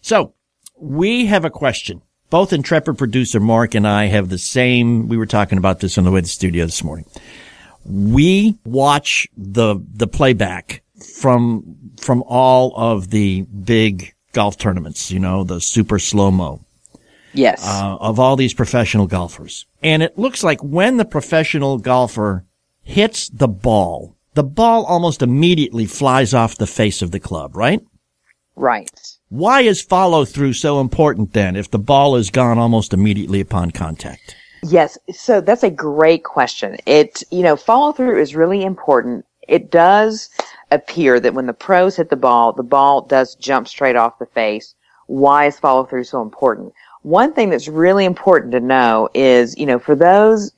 So 0.00 0.34
we 0.78 1.26
have 1.26 1.44
a 1.44 1.50
question. 1.50 2.02
Both 2.30 2.52
intrepid 2.52 2.98
producer 2.98 3.40
Mark 3.40 3.74
and 3.74 3.86
I 3.86 4.06
have 4.06 4.28
the 4.28 4.38
same. 4.38 5.08
We 5.08 5.16
were 5.16 5.26
talking 5.26 5.58
about 5.58 5.80
this 5.80 5.96
on 5.98 6.04
the 6.04 6.10
way 6.10 6.20
to 6.20 6.22
the 6.22 6.28
studio 6.28 6.64
this 6.64 6.82
morning. 6.82 7.06
We 7.84 8.58
watch 8.64 9.28
the, 9.36 9.76
the 9.94 10.08
playback 10.08 10.82
from, 11.14 11.76
from 12.00 12.24
all 12.26 12.74
of 12.76 13.10
the 13.10 13.42
big 13.42 14.12
golf 14.36 14.58
tournaments, 14.58 15.10
you 15.10 15.18
know, 15.18 15.44
the 15.44 15.62
super 15.62 15.98
slow 15.98 16.30
mo 16.30 16.60
Yes. 17.32 17.66
uh, 17.66 17.96
of 17.98 18.20
all 18.20 18.36
these 18.36 18.52
professional 18.52 19.06
golfers. 19.06 19.64
And 19.82 20.02
it 20.02 20.18
looks 20.18 20.44
like 20.44 20.62
when 20.62 20.98
the 20.98 21.06
professional 21.06 21.78
golfer 21.78 22.44
hits 22.82 23.28
the 23.30 23.48
ball, 23.48 24.14
the 24.34 24.44
ball 24.44 24.84
almost 24.84 25.22
immediately 25.22 25.86
flies 25.86 26.34
off 26.34 26.58
the 26.58 26.66
face 26.66 27.00
of 27.00 27.12
the 27.12 27.20
club, 27.20 27.56
right? 27.56 27.80
right. 28.56 28.90
Why 29.30 29.62
is 29.62 29.80
follow 29.80 30.24
through 30.26 30.52
so 30.52 30.80
important 30.80 31.32
then 31.32 31.56
if 31.56 31.70
the 31.70 31.78
ball 31.78 32.16
is 32.16 32.30
gone 32.30 32.58
almost 32.58 32.92
immediately 32.92 33.40
upon 33.40 33.70
contact? 33.70 34.36
Yes. 34.62 34.98
So 35.12 35.40
that's 35.40 35.62
a 35.62 35.70
great 35.70 36.24
question. 36.24 36.76
It, 36.84 37.22
you 37.30 37.42
know, 37.42 37.56
follow 37.56 37.92
through 37.92 38.20
is 38.20 38.34
really 38.34 38.62
important. 38.62 39.24
It 39.48 39.70
does 39.70 40.28
appear 40.70 41.20
that 41.20 41.34
when 41.34 41.46
the 41.46 41.52
pros 41.52 41.96
hit 41.96 42.10
the 42.10 42.16
ball, 42.16 42.52
the 42.52 42.62
ball 42.62 43.02
does 43.02 43.34
jump 43.36 43.68
straight 43.68 43.96
off 43.96 44.18
the 44.18 44.26
face. 44.26 44.74
Why 45.06 45.46
is 45.46 45.58
follow 45.58 45.84
through 45.84 46.04
so 46.04 46.22
important? 46.22 46.72
One 47.02 47.32
thing 47.32 47.50
that's 47.50 47.68
really 47.68 48.04
important 48.04 48.52
to 48.52 48.60
know 48.60 49.08
is, 49.14 49.56
you 49.56 49.66
know, 49.66 49.78
for 49.78 49.94
those 49.94 50.52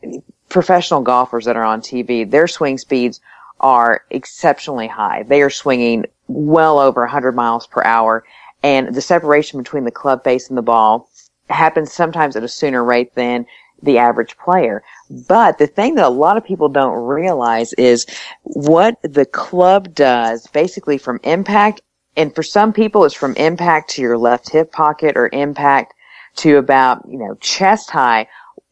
professional 0.49 1.03
golfers 1.03 1.45
that 1.45 1.57
are 1.57 1.65
on 1.65 1.83
TV, 1.83 2.29
their 2.29 2.49
swing 2.49 2.79
speeds 2.79 3.21
are 3.61 4.05
exceptionally 4.11 4.87
high. 4.87 5.25
They 5.25 5.43
are 5.43 5.51
swinging 5.51 6.07
well 6.29 6.79
over 6.79 7.03
100 7.03 7.35
miles 7.35 7.67
per 7.67 7.83
hour 7.85 8.25
and 8.63 8.95
the 8.95 9.01
separation 9.01 9.59
between 9.59 9.85
the 9.85 9.91
club 9.91 10.25
face 10.25 10.49
and 10.49 10.59
the 10.59 10.63
ball 10.63 11.09
happens 11.49 11.93
sometimes 11.93 12.37
at 12.37 12.43
a 12.43 12.49
sooner 12.49 12.83
rate 12.83 13.15
than 13.15 13.47
the 13.83 13.99
average 13.99 14.37
player. 14.39 14.83
But 15.29 15.59
the 15.59 15.67
thing 15.67 15.97
that 15.97 16.07
a 16.07 16.11
lot 16.11 16.37
of 16.37 16.45
people 16.45 16.69
don't 16.69 17.05
realize 17.05 17.73
is 17.75 18.07
what 18.43 18.99
the 19.03 19.27
club 19.27 19.95
does 19.95 20.47
basically 20.49 20.99
from 20.99 21.21
impact. 21.25 21.81
And 22.17 22.35
for 22.35 22.43
some 22.43 22.73
people, 22.73 23.05
it's 23.05 23.15
from 23.15 23.37
impact 23.37 23.91
to 23.91 24.03
your 24.03 24.19
left 24.19 24.51
hip 24.51 24.73
pocket 24.73 25.17
or 25.17 25.31
impact 25.33 25.95
to 26.37 26.57
about, 26.57 27.05
you 27.09 27.19
know, 27.19 27.37
chest 27.37 27.91
high. 27.91 28.29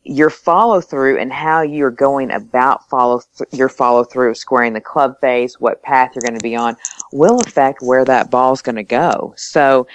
Your 0.09 0.31
follow 0.31 0.81
through 0.81 1.19
and 1.19 1.33
how 1.33 1.63
you're 1.63 1.91
going 1.91 2.31
about 2.31 2.89
follow 2.89 3.23
th- 3.39 3.51
your 3.53 3.69
follow 3.69 4.05
through, 4.05 4.35
squaring 4.35 4.73
the 4.73 4.81
club 4.81 5.21
face, 5.21 5.59
what 5.59 5.83
path 5.83 6.13
you're 6.15 6.23
going 6.23 6.39
to 6.39 6.43
be 6.43 6.55
on, 6.55 6.77
will 7.13 7.41
affect 7.41 7.83
where 7.83 8.05
that 8.05 8.31
ball's 8.31 8.63
going 8.63 8.77
to 8.77 8.85
go. 8.85 9.35
So 9.37 9.89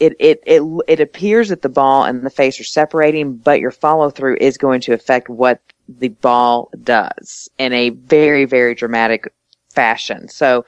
it, 0.00 0.14
it, 0.18 0.42
it, 0.46 0.62
it 0.88 1.00
appears 1.00 1.48
that 1.48 1.62
the 1.62 1.68
ball 1.68 2.04
and 2.04 2.24
the 2.24 2.30
face 2.30 2.58
are 2.58 2.64
separating, 2.64 3.36
but 3.36 3.60
your 3.60 3.70
follow 3.70 4.10
through 4.10 4.36
is 4.40 4.58
going 4.58 4.80
to 4.82 4.92
affect 4.92 5.28
what 5.28 5.60
the 5.88 6.08
ball 6.08 6.70
does 6.82 7.48
in 7.58 7.72
a 7.72 7.90
very, 7.90 8.44
very 8.44 8.74
dramatic 8.74 9.32
fashion. 9.70 10.28
So 10.28 10.64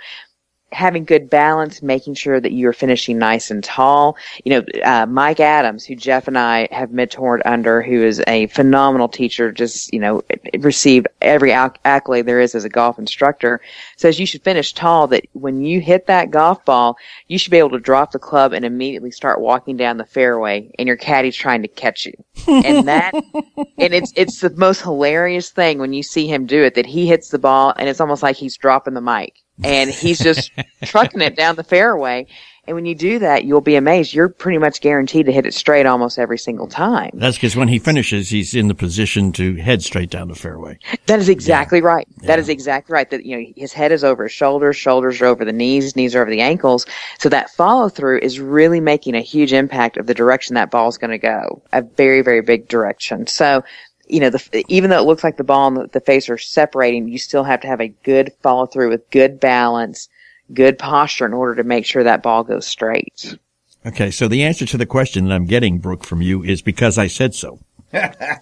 having 0.73 1.05
good 1.05 1.31
balance, 1.31 1.81
making 1.81 2.15
sure 2.15 2.41
that 2.41 2.53
you're 2.53 2.73
finishing 2.73 3.19
nice 3.19 3.51
and 3.51 3.63
tall. 3.63 4.17
You 4.45 4.51
know, 4.51 4.65
uh, 4.85 5.07
Mike 5.07 5.39
Adams, 5.39 5.85
who 5.85 5.95
Jeff 5.95 6.27
and 6.27 6.37
I 6.37 6.69
have 6.73 6.91
mentored 6.91 7.41
under, 7.45 7.83
who 7.83 8.03
is 8.03 8.23
a 8.27 8.49
phenomenal 8.49 9.09
teacher, 9.09 9.53
just, 9.53 9.93
you 9.93 10.01
know, 10.01 10.23
received 10.59 11.07
every 11.23 11.53
accolade 11.53 12.27
there 12.27 12.41
is 12.41 12.55
as 12.55 12.65
a 12.65 12.69
golf 12.69 12.99
instructor, 12.99 13.61
says 13.97 14.19
you 14.19 14.27
should 14.27 14.43
finish 14.43 14.73
tall, 14.73 15.07
that 15.07 15.25
when 15.33 15.63
you 15.63 15.81
hit 15.81 16.07
that 16.07 16.33
golf 16.33 16.65
ball, 16.65 16.97
you 17.29 17.39
should 17.39 17.53
be 17.53 17.59
able 17.59 17.71
to 17.71 17.79
drop 17.79 18.11
the 18.11 18.19
club 18.19 18.53
and 18.53 18.65
immediately 18.65 19.13
start 19.13 19.41
walking 19.41 19.77
down 19.77 19.97
the 19.97 20.05
fairway 20.05 20.71
and 20.79 20.89
your 20.89 20.97
caddy's 20.97 21.37
trying 21.37 21.63
to 21.63 21.69
catch 21.69 22.07
you. 22.07 22.13
and 22.49 22.89
that, 22.89 23.15
and 23.79 23.95
it's, 23.95 24.13
it's 24.17 24.41
the 24.41 24.51
most 24.51 24.83
hilarious 24.83 25.51
thing 25.51 25.79
when 25.79 25.93
you 25.93 26.03
see 26.03 26.27
him 26.27 26.45
do 26.45 26.65
it, 26.65 26.75
that 26.75 26.87
he 26.87 27.07
hits 27.07 27.29
the 27.29 27.39
ball 27.39 27.73
and 27.79 27.89
it's 27.89 28.01
almost 28.01 28.23
like 28.23 28.37
he's 28.37 28.57
dropping 28.57 28.95
the 28.95 29.01
mic 29.01 29.45
and 29.65 29.91
he's 29.91 30.19
just 30.19 30.51
trucking 30.85 31.21
it 31.21 31.37
down 31.37 31.57
the 31.57 31.65
fairway. 31.65 32.27
And 32.67 32.75
when 32.75 32.85
you 32.85 32.97
do 32.97 33.21
that, 33.21 33.45
you'll 33.45 33.61
be 33.61 33.77
amazed. 33.77 34.13
You're 34.13 34.29
pretty 34.29 34.59
much 34.59 34.81
guaranteed 34.81 35.27
to 35.27 35.33
hit 35.33 35.47
it 35.47 35.55
straight 35.55 35.87
almost 35.87 36.19
every 36.19 36.39
single 36.39 36.67
time. 36.67 37.11
That's 37.15 37.37
because 37.37 37.55
when 37.55 37.69
he 37.69 37.79
finishes, 37.79 38.31
he's 38.31 38.55
in 38.55 38.67
the 38.67 38.75
position 38.75 39.31
to 39.33 39.55
head 39.55 39.83
straight 39.83 40.11
down 40.11 40.29
the 40.29 40.35
fairway. 40.35 40.79
That 41.07 41.21
is 41.21 41.29
exactly 41.29 41.79
yeah. 41.79 41.87
right. 41.87 42.09
That 42.23 42.35
yeah. 42.35 42.39
is 42.39 42.49
exactly 42.49 42.93
right. 42.93 43.09
That 43.09 43.25
you 43.25 43.37
know 43.37 43.53
his 43.57 43.73
head 43.73 43.93
is 43.93 44.03
over 44.03 44.25
his 44.25 44.33
shoulders, 44.33 44.77
shoulders 44.77 45.21
are 45.21 45.27
over 45.27 45.45
the 45.45 45.53
knees, 45.53 45.95
knees 45.95 46.17
are 46.17 46.23
over 46.23 46.31
the 46.31 46.41
ankles. 46.41 46.87
So 47.19 47.29
that 47.29 47.51
follow 47.51 47.89
through 47.89 48.19
is 48.19 48.41
really 48.41 48.81
making 48.81 49.15
a 49.15 49.21
huge 49.21 49.53
impact 49.53 49.97
of 49.97 50.07
the 50.07 50.15
direction 50.15 50.55
that 50.55 50.73
ball 50.73 50.89
is 50.89 50.99
going 50.99 51.13
to 51.13 51.19
go. 51.19 51.63
A 51.73 51.83
very 51.83 52.23
very 52.23 52.41
big 52.41 52.67
direction. 52.67 53.29
So 53.29 53.63
you 54.09 54.21
know, 54.21 54.31
the, 54.31 54.65
even 54.69 54.91
though 54.91 54.99
it 54.99 55.07
looks 55.07 55.25
like 55.25 55.37
the 55.37 55.45
ball 55.45 55.69
and 55.69 55.77
the, 55.77 55.87
the 55.89 56.01
face 56.01 56.29
are 56.29 56.39
separating, 56.39 57.09
you 57.09 57.19
still 57.19 57.45
have 57.45 57.61
to 57.61 57.67
have 57.67 57.81
a 57.81 57.89
good 57.89 58.33
follow 58.43 58.67
through 58.67 58.91
with 58.91 59.09
good 59.11 59.41
balance 59.41 60.09
good 60.53 60.79
posture 60.79 61.27
in 61.27 61.33
order 61.33 61.57
to 61.57 61.65
make 61.65 61.85
sure 61.85 62.05
that 62.05 62.23
ball 62.23 62.45
goes 62.45 62.67
straight. 62.67 63.39
Okay, 63.85 64.11
so 64.11 64.29
the 64.29 64.43
answer 64.43 64.67
to 64.67 64.77
the 64.77 64.87
question 64.87 65.27
that 65.27 65.35
I'm 65.35 65.47
getting, 65.47 65.79
Brooke, 65.79 66.05
from 66.05 66.23
you 66.23 66.43
is 66.43 66.63
because 66.63 66.99
I 66.99 67.07
said 67.07 67.35
so. 67.35 67.61
that 67.93 68.41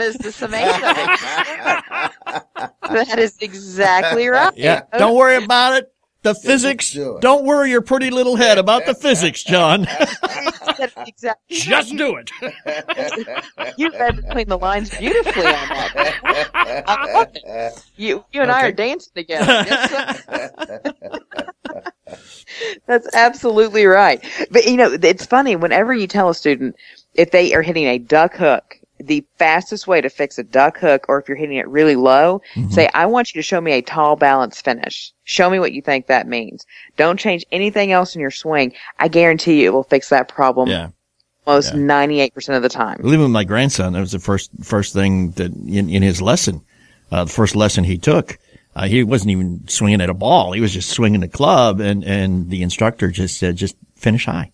is 0.00 0.16
the 0.16 0.32
summation 0.32 0.80
that 2.82 3.18
is 3.18 3.36
exactly 3.40 4.26
right. 4.26 4.52
Yeah, 4.56 4.82
don't 4.98 5.14
worry 5.14 5.42
about 5.42 5.76
it. 5.76 5.92
The 6.22 6.34
physics. 6.34 6.92
Do 6.92 7.20
not 7.22 7.44
worry 7.44 7.70
your 7.70 7.82
pretty 7.82 8.10
little 8.10 8.36
head 8.36 8.58
about 8.58 8.84
the 8.84 8.94
physics, 8.94 9.44
John. 9.44 9.86
exactly. 11.06 11.56
Just 11.56 11.96
do 11.96 12.16
it. 12.16 12.30
you 13.78 13.90
read 13.90 14.16
between 14.16 14.48
the 14.48 14.58
lines 14.58 14.90
beautifully 14.90 15.46
on 15.46 15.52
that. 15.52 16.84
I 16.86 17.12
love 17.12 17.28
it. 17.34 17.84
You, 17.96 18.24
you 18.32 18.42
and 18.42 18.50
okay. 18.50 18.60
I 18.60 18.66
are 18.66 18.72
dancing 18.72 19.12
together. 19.14 19.64
That's 22.86 23.14
absolutely 23.14 23.86
right. 23.86 24.24
But 24.50 24.66
you 24.66 24.76
know, 24.76 24.92
it's 25.00 25.26
funny 25.26 25.56
whenever 25.56 25.94
you 25.94 26.06
tell 26.06 26.28
a 26.28 26.34
student 26.34 26.76
if 27.14 27.30
they 27.30 27.54
are 27.54 27.62
hitting 27.62 27.86
a 27.86 27.98
duck 27.98 28.34
hook 28.34 28.80
the 28.98 29.24
fastest 29.38 29.86
way 29.86 30.00
to 30.00 30.08
fix 30.08 30.38
a 30.38 30.44
duck 30.44 30.78
hook 30.78 31.06
or 31.08 31.18
if 31.18 31.28
you're 31.28 31.36
hitting 31.36 31.56
it 31.56 31.68
really 31.68 31.96
low, 31.96 32.40
mm-hmm. 32.54 32.70
say, 32.70 32.88
I 32.94 33.06
want 33.06 33.34
you 33.34 33.38
to 33.40 33.42
show 33.42 33.60
me 33.60 33.72
a 33.72 33.82
tall 33.82 34.16
balance 34.16 34.60
finish. 34.60 35.12
Show 35.24 35.50
me 35.50 35.58
what 35.58 35.72
you 35.72 35.82
think 35.82 36.06
that 36.06 36.26
means. 36.26 36.64
Don't 36.96 37.18
change 37.18 37.44
anything 37.52 37.92
else 37.92 38.14
in 38.14 38.20
your 38.20 38.30
swing. 38.30 38.72
I 38.98 39.08
guarantee 39.08 39.62
you 39.62 39.68
it 39.68 39.72
will 39.72 39.84
fix 39.84 40.08
that 40.08 40.28
problem. 40.28 40.68
Yeah. 40.68 40.90
Most 41.46 41.74
ninety 41.74 42.18
eight 42.18 42.34
percent 42.34 42.56
of 42.56 42.64
the 42.64 42.68
time. 42.68 42.98
Even 43.04 43.20
with 43.20 43.30
my 43.30 43.44
grandson, 43.44 43.92
that 43.92 44.00
was 44.00 44.10
the 44.10 44.18
first 44.18 44.50
first 44.62 44.92
thing 44.92 45.30
that 45.32 45.52
in, 45.52 45.88
in 45.88 46.02
his 46.02 46.20
lesson, 46.20 46.60
uh, 47.12 47.22
the 47.22 47.30
first 47.30 47.54
lesson 47.54 47.84
he 47.84 47.98
took. 47.98 48.36
Uh, 48.74 48.88
he 48.88 49.04
wasn't 49.04 49.30
even 49.30 49.66
swinging 49.68 50.00
at 50.00 50.10
a 50.10 50.14
ball. 50.14 50.52
He 50.52 50.60
was 50.60 50.72
just 50.72 50.90
swinging 50.90 51.22
a 51.22 51.28
club, 51.28 51.78
and 51.78 52.02
and 52.02 52.50
the 52.50 52.62
instructor 52.62 53.12
just 53.12 53.38
said, 53.38 53.54
just 53.54 53.76
finish 53.94 54.26
high. 54.26 54.50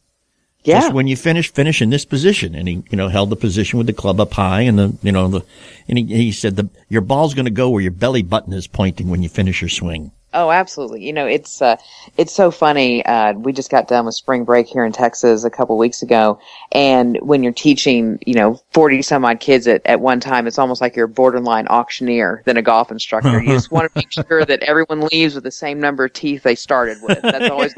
Yeah. 0.64 0.80
Just 0.80 0.92
when 0.92 1.08
you 1.08 1.16
finish, 1.16 1.52
finish 1.52 1.82
in 1.82 1.90
this 1.90 2.04
position. 2.04 2.54
And 2.54 2.68
he, 2.68 2.84
you 2.90 2.96
know, 2.96 3.08
held 3.08 3.30
the 3.30 3.36
position 3.36 3.78
with 3.78 3.88
the 3.88 3.92
club 3.92 4.20
up 4.20 4.32
high 4.32 4.62
and 4.62 4.78
the, 4.78 4.96
you 5.02 5.10
know, 5.10 5.28
the, 5.28 5.44
and 5.88 5.98
he, 5.98 6.04
he 6.04 6.32
said 6.32 6.56
the, 6.56 6.68
your 6.88 7.00
ball's 7.00 7.34
going 7.34 7.46
to 7.46 7.50
go 7.50 7.68
where 7.68 7.82
your 7.82 7.90
belly 7.90 8.22
button 8.22 8.52
is 8.52 8.66
pointing 8.66 9.08
when 9.08 9.22
you 9.22 9.28
finish 9.28 9.60
your 9.60 9.68
swing. 9.68 10.12
Oh, 10.34 10.50
absolutely. 10.50 11.04
You 11.04 11.12
know, 11.12 11.26
it's 11.26 11.60
uh, 11.60 11.76
it's 12.16 12.32
so 12.32 12.50
funny. 12.50 13.04
Uh, 13.04 13.34
we 13.34 13.52
just 13.52 13.70
got 13.70 13.86
done 13.86 14.06
with 14.06 14.14
spring 14.14 14.44
break 14.44 14.66
here 14.66 14.84
in 14.84 14.92
Texas 14.92 15.44
a 15.44 15.50
couple 15.50 15.76
weeks 15.76 16.02
ago, 16.02 16.40
and 16.72 17.18
when 17.20 17.42
you're 17.42 17.52
teaching, 17.52 18.18
you 18.26 18.34
know, 18.34 18.58
forty 18.72 19.02
some 19.02 19.26
odd 19.26 19.40
kids 19.40 19.66
at, 19.66 19.82
at 19.84 20.00
one 20.00 20.20
time, 20.20 20.46
it's 20.46 20.58
almost 20.58 20.80
like 20.80 20.96
you're 20.96 21.04
a 21.04 21.08
borderline 21.08 21.66
auctioneer 21.68 22.42
than 22.46 22.56
a 22.56 22.62
golf 22.62 22.90
instructor. 22.90 23.42
You 23.42 23.52
just 23.52 23.70
want 23.70 23.92
to 23.92 23.98
make 23.98 24.10
sure 24.28 24.44
that 24.44 24.62
everyone 24.62 25.02
leaves 25.12 25.34
with 25.34 25.44
the 25.44 25.50
same 25.50 25.78
number 25.80 26.06
of 26.06 26.14
teeth 26.14 26.42
they 26.44 26.54
started 26.54 26.98
with. 27.02 27.20
That's 27.20 27.50
always. 27.50 27.74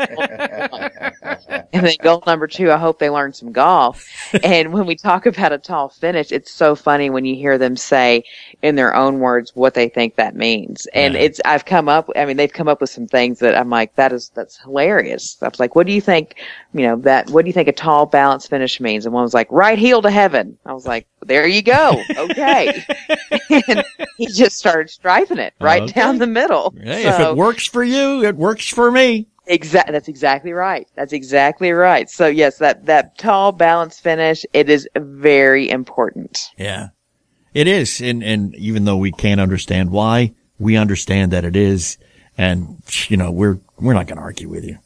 and 1.73 1.87
then 1.87 1.97
goal 2.03 2.23
number 2.25 2.47
two, 2.47 2.71
I 2.71 2.77
hope 2.77 3.01
they 3.01 3.11
learn 3.11 3.33
some 3.33 3.51
golf. 3.51 4.07
And 4.45 4.73
when 4.73 4.87
we 4.87 4.95
talk 4.95 5.27
about 5.27 5.53
a 5.53 5.59
tall 5.59 5.89
finish, 5.89 6.31
it's 6.31 6.53
so 6.53 6.77
funny 6.77 7.11
when 7.11 7.25
you 7.25 7.35
hear 7.35 7.59
them 7.59 7.77
say 7.77 8.25
in 8.65 8.77
their 8.77 8.97
own 8.97 9.19
words 9.19 9.53
what 9.55 9.75
they 9.75 9.91
think 9.91 10.17
that 10.17 10.35
means. 10.35 10.87
And 10.95 11.13
yeah. 11.13 11.21
it's 11.21 11.41
I've 11.45 11.67
come 11.67 11.87
up. 11.87 12.09
I 12.17 12.25
mean, 12.25 12.39
they've 12.39 12.53
come 12.53 12.67
up 12.67 12.81
with 12.81 12.89
some 12.89 13.07
things 13.07 13.39
that 13.41 13.55
I'm 13.55 13.69
like, 13.69 13.95
that 13.97 14.11
is 14.11 14.31
that's 14.31 14.59
hilarious. 14.59 15.37
I 15.43 15.49
was 15.49 15.61
like, 15.61 15.77
what 15.77 15.87
do 15.87 15.93
you 15.93 16.01
think? 16.01 16.37
You 16.73 16.87
know 16.87 16.97
that. 16.97 17.29
What 17.29 17.43
do 17.43 17.49
you 17.51 17.53
think 17.53 17.69
a 17.69 17.73
tall 17.73 18.07
balance 18.07 18.47
finish 18.47 18.81
means? 18.81 19.05
And 19.05 19.13
one 19.13 19.23
was 19.23 19.35
like, 19.35 19.49
right 19.51 19.79
heel 19.79 20.01
to 20.01 20.11
heaven. 20.11 20.57
I 20.65 20.73
was 20.73 20.87
like, 20.87 21.07
there 21.21 21.47
you 21.47 21.61
go. 21.61 22.03
Okay. 22.17 22.83
and 23.69 23.85
he 24.17 24.29
just 24.29 24.57
started 24.57 24.89
striping 24.89 25.39
it 25.39 25.53
right 25.61 25.83
okay. 25.83 25.93
down 25.93 26.17
the 26.17 26.27
middle. 26.27 26.75
Hey, 26.83 27.03
so, 27.03 27.11
if 27.11 27.21
it 27.21 27.37
works 27.37 27.67
for 27.67 27.85
you, 27.85 28.25
it 28.25 28.35
works 28.35 28.67
for 28.67 28.91
me. 28.91 29.29
Exactly. 29.47 29.93
That's 29.93 30.09
exactly 30.09 30.53
right. 30.53 30.89
That's 30.95 31.13
exactly 31.13 31.73
right. 31.73 32.09
So 32.09 32.29
yes, 32.29 32.57
that, 32.59 32.87
that 32.87 33.19
tall 33.19 33.53
balance 33.53 34.01
finish, 34.01 34.47
it 34.55 34.71
is 34.71 34.89
very 34.97 35.69
important. 35.69 36.51
Yeah, 36.57 36.89
it 37.55 37.69
is. 37.69 38.01
And, 38.01 38.23
and 38.23 38.55
even 38.57 38.85
though 38.85 38.97
we 38.97 39.13
can't 39.13 39.41
understand 39.41 39.91
why, 39.91 40.35
we 40.59 40.77
understand 40.77 41.33
that 41.33 41.45
it 41.45 41.57
is. 41.57 41.97
And, 42.37 42.83
you 43.09 43.17
know, 43.17 43.31
we're, 43.31 43.59
we're 43.79 43.95
not 43.95 44.07
going 44.07 44.19
to 44.19 44.23
argue 44.23 44.49
with 44.49 44.65
you. 44.65 44.79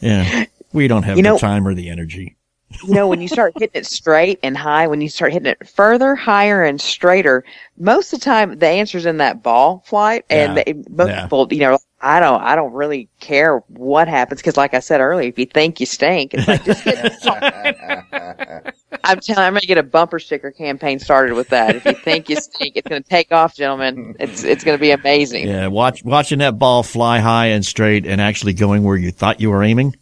Yeah. 0.00 0.46
We 0.72 0.88
don't 0.88 1.04
have 1.04 1.16
you 1.16 1.22
know, 1.22 1.34
the 1.34 1.40
time 1.40 1.66
or 1.66 1.74
the 1.74 1.88
energy. 1.88 2.36
you 2.84 2.94
know, 2.94 3.08
when 3.08 3.20
you 3.20 3.28
start 3.28 3.52
hitting 3.54 3.80
it 3.80 3.86
straight 3.86 4.38
and 4.42 4.56
high, 4.56 4.86
when 4.86 5.00
you 5.00 5.08
start 5.08 5.32
hitting 5.32 5.50
it 5.50 5.68
further, 5.68 6.14
higher, 6.14 6.62
and 6.62 6.80
straighter, 6.80 7.44
most 7.76 8.12
of 8.12 8.20
the 8.20 8.24
time 8.24 8.58
the 8.58 8.68
answer's 8.68 9.06
in 9.06 9.16
that 9.18 9.42
ball 9.42 9.82
flight. 9.86 10.24
And 10.30 10.56
yeah. 10.56 10.62
they, 10.64 10.72
most 10.88 11.08
yeah. 11.08 11.22
people, 11.22 11.48
you 11.50 11.60
know, 11.60 11.78
I 12.00 12.20
don't, 12.20 12.40
I 12.40 12.54
don't 12.56 12.72
really 12.72 13.08
care 13.20 13.58
what 13.68 14.08
happens 14.08 14.40
because, 14.40 14.56
like 14.56 14.74
I 14.74 14.80
said 14.80 15.00
earlier, 15.00 15.28
if 15.28 15.38
you 15.38 15.46
think 15.46 15.80
you 15.80 15.86
stink, 15.86 16.34
it's 16.34 16.48
like 16.48 16.64
just 16.64 16.84
get. 16.84 18.74
I'm 19.10 19.20
telling, 19.20 19.44
I'm 19.44 19.52
going 19.52 19.60
to 19.60 19.66
get 19.66 19.78
a 19.78 19.82
bumper 19.82 20.18
sticker 20.18 20.50
campaign 20.50 20.98
started 20.98 21.34
with 21.34 21.48
that. 21.48 21.76
If 21.76 21.84
you 21.84 21.92
think 21.92 22.28
you 22.28 22.36
stink, 22.36 22.76
it's 22.76 22.88
going 22.88 23.02
to 23.02 23.08
take 23.08 23.32
off, 23.32 23.56
gentlemen. 23.56 24.14
It's 24.20 24.44
it's 24.44 24.62
going 24.62 24.76
to 24.76 24.80
be 24.80 24.92
amazing. 24.92 25.48
Yeah, 25.48 25.66
watch 25.66 26.04
watching 26.04 26.38
that 26.38 26.58
ball 26.58 26.82
fly 26.82 27.18
high 27.18 27.46
and 27.46 27.64
straight, 27.64 28.06
and 28.06 28.20
actually 28.20 28.54
going 28.54 28.84
where 28.84 28.96
you 28.96 29.10
thought 29.10 29.40
you 29.40 29.50
were 29.50 29.62
aiming. 29.62 29.96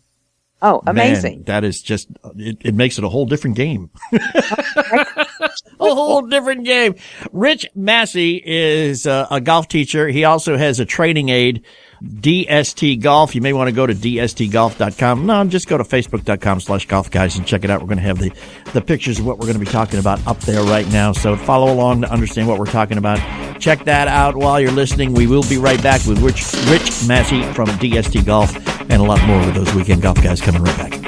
Oh, 0.61 0.83
amazing! 0.87 1.37
Man, 1.37 1.45
that 1.45 1.65
is 1.65 1.81
just 1.81 2.09
it, 2.37 2.59
it 2.61 2.75
makes 2.75 2.99
it 2.99 3.05
a 3.05 3.09
whole 3.09 3.27
different 3.27 3.57
game. 3.57 3.91
a 4.13 5.49
whole 5.81 6.23
different 6.23 6.65
game. 6.65 6.97
Rick 7.33 7.71
Messer 7.75 8.19
is 8.19 9.07
a, 9.07 9.27
a 9.31 9.41
golf 9.41 9.69
teacher. 9.69 10.09
He 10.09 10.25
also 10.25 10.57
has 10.57 10.81
a 10.81 10.85
training 10.85 11.29
aid 11.29 11.65
DST 12.03 13.01
Golf. 13.01 13.35
You 13.35 13.41
may 13.41 13.53
want 13.53 13.69
to 13.69 13.73
go 13.75 13.87
to 13.87 13.95
dstgolf.com. 13.95 15.27
No, 15.27 15.45
just 15.45 15.69
go 15.69 15.79
to 15.79 15.85
facebook.com 15.85 16.61
slash 16.61 16.87
golf 16.87 17.11
guys 17.11 17.37
and 17.37 17.47
check 17.47 17.65
it 17.65 17.71
out. 17.71 17.81
We're 17.81 17.89
going 17.89 17.99
to 17.99 18.05
have 18.05 18.19
the, 18.19 18.33
the 18.73 18.81
pictures 18.81 19.19
of 19.19 19.27
what 19.27 19.39
we're 19.39 19.47
going 19.47 19.59
to 19.59 19.65
be 19.65 19.71
talking 19.71 19.99
about 19.99 20.25
up 20.27 20.39
there 20.41 20.63
right 20.63 20.87
now. 20.89 21.13
So 21.13 21.37
follow 21.37 21.73
along 21.73 22.03
to 22.03 22.11
understand 22.11 22.49
what 22.49 22.59
we're 22.59 22.67
talking 22.67 22.99
about. 22.99 23.19
Check 23.61 23.85
that 23.85 24.09
out 24.09 24.37
while 24.37 24.61
you're 24.61 24.71
listening. 24.71 25.15
We 25.15 25.27
will 25.27 25.49
be 25.49 25.59
right 25.59 25.83
back 25.83 26.05
with 26.07 26.19
Rick, 26.19 26.37
Rick 26.71 26.83
Messer 27.07 27.53
from 27.55 27.69
DST 27.79 28.25
Golf 28.25 28.55
and 28.91 29.03
a 29.03 29.05
lot 29.05 29.23
more 29.27 29.39
with 29.41 29.55
those 29.55 29.75
weekend 29.75 30.03
golf 30.03 30.23
guys 30.23 30.41
coming 30.41 30.63
right 30.63 30.77
back. 30.79 31.08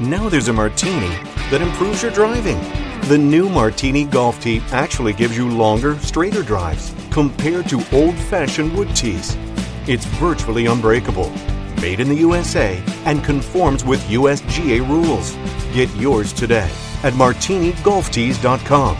Now 0.00 0.30
there's 0.30 0.48
a 0.48 0.52
martini 0.54 1.10
that 1.50 1.60
improves 1.60 2.02
your 2.02 2.10
driving 2.10 2.58
The 3.08 3.18
new 3.18 3.50
Martini 3.50 4.04
Golf 4.04 4.40
Tee 4.40 4.62
actually 4.72 5.12
gives 5.12 5.36
you 5.36 5.50
longer, 5.50 5.98
straighter 5.98 6.42
drives 6.42 6.94
compared 7.10 7.68
to 7.68 7.84
old 7.92 8.14
fashioned 8.14 8.74
wood 8.74 8.96
tees. 8.96 9.36
It's 9.86 10.06
virtually 10.06 10.64
unbreakable, 10.66 11.30
made 11.82 12.00
in 12.00 12.08
the 12.08 12.14
USA, 12.14 12.82
and 13.04 13.22
conforms 13.22 13.84
with 13.84 14.00
USGA 14.04 14.88
rules. 14.88 15.36
Get 15.74 15.94
yours 15.96 16.32
today 16.32 16.70
at 17.02 17.12
martinigolftees.com. 17.12 18.96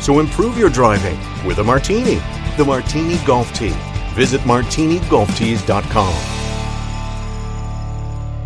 So 0.00 0.20
improve 0.20 0.56
your 0.56 0.70
driving 0.70 1.18
with 1.44 1.58
a 1.58 1.64
martini. 1.64 2.20
The 2.56 2.64
Martini 2.64 3.18
Golf 3.26 3.52
Tee. 3.52 3.74
Visit 4.14 4.42
martinigolftees.com. 4.42 6.35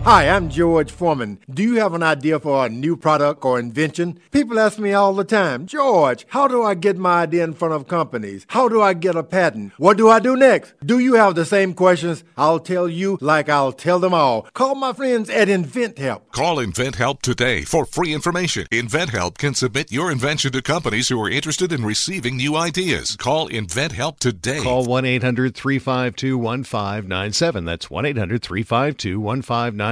Hi, 0.05 0.31
I'm 0.31 0.49
George 0.49 0.91
Foreman. 0.91 1.39
Do 1.53 1.63
you 1.63 1.79
have 1.79 1.93
an 1.93 2.03
idea 2.03 2.41
for 2.41 2.65
a 2.65 2.71
new 2.71 2.97
product 2.97 3.45
or 3.45 3.61
invention? 3.61 4.19
People 4.31 4.59
ask 4.59 4.79
me 4.79 4.95
all 4.95 5.13
the 5.13 5.25
time, 5.25 5.67
George, 5.67 6.27
how 6.31 6.49
do 6.49 6.63
I 6.63 6.75
get 6.75 6.97
my 6.97 7.23
idea 7.23 7.45
in 7.45 7.53
front 7.53 7.75
of 7.75 7.87
companies? 7.87 8.47
How 8.49 8.67
do 8.67 8.81
I 8.81 8.95
get 8.95 9.15
a 9.15 9.23
patent? 9.23 9.75
What 9.77 9.99
do 9.99 10.09
I 10.09 10.19
do 10.19 10.37
next? 10.37 10.73
Do 10.85 10.99
you 10.99 11.15
have 11.15 11.35
the 11.35 11.45
same 11.45 11.75
questions? 11.75 12.25
I'll 12.39 12.61
tell 12.61 12.89
you 12.89 13.19
like 13.21 13.51
I'll 13.51 13.73
tell 13.73 13.99
them 13.99 14.15
all. 14.15 14.49
Call 14.55 14.75
my 14.75 14.95
friends 14.95 15.29
at 15.29 15.49
InventHelp. 15.49 16.23
Call 16.33 16.57
InventHelp 16.57 17.21
today 17.21 17.63
for 17.63 17.85
free 17.85 18.15
information. 18.15 18.67
InventHelp 18.73 19.37
can 19.37 19.53
submit 19.55 19.93
your 19.93 20.11
invention 20.11 20.51
to 20.53 20.63
companies 20.63 21.11
who 21.11 21.23
are 21.23 21.31
interested 21.31 21.73
in 21.73 21.85
receiving 21.85 22.39
new 22.39 22.57
ideas. 22.57 23.17
Call 23.17 23.51
InventHelp 23.51 24.19
today. 24.19 24.63
Call 24.63 24.87
1 24.87 25.05
800 25.05 25.55
352 25.55 26.39
1597. 26.39 27.65
That's 27.67 27.91
1 27.91 28.07
800 28.07 28.43
352 28.43 29.21
1597. 29.21 29.90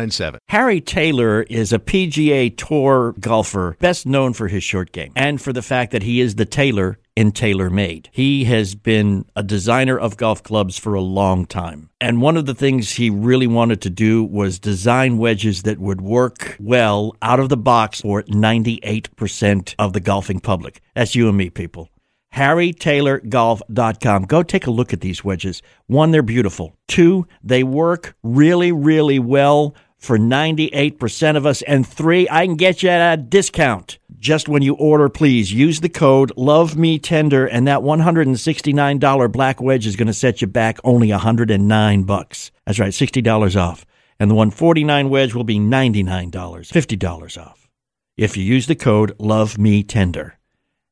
Harry 0.48 0.80
Taylor 0.80 1.42
is 1.42 1.72
a 1.72 1.78
PGA 1.78 2.56
Tour 2.56 3.14
golfer, 3.20 3.76
best 3.80 4.06
known 4.06 4.32
for 4.32 4.48
his 4.48 4.62
short 4.62 4.92
game 4.92 5.12
and 5.16 5.40
for 5.40 5.52
the 5.52 5.62
fact 5.62 5.92
that 5.92 6.02
he 6.02 6.20
is 6.20 6.37
the 6.37 6.44
tailor 6.44 6.98
in 7.16 7.32
TaylorMade. 7.32 8.06
He 8.12 8.44
has 8.44 8.76
been 8.76 9.24
a 9.34 9.42
designer 9.42 9.98
of 9.98 10.16
golf 10.16 10.44
clubs 10.44 10.78
for 10.78 10.94
a 10.94 11.00
long 11.00 11.46
time. 11.46 11.90
And 12.00 12.22
one 12.22 12.37
of 12.37 12.46
the 12.46 12.54
things 12.54 12.92
he 12.92 13.11
really 13.11 13.48
wanted 13.48 13.80
to 13.82 13.90
do 13.90 14.22
was 14.22 14.61
design 14.61 15.18
wedges 15.18 15.64
that 15.64 15.80
would 15.80 16.00
work 16.00 16.56
well 16.61 17.16
out 17.20 17.40
of 17.40 17.48
the 17.48 17.56
box 17.56 18.02
for 18.02 18.22
98% 18.22 19.74
of 19.80 19.94
the 19.94 20.00
golfing 20.00 20.38
public. 20.38 20.80
That's 20.94 21.16
you 21.16 21.28
and 21.28 21.37
me, 21.37 21.50
people. 21.50 21.90
HarryTaylorGolf.com. 22.34 24.24
Go 24.24 24.42
take 24.44 24.66
a 24.66 24.70
look 24.70 24.92
at 24.92 25.00
these 25.00 25.24
wedges. 25.24 25.62
One, 25.87 26.11
they're 26.12 26.22
beautiful. 26.22 26.76
Two, 26.87 27.26
they 27.42 27.64
work 27.64 28.14
really, 28.22 28.70
really 28.70 29.18
well 29.18 29.74
for 29.98 30.18
98% 30.18 31.37
of 31.37 31.44
us. 31.44 31.62
And 31.62 31.87
three, 31.87 32.28
I 32.30 32.46
can 32.46 32.56
get 32.56 32.82
you 32.82 32.88
at 32.88 33.18
a 33.18 33.20
discount. 33.20 33.98
Just 34.18 34.48
when 34.48 34.62
you 34.62 34.74
order, 34.74 35.08
please 35.08 35.52
use 35.52 35.80
the 35.80 35.88
code 35.88 36.32
Love 36.37 36.76
Me 36.76 36.98
Tender, 36.98 37.46
and 37.46 37.68
that 37.68 37.80
$169 37.80 39.32
black 39.32 39.61
wedge 39.61 39.87
is 39.87 39.96
going 39.96 40.06
to 40.06 40.12
set 40.12 40.40
you 40.40 40.48
back 40.48 40.78
only 40.82 41.11
109 41.11 42.02
bucks. 42.02 42.50
That's 42.66 42.78
right, 42.78 42.92
$60 42.92 43.61
off. 43.61 43.87
And 44.18 44.30
the 44.30 44.34
149 44.34 45.11
wedge 45.11 45.34
will 45.34 45.44
be 45.44 45.58
$99, 45.58 46.32
$50 46.32 47.40
off. 47.40 47.68
If 48.16 48.37
you 48.37 48.42
use 48.42 48.66
the 48.66 48.74
code 48.74 49.14
Love 49.20 49.58
Me 49.58 49.84
Tender 49.84 50.38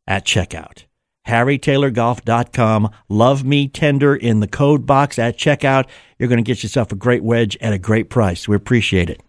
at 0.06 0.24
checkout. 0.24 0.84
HarryTaylorGolf.com. 1.26 2.90
Love 3.08 3.44
me 3.44 3.68
tender 3.68 4.14
in 4.14 4.40
the 4.40 4.48
code 4.48 4.86
box 4.86 5.18
at 5.18 5.36
checkout. 5.38 5.86
You're 6.18 6.28
going 6.28 6.42
to 6.42 6.48
get 6.48 6.62
yourself 6.62 6.92
a 6.92 6.96
great 6.96 7.22
wedge 7.22 7.56
at 7.60 7.72
a 7.72 7.78
great 7.78 8.10
price. 8.10 8.48
We 8.48 8.56
appreciate 8.56 9.10
it. 9.10 9.20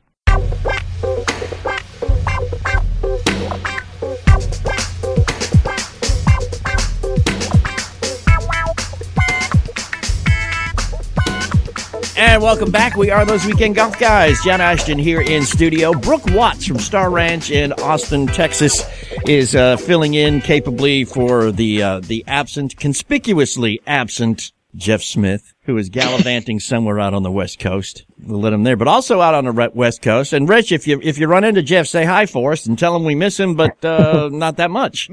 And 12.18 12.42
welcome 12.42 12.72
back. 12.72 12.96
We 12.96 13.12
are 13.12 13.26
those 13.26 13.46
weekend 13.46 13.76
golf 13.76 14.00
guys. 14.00 14.42
John 14.44 14.60
Ashton 14.60 14.98
here 14.98 15.22
in 15.22 15.44
studio. 15.44 15.94
Brooke 15.94 16.26
Watts 16.32 16.66
from 16.66 16.80
Star 16.80 17.12
Ranch 17.12 17.52
in 17.52 17.74
Austin, 17.74 18.26
Texas, 18.26 18.84
is 19.28 19.56
uh, 19.56 19.78
filling 19.78 20.16
in 20.16 20.42
capably 20.42 21.06
for 21.06 21.52
the 21.52 21.84
uh, 21.84 22.00
the 22.00 22.24
absent, 22.26 22.76
conspicuously 22.76 23.80
absent 23.86 24.52
Jeff 24.74 25.04
Smith, 25.04 25.54
who 25.66 25.78
is 25.78 25.90
gallivanting 25.90 26.60
somewhere 26.60 27.00
out 27.00 27.14
on 27.14 27.22
the 27.22 27.32
West 27.32 27.60
Coast. 27.60 28.04
We'll 28.18 28.42
let 28.42 28.52
him 28.52 28.64
there, 28.64 28.76
but 28.76 28.88
also 28.88 29.22
out 29.22 29.36
on 29.36 29.46
the 29.46 29.72
West 29.76 30.02
Coast. 30.02 30.34
And 30.34 30.50
Rick, 30.50 30.72
if 30.72 30.88
you 30.88 31.00
if 31.04 31.20
you 31.20 31.28
run 31.28 31.44
into 31.44 31.62
Jeff, 31.62 31.86
say 31.86 32.04
hi 32.04 32.26
for 32.26 32.52
us 32.52 32.66
and 32.66 32.80
tell 32.80 32.96
him 32.96 33.04
we 33.04 33.14
miss 33.14 33.40
him, 33.40 33.54
but 33.54 33.86
uh, 33.86 34.30
not 34.34 34.58
that 34.58 34.72
much. 34.72 35.08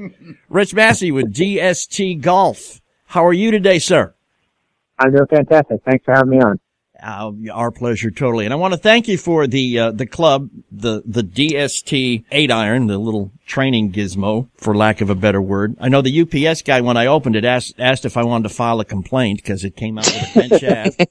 Rick 0.49 0.73
Messer 0.73 1.13
with 1.13 1.35
DST 1.35 2.23
Golf. 2.23 2.81
How 3.09 3.27
are 3.27 3.35
you 3.35 3.51
today, 3.51 3.79
sir? 3.79 4.15
I'm 4.99 5.13
doing 5.13 5.27
fantastic. 5.27 5.83
Thanks 5.85 6.03
for 6.07 6.15
having 6.15 6.31
me 6.31 6.41
on. 6.41 6.59
Uh, 7.05 7.33
our 7.53 7.71
pleasure, 7.71 8.11
totally. 8.11 8.47
And 8.47 8.55
I 8.55 8.57
want 8.57 8.73
to 8.73 8.79
thank 8.79 9.09
you 9.09 9.19
for 9.19 9.47
the 9.47 9.79
uh, 9.79 9.91
the 9.91 10.07
club, 10.07 10.49
the 10.73 11.03
the 11.05 11.23
DST 11.23 12.25
eight 12.33 12.51
iron, 12.51 12.87
the 12.87 12.97
little 12.97 13.31
training 13.47 13.93
gizmo, 13.93 14.49
for 14.57 14.75
lack 14.75 15.03
of 15.03 15.11
a 15.11 15.15
better 15.15 15.43
word. 15.43 15.77
I 15.79 15.91
know 15.91 16.01
the 16.01 16.23
UPS 16.23 16.63
guy 16.63 16.81
when 16.81 16.97
I 16.97 17.07
opened 17.07 17.37
it 17.37 17.45
asked 17.45 17.75
asked 17.79 18.07
if 18.07 18.17
I 18.17 18.25
wanted 18.25 18.49
to 18.49 18.55
file 18.55 18.81
a 18.81 18.87
complaint 18.87 19.43
because 19.43 19.65
it 19.65 19.77
came 19.77 19.99
out 19.99 20.07
with 20.07 20.35
a 20.35 20.49
bent 20.49 20.61
shaft. 20.61 21.07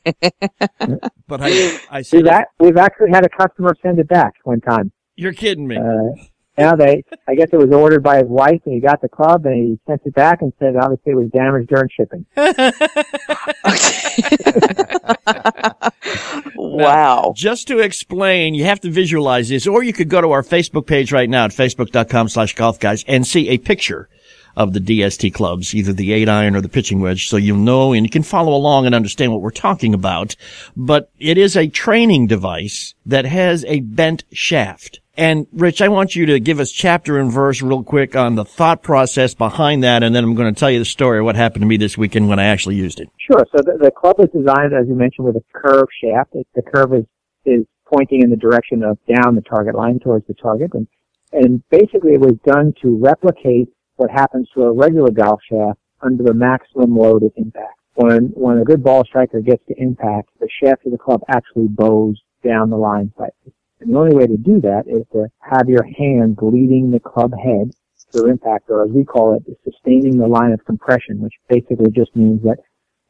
but 1.28 1.42
I 1.44 1.80
I 1.92 2.02
said 2.02 2.24
we've, 2.24 2.34
we've 2.60 2.78
actually 2.78 3.12
had 3.12 3.24
a 3.24 3.30
customer 3.30 3.76
send 3.84 4.00
it 4.00 4.08
back 4.08 4.34
one 4.46 4.62
time. 4.62 4.92
You're 5.16 5.34
kidding 5.34 5.68
me. 5.68 5.78
Uh, 5.78 6.24
yeah, 6.58 6.76
they. 6.76 7.04
I 7.28 7.36
guess 7.36 7.50
it 7.52 7.58
was 7.58 7.72
ordered 7.72 8.04
by 8.04 8.18
his 8.18 8.28
wife, 8.28 8.62
and 8.66 8.76
he 8.76 8.80
got 8.80 9.02
the 9.02 9.10
club, 9.10 9.46
and 9.46 9.56
he 9.56 9.80
sent 9.88 10.02
it 10.06 10.13
back 10.13 10.42
and 10.42 10.54
said 10.60 10.76
obviously 10.76 11.13
it 11.13 11.16
was 11.16 11.30
damaged 11.32 11.70
during 11.70 11.89
shipping. 11.89 12.26
wow. 16.56 16.84
Now, 16.84 17.34
just 17.36 17.68
to 17.70 17.80
explain, 17.80 18.54
you 18.54 18.66
have 18.66 18.82
to 18.82 18.92
visualize 18.92 19.50
this, 19.50 19.68
or 19.68 19.84
you 19.84 19.94
could 19.94 20.10
go 20.10 20.22
to 20.22 20.32
our 20.32 20.44
Facebook 20.44 20.86
page 20.86 21.12
right 21.12 21.30
now 21.30 21.46
at 21.46 21.52
facebook.com 21.52 22.30
slash 22.30 22.56
golf 22.56 22.80
guys 22.80 23.04
and 23.08 23.26
see 23.26 23.50
a 23.50 23.58
picture 23.58 24.10
of 24.56 24.74
the 24.74 24.80
DST 24.80 25.34
clubs, 25.34 25.74
either 25.74 25.94
the 25.94 26.13
eight 26.13 26.30
iron 26.30 26.56
or 26.56 26.62
the 26.62 26.70
pitching 26.70 27.02
wedge. 27.02 27.28
So 27.28 27.38
you'll 27.38 27.58
know 27.58 27.94
and 27.94 28.06
you 28.06 28.10
can 28.10 28.24
follow 28.24 28.54
along 28.54 28.86
and 28.86 28.94
understand 28.94 29.32
what 29.32 29.42
we're 29.42 29.50
talking 29.50 29.94
about. 29.94 30.36
But 30.76 31.12
it 31.20 31.38
is 31.38 31.58
a 31.58 31.68
training 31.68 32.28
device 32.28 32.94
that 33.06 33.26
has 33.26 33.66
a 33.66 33.80
bent 33.80 34.24
shaft. 34.32 35.00
And 35.15 35.45
Rick, 35.54 35.80
I 35.80 35.89
want 35.89 36.15
you 36.15 36.26
to 36.26 36.39
give 36.39 36.60
us 36.60 36.71
chapter 36.71 37.19
and 37.19 37.32
verse 37.32 37.62
real 37.62 37.84
quick 37.84 38.15
on 38.15 38.34
the 38.34 38.43
thought 38.43 38.82
process 38.82 39.36
behind 39.36 39.84
that, 39.84 40.02
and 40.02 40.15
then 40.15 40.23
I'm 40.23 40.34
going 40.34 40.52
to 40.52 40.60
tell 40.60 40.71
you 40.71 40.80
the 40.80 40.86
story 40.86 41.19
of 41.19 41.26
what 41.26 41.36
happened 41.36 41.62
to 41.62 41.67
me 41.67 41.78
this 41.78 41.95
weekend 41.95 42.30
when 42.30 42.39
I 42.39 42.45
actually 42.45 42.78
used 42.78 42.99
it. 42.99 43.10
Sure. 43.19 43.45
So 43.56 43.62
the, 43.62 43.78
the 43.80 43.91
club 43.91 44.15
is 44.19 44.30
designed, 44.36 44.73
as 44.73 44.88
you 44.88 44.95
mentioned, 44.95 45.28
with 45.28 45.36
a 45.36 45.43
curved 45.54 45.91
shaft. 46.04 46.32
It, 46.34 46.47
the 46.56 46.63
curve 46.63 46.95
is, 46.95 47.06
is 47.45 47.63
pointing 47.86 48.23
in 48.23 48.32
the 48.32 48.38
direction 48.38 48.82
of 48.82 48.97
down 49.08 49.36
the 49.36 49.41
target 49.41 49.76
line 49.76 49.99
towards 49.99 50.26
the 50.26 50.34
target, 50.34 50.71
and 50.73 50.88
and 51.32 51.62
basically 51.69 52.13
it 52.13 52.21
was 52.21 52.34
done 52.45 52.73
to 52.82 52.97
replicate 52.97 53.69
what 53.97 54.10
happens 54.10 54.47
to 54.56 54.63
a 54.63 54.71
regular 54.71 55.12
golf 55.12 55.41
shaft 55.47 55.80
under 56.02 56.23
the 56.23 56.34
maximum 56.34 56.95
load 56.95 57.21
of 57.21 57.32
impact. 57.38 57.80
When 57.93 58.32
when 58.34 58.58
a 58.58 58.63
good 58.63 58.84
ball 58.84 59.04
striker 59.06 59.41
gets 59.41 59.63
to 59.67 59.76
impact, 59.78 60.30
the 60.39 60.49
shaft 60.63 60.88
of 60.88 60.91
the 60.91 60.97
club 60.97 61.21
actually 61.30 61.67
bows 61.67 62.19
down 62.43 62.71
the 62.71 62.78
line 62.78 63.13
slightly. 63.15 63.54
And 63.84 63.93
the 63.93 64.00
only 64.00 64.15
way 64.15 64.28
to 64.28 64.38
do 64.38 64.62
that 64.62 64.84
is 64.88 65.04
to 65.12 65.28
have 65.39 65.67
your 65.67 65.84
hand 65.84 66.38
leading 66.41 66.89
the 66.91 67.00
club 67.00 67.32
head 67.38 67.72
through 68.12 68.30
impact, 68.30 68.69
or 68.69 68.84
as 68.84 68.91
we 68.91 69.04
call 69.04 69.36
it, 69.36 69.43
sustaining 69.63 70.17
the 70.17 70.28
line 70.28 70.52
of 70.52 70.63
compression, 70.65 71.19
which 71.19 71.34
basically 71.50 71.91
just 71.91 72.15
means 72.15 72.41
that 72.43 72.58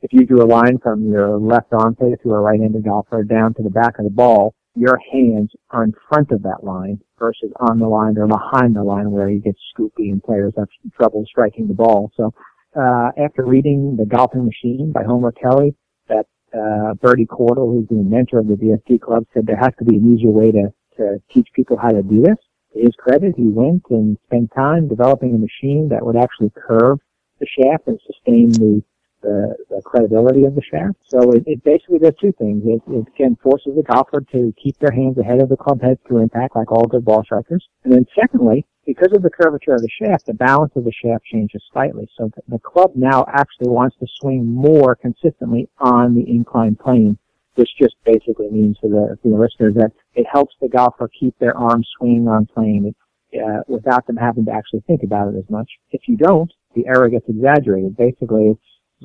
if 0.01 0.12
you 0.12 0.25
drew 0.25 0.43
a 0.43 0.47
line 0.47 0.79
from 0.81 1.09
your 1.09 1.38
left 1.38 1.71
arm, 1.73 1.95
say 1.99 2.15
to 2.23 2.33
a 2.33 2.39
right-handed 2.39 2.83
golfer, 2.83 3.23
down 3.23 3.53
to 3.53 3.63
the 3.63 3.69
back 3.69 3.99
of 3.99 4.05
the 4.05 4.12
ball, 4.12 4.55
your 4.75 4.99
hands 5.12 5.51
are 5.69 5.83
in 5.83 5.93
front 6.09 6.31
of 6.31 6.41
that 6.43 6.63
line 6.63 6.99
versus 7.19 7.51
on 7.59 7.77
the 7.77 7.88
line 7.88 8.17
or 8.17 8.27
behind 8.27 8.75
the 8.75 8.83
line 8.83 9.12
where 9.12 9.29
you 9.29 9.39
get 9.39 9.55
scoopy 9.77 10.12
and 10.12 10.23
players 10.23 10.53
have 10.57 10.67
trouble 10.97 11.23
striking 11.27 11.67
the 11.67 11.73
ball. 11.73 12.12
So 12.17 12.33
uh, 12.75 13.12
after 13.23 13.45
reading 13.45 13.95
The 13.97 14.05
Golfing 14.05 14.45
Machine 14.45 14.91
by 14.91 15.03
Homer 15.03 15.31
Kelley, 15.31 15.75
that 16.09 16.25
uh, 16.53 16.93
Bertie 16.95 17.25
Cordle, 17.25 17.71
who's 17.71 17.87
the 17.89 17.95
inventor 17.95 18.39
of 18.39 18.47
the 18.47 18.55
DST 18.55 19.01
Club, 19.01 19.25
said 19.33 19.45
there 19.45 19.57
has 19.57 19.73
to 19.79 19.85
be 19.85 19.97
an 19.97 20.13
easier 20.13 20.31
way 20.31 20.51
to, 20.51 20.73
to 20.97 21.21
teach 21.29 21.47
people 21.53 21.77
how 21.77 21.89
to 21.89 22.03
do 22.03 22.21
this. 22.21 22.37
To 22.73 22.79
his 22.79 22.95
credit, 22.97 23.35
he 23.35 23.47
went 23.47 23.83
and 23.89 24.17
spent 24.25 24.51
time 24.55 24.87
developing 24.87 25.35
a 25.35 25.37
machine 25.37 25.89
that 25.89 26.05
would 26.05 26.15
actually 26.15 26.51
curve 26.55 26.99
the 27.39 27.47
shaft 27.47 27.87
and 27.87 27.99
sustain 28.05 28.51
the 28.51 28.83
the, 29.23 29.55
the 29.69 29.81
credibility 29.81 30.43
of 30.43 30.53
the 30.53 30.61
shaft. 30.61 30.97
So 31.07 31.31
it, 31.31 31.43
it 31.47 31.63
basically 31.63 31.99
does 31.99 32.13
two 32.19 32.33
things. 32.33 32.61
It, 32.65 32.81
it 32.91 33.07
again 33.15 33.37
forces 33.41 33.73
the 33.75 33.83
golfer 33.83 34.21
to 34.33 34.53
keep 34.61 34.77
their 34.79 34.91
hands 34.91 35.17
ahead 35.17 35.41
of 35.41 35.49
the 35.49 35.57
club 35.57 35.81
head 35.81 35.97
through 36.05 36.21
impact 36.21 36.55
like 36.55 36.71
all 36.71 36.83
good 36.83 37.05
ball 37.05 37.23
strikers. 37.23 37.65
And 37.83 37.93
then 37.93 38.05
secondly, 38.19 38.65
because 38.86 39.12
of 39.13 39.22
the 39.22 39.30
curvature 39.30 39.74
of 39.74 39.82
the 39.82 39.89
shaft, 40.02 40.26
the 40.26 40.34
balance 40.34 40.72
of 40.76 40.84
the 40.84 40.91
shaft 40.91 41.24
changes 41.26 41.63
slightly. 41.72 42.08
So 42.17 42.32
the 42.48 42.60
club 42.60 42.91
now 42.96 43.26
actually 43.28 43.69
wants 43.69 43.96
to 44.00 44.08
swing 44.19 44.46
more 44.46 44.96
consistently 44.96 45.69
on 45.80 46.15
the 46.15 46.30
inclined 46.30 46.80
plane, 46.80 47.17
which 47.56 47.69
just 47.80 47.96
basically 48.06 48.50
means 48.50 48.78
for 48.82 48.89
the, 48.89 49.17
for 49.22 49.30
the 49.30 49.38
listeners 49.38 49.76
that 49.76 49.91
it 50.15 50.26
helps 50.32 50.56
the 50.62 50.69
golfer 50.69 51.10
keep 51.19 51.38
their 51.39 51.58
arms 51.58 51.88
swinging 51.98 52.28
on 52.28 52.46
plane. 52.46 52.93
Uh, 53.34 53.63
without 53.67 54.06
them 54.06 54.15
having 54.15 54.46
to 54.46 54.52
actually 54.52 54.84
think 54.86 55.02
about 55.02 55.34
it 55.34 55.36
as 55.36 55.50
much. 55.50 55.67
If 55.89 56.02
you 56.08 56.15
don't, 56.15 56.54
the 56.76 56.86
error 56.86 57.10
gets 57.10 57.28
exaggerated. 57.28 57.98
Basically, 57.98 58.56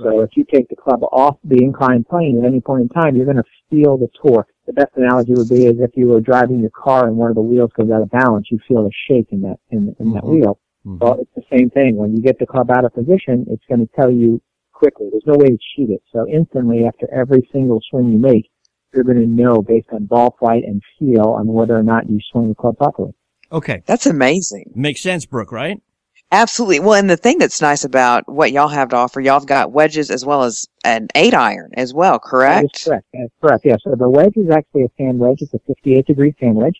so 0.03 0.21
if 0.21 0.31
you 0.37 0.45
take 0.45 0.69
the 0.69 0.77
club 0.77 1.03
off 1.11 1.39
the 1.45 1.65
inclined 1.65 2.07
plane 2.09 2.39
at 2.39 2.47
any 2.47 2.61
point 2.61 2.83
in 2.83 2.89
time, 2.89 3.17
you're 3.17 3.25
going 3.25 3.39
to 3.39 3.51
feel 3.71 3.97
the 3.97 4.09
torque. 4.23 4.49
The 4.69 4.75
best 4.75 4.93
analogy 4.97 5.33
would 5.33 5.49
be 5.49 5.67
as 5.67 5.77
if 5.81 5.93
you 5.97 6.09
were 6.09 6.21
driving 6.21 6.61
your 6.61 6.69
car 6.71 7.09
and 7.09 7.17
one 7.17 7.31
of 7.31 7.37
the 7.37 7.41
wheels 7.41 7.71
goes 7.75 7.91
out 7.91 8.03
of 8.03 8.11
balance. 8.11 8.49
You 8.51 8.59
feel 8.69 8.87
a 8.87 8.91
shake 9.09 9.29
in 9.33 9.41
that 9.41 9.57
in, 9.71 9.97
in 9.99 10.13
that 10.13 10.23
Mhm. 10.25 10.29
wheel. 10.29 10.59
Mhm. 10.87 11.01
Well, 11.01 11.19
it's 11.21 11.35
the 11.35 11.43
same 11.51 11.71
thing. 11.71 11.97
When 11.97 12.15
you 12.15 12.21
get 12.23 12.39
the 12.39 12.45
club 12.45 12.71
out 12.71 12.85
of 12.85 12.93
position, 12.93 13.47
it's 13.49 13.65
going 13.67 13.81
to 13.81 13.89
tell 13.97 14.11
you 14.11 14.43
quickly. 14.75 15.09
There's 15.11 15.27
no 15.27 15.37
way 15.39 15.49
to 15.49 15.59
cheat 15.75 15.89
it. 15.89 16.03
So 16.13 16.29
instantly, 16.29 16.85
after 16.85 17.09
every 17.11 17.49
single 17.51 17.81
swing 17.89 18.11
you 18.13 18.19
make, 18.19 18.51
you're 18.93 19.05
going 19.05 19.21
to 19.21 19.27
know 19.27 19.63
based 19.63 19.89
on 19.91 20.05
ball 20.05 20.37
flight 20.39 20.65
and 20.65 20.83
feel 20.99 21.29
on 21.31 21.47
whether 21.47 21.75
or 21.75 21.83
not 21.83 22.11
you 22.11 22.21
swing 22.31 22.51
the 22.51 22.55
club 22.55 22.77
properly. 22.77 23.15
Okay. 23.51 23.83
That's 23.87 24.05
amazing. 24.07 24.73
Makes 24.75 25.03
sense, 25.03 25.25
Brooke, 25.25 25.51
right? 25.51 25.81
Absolutely. 26.31 26.81
Well, 26.81 26.95
and 26.95 27.09
the 27.09 27.17
thing 27.17 27.39
that's 27.39 27.63
nice 27.63 27.85
about 27.85 28.29
what 28.29 28.53
y'all 28.53 28.69
have 28.69 28.91
to 28.91 28.97
offer, 28.97 29.21
y'all 29.21 29.41
have 29.41 29.47
got 29.47 29.73
wedges 29.73 30.11
as 30.11 30.27
well 30.27 30.43
as 30.43 30.67
an 30.85 31.09
eight 31.15 31.33
iron 31.33 31.71
as 31.75 31.95
well, 31.95 32.21
That 32.23 32.25
is 32.25 32.31
correct? 32.31 32.85
correct. 32.85 33.07
That's 33.15 33.33
correct. 33.41 33.65
Yeah. 33.65 33.77
So 33.83 33.95
the 33.97 34.09
wedge 34.11 34.37
is 34.37 34.51
actually 34.51 34.83
a 34.85 34.89
fan 34.99 35.19
wedge. 35.19 35.39
It's 35.41 35.55
a 35.55 35.59
58 35.67 36.07
degree 36.07 36.35
fan 36.39 36.55
wedge. 36.55 36.77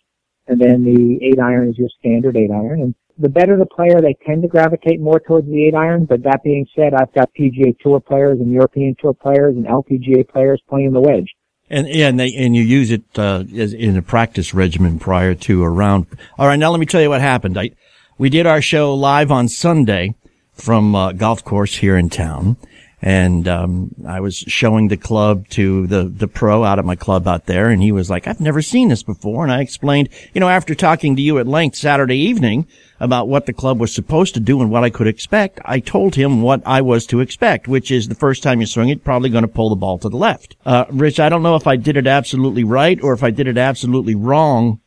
And 0.47 0.61
then 0.61 0.83
the 0.83 1.19
eight 1.25 1.39
iron 1.39 1.69
is 1.69 1.77
your 1.77 1.89
standard 1.99 2.37
eight 2.37 2.51
iron. 2.51 2.81
And 2.81 2.95
the 3.17 3.29
better 3.29 3.57
the 3.57 3.65
player, 3.65 4.01
they 4.01 4.15
tend 4.25 4.43
to 4.43 4.47
gravitate 4.47 4.99
more 5.01 5.19
towards 5.19 5.47
the 5.47 5.65
eight 5.67 5.75
iron. 5.75 6.05
But 6.05 6.23
that 6.23 6.43
being 6.43 6.67
said, 6.75 6.93
I've 6.93 7.13
got 7.13 7.29
PGA 7.39 7.77
Tour 7.79 7.99
players 7.99 8.39
and 8.39 8.51
European 8.51 8.95
Tour 8.99 9.13
players 9.15 9.55
and 9.55 9.65
LPGA 9.65 10.27
players 10.29 10.61
playing 10.69 10.93
the 10.93 11.01
wedge. 11.01 11.27
And 11.71 11.87
yeah, 11.87 12.07
and 12.07 12.19
they 12.19 12.33
and 12.35 12.55
you 12.55 12.63
use 12.63 12.89
it 12.89 13.03
uh, 13.15 13.43
as 13.55 13.73
in 13.73 13.95
a 13.95 14.01
practice 14.01 14.55
regimen 14.55 14.97
prior 14.97 15.35
to 15.35 15.63
a 15.63 15.69
round. 15.69 16.07
All 16.39 16.47
right, 16.47 16.55
now 16.55 16.71
let 16.71 16.79
me 16.79 16.87
tell 16.87 17.01
you 17.01 17.09
what 17.09 17.21
happened. 17.21 17.59
I 17.59 17.71
we 18.19 18.29
did 18.29 18.45
our 18.45 18.61
show 18.61 18.93
live 18.93 19.31
on 19.31 19.47
Sunday 19.47 20.13
from 20.53 20.93
uh, 20.93 21.13
golf 21.13 21.43
course 21.43 21.77
here 21.77 21.97
in 21.97 22.09
town, 22.09 22.57
and 23.01 23.47
um, 23.47 23.95
I 24.05 24.19
was 24.19 24.35
showing 24.35 24.89
the 24.89 24.97
club 24.97 25.47
to 25.51 25.87
the 25.87 26.03
the 26.03 26.27
pro 26.27 26.65
out 26.65 26.79
at 26.79 26.85
my 26.85 26.97
club 26.97 27.29
out 27.29 27.45
there, 27.45 27.69
and 27.69 27.81
he 27.81 27.93
was 27.93 28.09
like, 28.09 28.27
"I've 28.27 28.41
never 28.41 28.61
seen 28.61 28.89
this 28.89 29.03
before," 29.03 29.43
and 29.43 29.53
I 29.53 29.61
explained, 29.61 30.09
you 30.33 30.41
know, 30.41 30.49
after 30.49 30.75
talking 30.75 31.15
to 31.15 31.21
you 31.21 31.39
at 31.39 31.47
length 31.47 31.77
Saturday 31.77 32.17
evening 32.17 32.67
about 32.99 33.29
what 33.29 33.45
the 33.45 33.53
club 33.53 33.79
was 33.79 33.95
supposed 33.95 34.33
to 34.33 34.41
do 34.41 34.61
and 34.61 34.69
what 34.69 34.83
I 34.83 34.89
could 34.89 35.07
expect, 35.07 35.61
I 35.63 35.79
told 35.79 36.15
him 36.15 36.41
what 36.41 36.61
I 36.65 36.81
was 36.81 37.07
to 37.07 37.21
expect, 37.21 37.69
which 37.69 37.89
is 37.89 38.09
the 38.09 38.15
first 38.15 38.43
time 38.43 38.59
you 38.59 38.67
swing 38.67 38.89
it, 38.89 39.05
probably 39.05 39.29
going 39.29 39.43
to 39.43 39.47
pull 39.47 39.69
the 39.69 39.77
ball 39.77 39.97
to 39.97 40.09
the 40.09 40.17
left. 40.17 40.57
Uh, 40.65 40.83
Rick, 40.91 41.21
I 41.21 41.29
don't 41.29 41.43
know 41.43 41.55
if 41.55 41.67
I 41.67 41.77
did 41.77 41.95
it 41.95 42.05
absolutely 42.05 42.65
right 42.65 43.01
or 43.01 43.13
if 43.13 43.23
I 43.23 43.31
did 43.31 43.47
it 43.47 43.57
absolutely 43.57 44.15
wrong, 44.15 44.81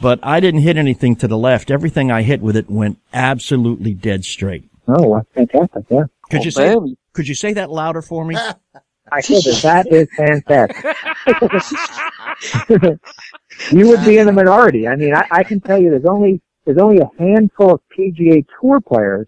but 0.00 0.20
I 0.22 0.40
didn't 0.40 0.60
hit 0.62 0.76
anything 0.76 1.16
to 1.16 1.28
the 1.28 1.38
left. 1.38 1.70
Everything 1.70 2.10
I 2.10 2.22
hit 2.22 2.40
with 2.40 2.56
it 2.56 2.70
went 2.70 2.98
absolutely 3.12 3.94
dead 3.94 4.24
straight. 4.24 4.68
Oh, 4.88 5.16
that's 5.16 5.28
fantastic. 5.52 5.84
Yeah. 5.90 6.04
Could 6.30 6.44
you 6.44 6.50
say, 6.50 6.76
could 7.12 7.28
you 7.28 7.34
say 7.34 7.52
that 7.54 7.70
louder 7.70 8.02
for 8.02 8.24
me? 8.24 8.36
I 9.12 9.20
said 9.20 9.42
that 9.42 9.62
that 9.62 9.92
is 9.92 10.08
fantastic. 10.16 10.96
you 13.72 13.88
would 13.88 14.04
be 14.04 14.18
in 14.18 14.26
the 14.26 14.32
minority. 14.32 14.88
I 14.88 14.96
mean, 14.96 15.14
I, 15.14 15.26
I 15.30 15.42
can 15.44 15.60
tell 15.60 15.80
you 15.80 15.90
there's 15.90 16.06
only 16.06 16.40
there's 16.64 16.78
only 16.78 16.98
a 16.98 17.10
handful 17.18 17.74
of 17.74 17.80
PGA 17.96 18.46
Tour 18.60 18.80
players 18.80 19.26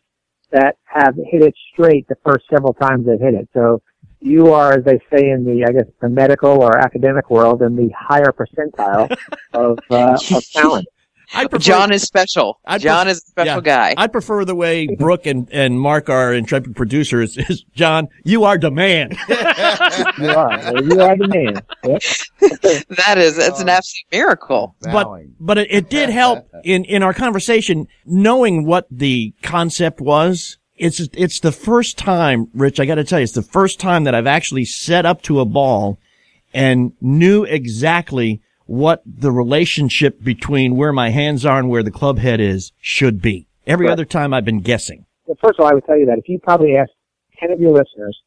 that 0.52 0.76
have 0.84 1.16
hit 1.16 1.42
it 1.42 1.54
straight 1.72 2.08
the 2.08 2.16
first 2.24 2.44
several 2.48 2.72
times 2.72 3.06
they've 3.06 3.20
hit 3.20 3.34
it. 3.34 3.48
So 3.52 3.82
you 4.24 4.52
are, 4.52 4.72
as 4.72 4.84
they 4.84 4.98
say 5.12 5.28
in 5.30 5.44
the, 5.44 5.64
I 5.68 5.72
guess, 5.72 5.86
the 6.00 6.08
medical 6.08 6.62
or 6.62 6.78
academic 6.78 7.28
world, 7.28 7.60
in 7.62 7.76
the 7.76 7.90
higher 7.96 8.32
percentile 8.32 9.14
of 9.52 9.78
uh, 9.90 10.18
of 10.34 10.50
talent. 10.50 10.86
I 11.32 11.46
prefer- 11.46 11.62
John 11.62 11.92
is 11.92 12.02
special. 12.02 12.60
I'd 12.64 12.80
John 12.80 13.06
pref- 13.06 13.12
is 13.12 13.18
a 13.18 13.26
special 13.26 13.62
yeah. 13.64 13.92
guy. 13.92 13.94
I 13.96 14.06
prefer 14.06 14.44
the 14.44 14.54
way 14.54 14.86
Brooke 14.86 15.26
and, 15.26 15.48
and 15.50 15.80
Mark, 15.80 16.08
our 16.08 16.32
intrepid 16.32 16.76
producers, 16.76 17.36
is 17.48 17.64
John, 17.74 18.08
you 18.24 18.44
are 18.44 18.56
the 18.58 18.70
man. 18.70 19.10
You 20.18 20.28
are. 20.28 20.82
You 20.82 21.00
are 21.00 21.16
the 21.16 21.28
man. 21.28 21.62
Yep. 21.84 22.02
that 22.96 23.18
is, 23.18 23.36
it's 23.36 23.60
an 23.60 23.68
absolute 23.68 24.04
miracle. 24.12 24.76
but 24.80 25.08
but 25.40 25.58
it, 25.58 25.68
it 25.70 25.90
did 25.90 26.08
help 26.08 26.48
in 26.62 26.84
in 26.84 27.02
our 27.02 27.12
conversation 27.12 27.88
knowing 28.06 28.64
what 28.64 28.86
the 28.90 29.34
concept 29.42 30.00
was. 30.00 30.58
It's 30.76 31.00
it's 31.12 31.40
the 31.40 31.52
first 31.52 31.96
time, 31.96 32.48
Rick. 32.52 32.80
I 32.80 32.84
got 32.86 32.96
to 32.96 33.04
tell 33.04 33.20
you, 33.20 33.24
it's 33.24 33.32
the 33.32 33.42
first 33.42 33.78
time 33.78 34.04
that 34.04 34.14
I've 34.14 34.26
actually 34.26 34.64
set 34.64 35.06
up 35.06 35.22
to 35.22 35.40
a 35.40 35.44
ball 35.44 35.98
and 36.52 36.92
knew 37.00 37.44
exactly 37.44 38.40
what 38.66 39.02
the 39.06 39.30
relationship 39.30 40.22
between 40.22 40.76
where 40.76 40.92
my 40.92 41.10
hands 41.10 41.44
are 41.46 41.58
and 41.58 41.68
where 41.68 41.82
the 41.82 41.90
club 41.90 42.18
head 42.18 42.40
is 42.40 42.72
should 42.80 43.20
be. 43.20 43.46
Every 43.66 43.86
Right. 43.86 43.92
other 43.92 44.04
time 44.04 44.34
I've 44.34 44.44
been 44.44 44.60
guessing. 44.60 45.04
Well, 45.26 45.36
first 45.40 45.58
of 45.58 45.64
all, 45.64 45.70
I 45.70 45.74
would 45.74 45.84
tell 45.84 45.98
you 45.98 46.06
that 46.06 46.18
if 46.18 46.28
you 46.28 46.38
probably 46.38 46.76
asked 46.76 46.92
10 47.38 47.50
of 47.50 47.60
your 47.60 47.72
listeners, 47.72 48.18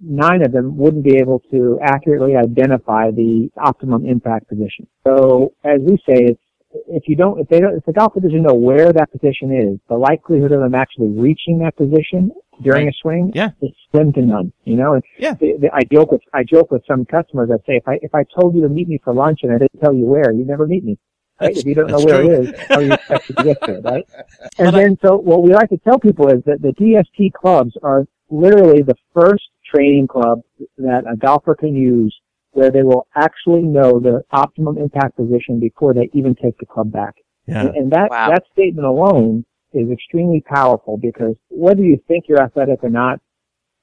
nine 0.00 0.42
of 0.44 0.52
them 0.52 0.76
wouldn't 0.76 1.04
be 1.04 1.16
able 1.16 1.40
to 1.50 1.78
accurately 1.82 2.36
identify 2.36 3.10
the 3.10 3.50
optimum 3.58 4.06
impact 4.06 4.48
position. 4.48 4.86
So, 5.06 5.52
as 5.64 5.80
we 5.80 5.96
say, 6.08 6.24
it's, 6.24 6.40
if 6.88 7.04
you 7.06 7.16
don't, 7.16 7.38
if 7.40 7.48
they 7.48 7.60
don't, 7.60 7.76
if 7.76 7.84
the 7.84 7.92
golfer 7.92 8.20
doesn't 8.20 8.42
know 8.42 8.54
where 8.54 8.92
that 8.92 9.10
position 9.12 9.52
is, 9.54 9.78
the 9.88 9.96
likelihood 9.96 10.52
of 10.52 10.60
them 10.60 10.74
actually 10.74 11.08
reaching 11.08 11.58
that 11.58 11.76
position 11.76 12.30
during 12.62 12.88
a 12.88 12.92
swing 13.00 13.32
Yeah. 13.34 13.50
is 13.60 13.70
slim 13.90 14.12
to 14.14 14.22
none. 14.22 14.52
You 14.64 14.76
know, 14.76 14.94
and 14.94 15.02
Yeah. 15.18 15.34
the, 15.34 15.56
the, 15.60 15.74
I 15.74 15.82
joke 15.90 16.12
with 16.12 16.22
I 16.32 16.44
joke 16.44 16.70
with 16.70 16.82
some 16.86 17.04
customers. 17.04 17.50
I 17.52 17.56
say 17.66 17.76
if 17.76 17.88
I 17.88 17.98
if 18.02 18.14
I 18.14 18.24
told 18.38 18.54
you 18.54 18.62
to 18.62 18.68
meet 18.68 18.88
me 18.88 19.00
for 19.02 19.12
lunch 19.14 19.40
and 19.42 19.52
I 19.52 19.58
didn't 19.58 19.80
tell 19.80 19.94
you 19.94 20.06
where, 20.06 20.32
you'd 20.32 20.46
never 20.48 20.66
meet 20.66 20.84
me. 20.84 20.98
Right? 21.40 21.56
If 21.56 21.66
you 21.66 21.74
don't 21.74 21.90
know 21.90 21.98
where 22.00 22.22
true. 22.22 22.30
it 22.30 22.48
is, 22.50 22.54
how 22.68 22.80
you 22.80 22.92
expect 22.92 23.26
to 23.28 23.32
get 23.42 23.56
there, 23.66 23.80
right? 23.80 24.06
And 24.58 24.76
then, 24.76 24.98
so 25.04 25.16
what 25.16 25.42
we 25.42 25.52
like 25.54 25.70
to 25.70 25.78
tell 25.78 25.98
people 25.98 26.28
is 26.28 26.42
that 26.44 26.60
the 26.60 26.68
DST 26.78 27.32
clubs 27.32 27.72
are 27.82 28.06
literally 28.30 28.82
the 28.82 28.94
first 29.14 29.44
training 29.74 30.06
club 30.06 30.42
that 30.76 31.04
a 31.10 31.16
golfer 31.16 31.54
can 31.54 31.74
use 31.74 32.14
where 32.52 32.70
they 32.70 32.82
will 32.82 33.06
actually 33.16 33.62
know 33.62 33.98
their 33.98 34.22
optimum 34.30 34.78
impact 34.78 35.16
position 35.16 35.58
before 35.60 35.92
they 35.94 36.08
even 36.12 36.34
take 36.34 36.56
the 36.58 36.66
club 36.66 36.92
back. 36.92 37.16
Yeah. 37.46 37.66
And, 37.66 37.76
and 37.76 37.92
that, 37.92 38.08
Wow. 38.10 38.28
that 38.30 38.44
statement 38.52 38.86
alone 38.86 39.44
is 39.72 39.90
extremely 39.90 40.42
powerful 40.46 40.96
because 40.98 41.34
whether 41.48 41.82
you 41.82 41.98
think 42.06 42.24
you're 42.28 42.42
athletic 42.42 42.84
or 42.84 42.90
not, 42.90 43.20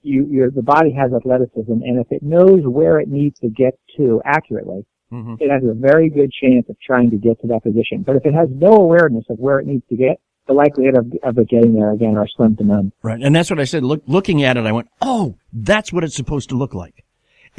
you, 0.01 0.25
your, 0.29 0.49
the 0.51 0.61
body 0.61 0.91
has 0.93 1.11
athleticism 1.13 1.71
and 1.71 1.99
if 1.99 2.07
it 2.11 2.23
knows 2.23 2.61
where 2.63 2.99
it 2.99 3.09
needs 3.09 3.37
to 3.39 3.49
get 3.49 3.77
to 3.97 4.21
accurately, 4.25 4.85
hmm 5.09 5.33
it 5.39 5.49
has 5.49 5.63
a 5.63 5.73
very 5.73 6.07
good 6.09 6.31
chance 6.31 6.65
of 6.69 6.75
trying 6.79 7.09
to 7.09 7.17
get 7.17 7.41
to 7.41 7.47
that 7.47 7.63
position. 7.63 8.03
But 8.05 8.15
if 8.15 8.25
it 8.25 8.33
has 8.35 8.47
no 8.51 8.73
awareness 8.75 9.25
of 9.29 9.39
where 9.39 9.59
it 9.59 9.65
needs 9.65 9.83
to 9.89 9.95
get, 9.95 10.19
the 10.47 10.53
likelihood 10.53 10.97
of, 10.97 11.11
of 11.23 11.37
it 11.39 11.49
getting 11.49 11.73
there 11.73 11.91
again 11.91 12.15
are 12.15 12.27
slim 12.27 12.55
to 12.57 12.63
none. 12.63 12.91
Right. 13.01 13.19
And 13.21 13.35
that's 13.35 13.49
what 13.49 13.59
I 13.59 13.63
said. 13.65 13.83
Look, 13.83 14.03
looking 14.07 14.43
at 14.43 14.55
it, 14.57 14.65
I 14.65 14.71
went, 14.71 14.87
Oh, 15.01 15.35
that's 15.51 15.91
what 15.91 16.03
it's 16.03 16.15
supposed 16.15 16.49
to 16.49 16.55
look 16.55 16.73
like. 16.75 17.03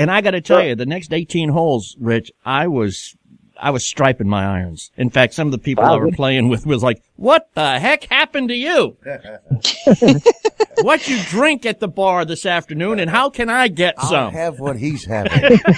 And 0.01 0.11
I 0.11 0.23
got 0.23 0.31
to 0.31 0.41
tell 0.41 0.63
you, 0.65 0.75
the 0.75 0.87
next 0.87 1.13
18 1.13 1.51
holes, 1.51 1.95
Rick, 2.01 2.31
I 2.43 2.69
was, 2.69 3.15
I 3.61 3.71
was 3.71 3.85
striping 3.87 4.29
my 4.29 4.45
irons. 4.45 4.91
In 4.97 5.11
fact, 5.11 5.35
some 5.35 5.49
of 5.49 5.53
the 5.53 5.59
people 5.59 5.85
Wow, 5.85 5.95
I 5.95 5.99
were 5.99 6.11
playing 6.11 6.49
with 6.49 6.65
was 6.67 6.83
like, 6.83 7.03
what 7.17 7.51
the 7.55 7.79
heck 7.79 8.05
happened 8.05 8.49
to 8.49 8.55
you? 8.55 8.97
what 10.83 11.07
you 11.09 11.23
drink 11.25 11.67
at 11.67 11.79
the 11.81 11.89
bar 11.89 12.25
this 12.25 12.47
afternoon 12.47 12.99
and 12.99 13.11
how 13.11 13.29
can 13.29 13.51
I 13.51 13.69
get 13.69 13.95
I'll 13.99 14.09
some? 14.09 14.33
have 14.33 14.59
what 14.59 14.77
he's 14.77 15.05
having. 15.05 15.61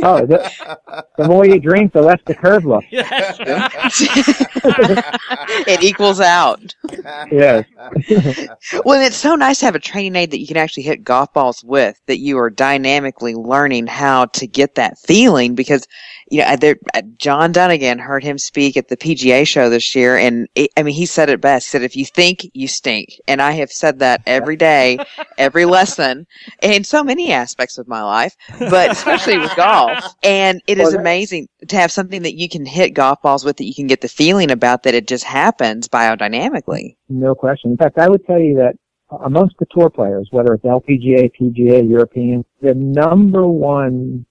Oh, 0.00 0.24
the, 0.24 0.50
the 1.16 1.26
more 1.26 1.44
you 1.44 1.58
drink, 1.58 1.92
the 1.92 2.00
less 2.02 2.20
the 2.24 2.34
curve 2.34 2.64
looks. 2.64 2.86
it 5.66 5.82
equals 5.82 6.20
out. 6.20 6.74
Yes. 7.30 7.64
Well, 8.84 9.00
it's 9.04 9.16
so 9.16 9.34
nice 9.34 9.58
to 9.60 9.64
have 9.66 9.74
a 9.74 9.80
training 9.80 10.14
aid 10.16 10.30
that 10.30 10.38
you 10.40 10.46
can 10.46 10.56
actually 10.56 10.84
hit 10.84 11.02
golf 11.02 11.32
balls 11.32 11.64
with, 11.64 12.00
that 12.06 12.18
you 12.18 12.38
are 12.38 12.50
dynamically 12.50 13.34
learning 13.34 13.86
how 13.88 14.26
to 14.26 14.46
get 14.46 14.76
that 14.76 14.98
feeling 14.98 15.54
because, 15.54 15.86
you 16.30 16.37
know, 16.42 16.56
there, 16.56 16.76
uh, 16.94 17.02
John 17.18 17.52
Dunnigan 17.52 17.98
heard 17.98 18.22
him 18.22 18.38
speak 18.38 18.76
at 18.76 18.88
the 18.88 18.96
PGA 18.96 19.46
show 19.46 19.68
this 19.68 19.94
year. 19.94 20.16
And 20.16 20.48
it, 20.54 20.70
I 20.76 20.82
mean, 20.82 20.94
he 20.94 21.06
said 21.06 21.30
it 21.30 21.40
best. 21.40 21.66
He 21.66 21.70
said, 21.70 21.82
if 21.82 21.96
you 21.96 22.04
think, 22.04 22.50
you 22.54 22.68
stink. 22.68 23.20
And 23.26 23.40
I 23.40 23.52
have 23.52 23.70
said 23.70 23.98
that 24.00 24.22
every 24.26 24.56
day, 24.56 24.98
every 25.38 25.64
lesson 25.64 26.26
in 26.62 26.84
so 26.84 27.02
many 27.02 27.32
aspects 27.32 27.78
of 27.78 27.88
my 27.88 28.02
life, 28.02 28.36
but 28.58 28.90
especially 28.90 29.38
with 29.38 29.54
golf. 29.56 30.14
And 30.22 30.62
it 30.66 30.78
is 30.78 30.94
amazing 30.94 31.48
to 31.68 31.76
have 31.76 31.92
something 31.92 32.22
that 32.22 32.34
you 32.34 32.48
can 32.48 32.66
hit 32.66 32.94
golf 32.94 33.22
balls 33.22 33.44
with 33.44 33.56
that 33.58 33.64
you 33.64 33.74
can 33.74 33.86
get 33.86 34.00
the 34.00 34.08
feeling 34.08 34.50
about 34.50 34.82
that 34.84 34.94
it 34.94 35.06
just 35.06 35.24
happens 35.24 35.88
biodynamically. 35.88 36.96
No 37.08 37.34
question. 37.34 37.70
In 37.70 37.76
fact, 37.76 37.98
I 37.98 38.08
would 38.08 38.24
tell 38.26 38.38
you 38.38 38.56
that 38.56 38.74
amongst 39.24 39.56
the 39.58 39.66
tour 39.70 39.90
players, 39.90 40.28
whether 40.30 40.54
it's 40.54 40.64
LPGA, 40.64 41.30
PGA, 41.40 41.88
European, 41.88 42.44
the 42.60 42.74
number 42.74 43.46
one 43.46 44.26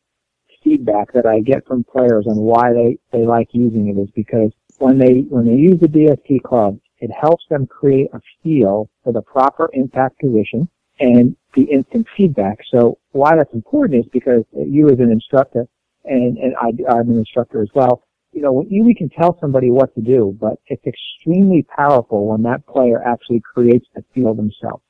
feedback 0.67 1.13
that 1.13 1.25
I 1.25 1.39
get 1.39 1.65
from 1.65 1.83
players 1.83 2.25
on 2.27 2.37
why 2.37 2.73
they, 2.73 2.97
they 3.11 3.25
like 3.25 3.49
using 3.51 3.87
it 3.87 3.99
is 3.99 4.09
because 4.11 4.51
when 4.79 4.97
they 4.97 5.21
when 5.29 5.45
they 5.45 5.55
use 5.55 5.79
the 5.79 5.87
DST 5.87 6.43
club, 6.43 6.79
it 6.99 7.11
helps 7.11 7.45
them 7.49 7.67
create 7.67 8.09
a 8.13 8.21
feel 8.43 8.89
for 9.03 9.13
the 9.13 9.21
proper 9.21 9.69
impact 9.73 10.19
position 10.19 10.67
and 10.99 11.35
the 11.53 11.63
instant 11.63 12.07
feedback. 12.15 12.59
So 12.71 12.97
why 13.11 13.35
that's 13.35 13.53
important 13.53 14.05
is 14.05 14.09
because 14.11 14.43
you 14.53 14.89
as 14.89 14.99
an 14.99 15.11
instructor 15.11 15.67
and, 16.05 16.37
and 16.37 16.55
I, 16.57 16.71
I'm 16.91 17.09
an 17.09 17.17
instructor 17.17 17.61
as 17.61 17.69
well, 17.73 18.03
you 18.31 18.41
know, 18.41 18.51
we 18.51 18.93
can 18.93 19.09
tell 19.09 19.37
somebody 19.39 19.71
what 19.71 19.93
to 19.95 20.01
do, 20.01 20.37
but 20.39 20.59
it's 20.67 20.85
extremely 20.85 21.63
powerful 21.63 22.27
when 22.27 22.43
that 22.43 22.65
player 22.67 23.01
actually 23.03 23.41
creates 23.41 23.87
the 23.95 24.03
feel 24.13 24.33
themselves. 24.33 24.83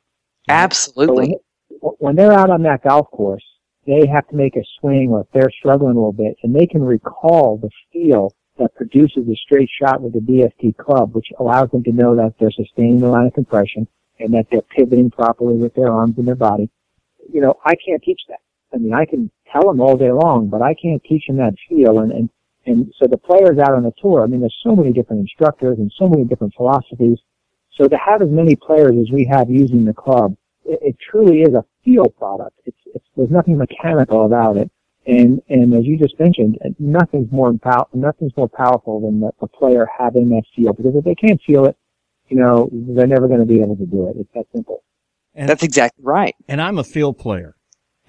Absolutely. 0.50 1.38
So 1.70 1.78
when, 1.80 1.96
when 2.00 2.16
they're 2.16 2.34
out 2.34 2.50
on 2.50 2.64
that 2.64 2.84
golf 2.84 3.10
course, 3.12 3.44
they 3.88 4.06
have 4.06 4.28
to 4.28 4.36
make 4.36 4.56
a 4.58 4.64
swing 4.80 5.10
or 5.10 5.22
if 5.22 5.28
they're 5.34 5.50
struggling 5.58 5.94
a 5.94 5.96
little 5.96 6.12
bit 6.12 6.38
and 6.44 6.54
they 6.54 6.68
can 6.68 6.84
recall 6.84 7.58
the 7.58 7.70
feel 7.92 8.36
that 8.60 8.76
produces 8.76 9.28
a 9.28 9.36
straight 9.36 9.70
shot 9.82 10.02
with 10.02 10.14
the 10.14 10.20
DST 10.20 10.78
club, 10.78 11.16
which 11.16 11.28
allows 11.40 11.72
them 11.72 11.84
to 11.84 11.92
know 11.92 12.16
that 12.16 12.34
they're 12.40 12.52
sustaining 12.52 13.00
the 13.00 13.08
line 13.08 13.28
of 13.28 13.34
compression 13.34 13.88
and 14.20 14.34
that 14.34 14.48
they're 14.52 14.62
pivoting 14.62 15.10
properly 15.10 15.56
with 15.56 15.74
their 15.76 15.92
arms 15.92 16.16
and 16.18 16.28
their 16.28 16.36
body. 16.36 16.70
You 17.32 17.42
know, 17.42 17.56
I 17.66 17.76
can't 17.76 18.02
teach 18.04 18.22
that. 18.30 18.40
I 18.74 18.78
mean, 18.78 18.94
I 18.94 19.06
can 19.06 19.32
tell 19.52 19.64
them 19.64 19.80
all 19.80 19.96
day 19.96 20.12
long, 20.12 20.50
but 20.50 20.62
I 20.62 20.74
can't 20.74 21.02
teach 21.04 21.28
them 21.28 21.38
that 21.38 21.54
feel. 21.70 22.00
And, 22.00 22.12
and, 22.12 22.30
and 22.66 22.94
so 23.00 23.08
the 23.08 23.18
players 23.18 23.60
out 23.60 23.74
on 23.74 23.84
the 23.84 23.94
tour, 24.02 24.24
I 24.24 24.28
mean, 24.28 24.42
there's 24.42 24.58
so 24.64 24.76
many 24.76 24.92
different 24.92 25.22
instructors 25.22 25.78
and 25.78 25.92
so 25.98 26.10
many 26.10 26.26
different 26.26 26.54
philosophies. 26.56 27.20
So 27.76 27.88
to 27.88 27.98
have 27.98 28.22
as 28.22 28.30
many 28.30 28.56
players 28.56 28.96
as 29.00 29.12
we 29.12 29.26
have 29.32 29.50
using 29.50 29.86
the 29.86 29.94
club, 29.94 30.36
it, 30.68 30.80
it 30.82 30.96
truly 31.00 31.42
is 31.42 31.54
a 31.54 31.64
feel 31.84 32.10
product. 32.10 32.60
It's, 32.66 32.78
it's, 32.94 33.06
there's 33.16 33.32
nothing 33.32 33.58
mechanical 33.58 34.26
about 34.26 34.58
it. 34.58 34.70
And, 35.06 35.42
and 35.48 35.74
as 35.74 35.86
you 35.86 35.98
just 35.98 36.20
mentioned, 36.20 36.58
nothing's 36.80 37.32
more 37.32 37.54
pow- 37.54 37.88
nothing's 37.94 38.36
more 38.36 38.50
powerful 38.50 39.00
than 39.00 39.22
the, 39.22 39.32
the 39.40 39.48
player 39.48 39.88
having 39.98 40.28
that 40.30 40.44
feel. 40.54 40.74
Because 40.74 40.96
if 40.96 41.06
they 41.06 41.16
can't 41.16 41.42
feel 41.48 41.66
it, 41.66 41.78
you 42.28 42.36
know, 42.36 42.70
they're 42.72 43.08
never 43.08 43.28
going 43.28 43.40
to 43.40 43.46
be 43.46 43.62
able 43.62 43.78
to 43.78 43.86
do 43.86 44.10
it. 44.10 44.18
It's 44.20 44.30
that 44.34 44.46
simple. 44.54 44.84
And, 45.34 45.48
That's 45.48 45.64
exactly 45.64 46.04
right. 46.04 46.36
And 46.50 46.62
I'm 46.62 46.78
a 46.78 46.84
field 46.84 47.18
player. 47.18 47.56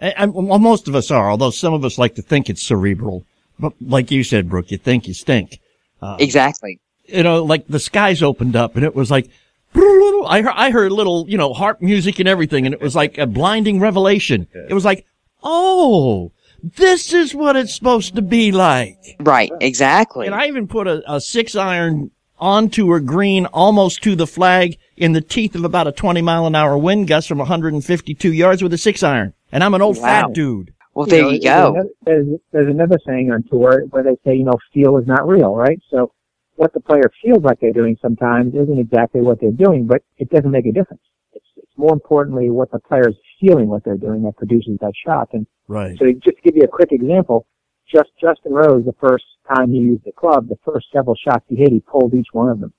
I, 0.00 0.14
I, 0.16 0.26
well, 0.26 0.58
most 0.58 0.88
of 0.88 0.96
us 0.96 1.10
are, 1.10 1.30
although 1.30 1.50
some 1.50 1.72
of 1.72 1.84
us 1.84 1.98
like 1.98 2.16
to 2.16 2.22
think 2.22 2.50
it's 2.50 2.62
cerebral. 2.62 3.24
But 3.60 3.74
like 3.80 4.10
you 4.10 4.24
said, 4.24 4.48
Brooke, 4.48 4.70
you 4.70 4.78
think 4.78 5.06
you 5.06 5.14
stink. 5.14 5.60
Uh, 6.02 6.16
exactly. 6.18 6.80
You 7.04 7.22
know, 7.22 7.44
like 7.44 7.68
the 7.68 7.78
skies 7.78 8.22
opened 8.22 8.56
up 8.56 8.74
and 8.76 8.84
it 8.84 8.94
was 8.94 9.10
like, 9.10 9.30
I 9.74 10.42
heard, 10.42 10.54
I 10.54 10.70
heard 10.70 10.92
little, 10.92 11.28
you 11.28 11.38
know, 11.38 11.52
harp 11.52 11.80
music 11.80 12.18
and 12.18 12.28
everything, 12.28 12.66
and 12.66 12.74
it 12.74 12.80
was 12.80 12.96
like 12.96 13.18
a 13.18 13.26
blinding 13.26 13.80
revelation. 13.80 14.46
It 14.68 14.74
was 14.74 14.84
like, 14.84 15.06
oh, 15.42 16.32
this 16.62 17.12
is 17.12 17.34
what 17.34 17.56
it's 17.56 17.74
supposed 17.74 18.16
to 18.16 18.22
be 18.22 18.52
like. 18.52 19.16
Right, 19.20 19.50
exactly. 19.60 20.26
And 20.26 20.34
I 20.34 20.46
even 20.46 20.66
put 20.66 20.86
a, 20.86 21.02
a 21.12 21.20
six 21.20 21.54
iron 21.54 22.10
onto 22.40 22.92
a 22.94 23.00
green 23.00 23.46
almost 23.46 24.02
to 24.02 24.14
the 24.14 24.26
flag 24.26 24.78
in 24.96 25.12
the 25.12 25.20
teeth 25.20 25.54
of 25.54 25.64
about 25.64 25.86
a 25.86 25.92
20 25.92 26.22
mile 26.22 26.46
an 26.46 26.54
hour 26.54 26.76
wind 26.78 27.08
gust 27.08 27.28
from 27.28 27.38
152 27.38 28.32
yards 28.32 28.62
with 28.62 28.72
a 28.72 28.78
six 28.78 29.02
iron. 29.02 29.34
And 29.52 29.64
I'm 29.64 29.74
an 29.74 29.82
old 29.82 29.96
wow. 29.96 30.02
fat 30.02 30.32
dude. 30.32 30.72
Well, 30.94 31.06
there 31.06 31.20
you, 31.20 31.24
know, 31.24 31.30
you 31.30 31.40
go. 31.40 31.90
There's, 32.04 32.26
there's 32.52 32.68
another 32.68 32.98
saying 33.06 33.30
on 33.30 33.44
tour 33.44 33.84
where 33.90 34.02
they 34.02 34.16
say, 34.24 34.36
you 34.36 34.44
know, 34.44 34.58
feel 34.74 34.96
is 34.98 35.06
not 35.06 35.28
real, 35.28 35.54
right? 35.54 35.80
So 35.90 36.12
what 36.58 36.72
the 36.72 36.80
player 36.80 37.08
feels 37.22 37.44
like 37.44 37.60
they're 37.60 37.72
doing 37.72 37.96
sometimes 38.02 38.52
isn't 38.52 38.78
exactly 38.78 39.20
what 39.20 39.40
they're 39.40 39.52
doing, 39.52 39.86
but 39.86 40.02
it 40.16 40.28
doesn't 40.28 40.50
make 40.50 40.66
a 40.66 40.72
difference. 40.72 41.02
It's, 41.32 41.46
it's 41.56 41.72
more 41.76 41.92
importantly 41.92 42.50
what 42.50 42.72
the 42.72 42.80
player's 42.80 43.14
feeling 43.40 43.68
what 43.68 43.84
they're 43.84 43.96
doing 43.96 44.24
that 44.24 44.36
produces 44.36 44.76
that 44.80 44.92
shot. 45.06 45.28
And 45.32 45.46
right. 45.68 45.96
so 45.96 46.06
just 46.12 46.36
to 46.36 46.42
give 46.42 46.56
you 46.56 46.64
a 46.64 46.68
quick 46.68 46.90
example, 46.90 47.46
just 47.86 48.10
Justin 48.20 48.52
Rose, 48.52 48.84
the 48.84 48.94
first 49.00 49.24
time 49.54 49.70
he 49.70 49.78
used 49.78 50.04
the 50.04 50.10
club, 50.10 50.48
the 50.48 50.58
first 50.64 50.86
several 50.92 51.14
shots 51.14 51.44
he 51.48 51.54
hit, 51.54 51.70
he 51.70 51.78
pulled 51.78 52.12
each 52.12 52.28
one 52.32 52.48
of 52.48 52.58
them. 52.58 52.72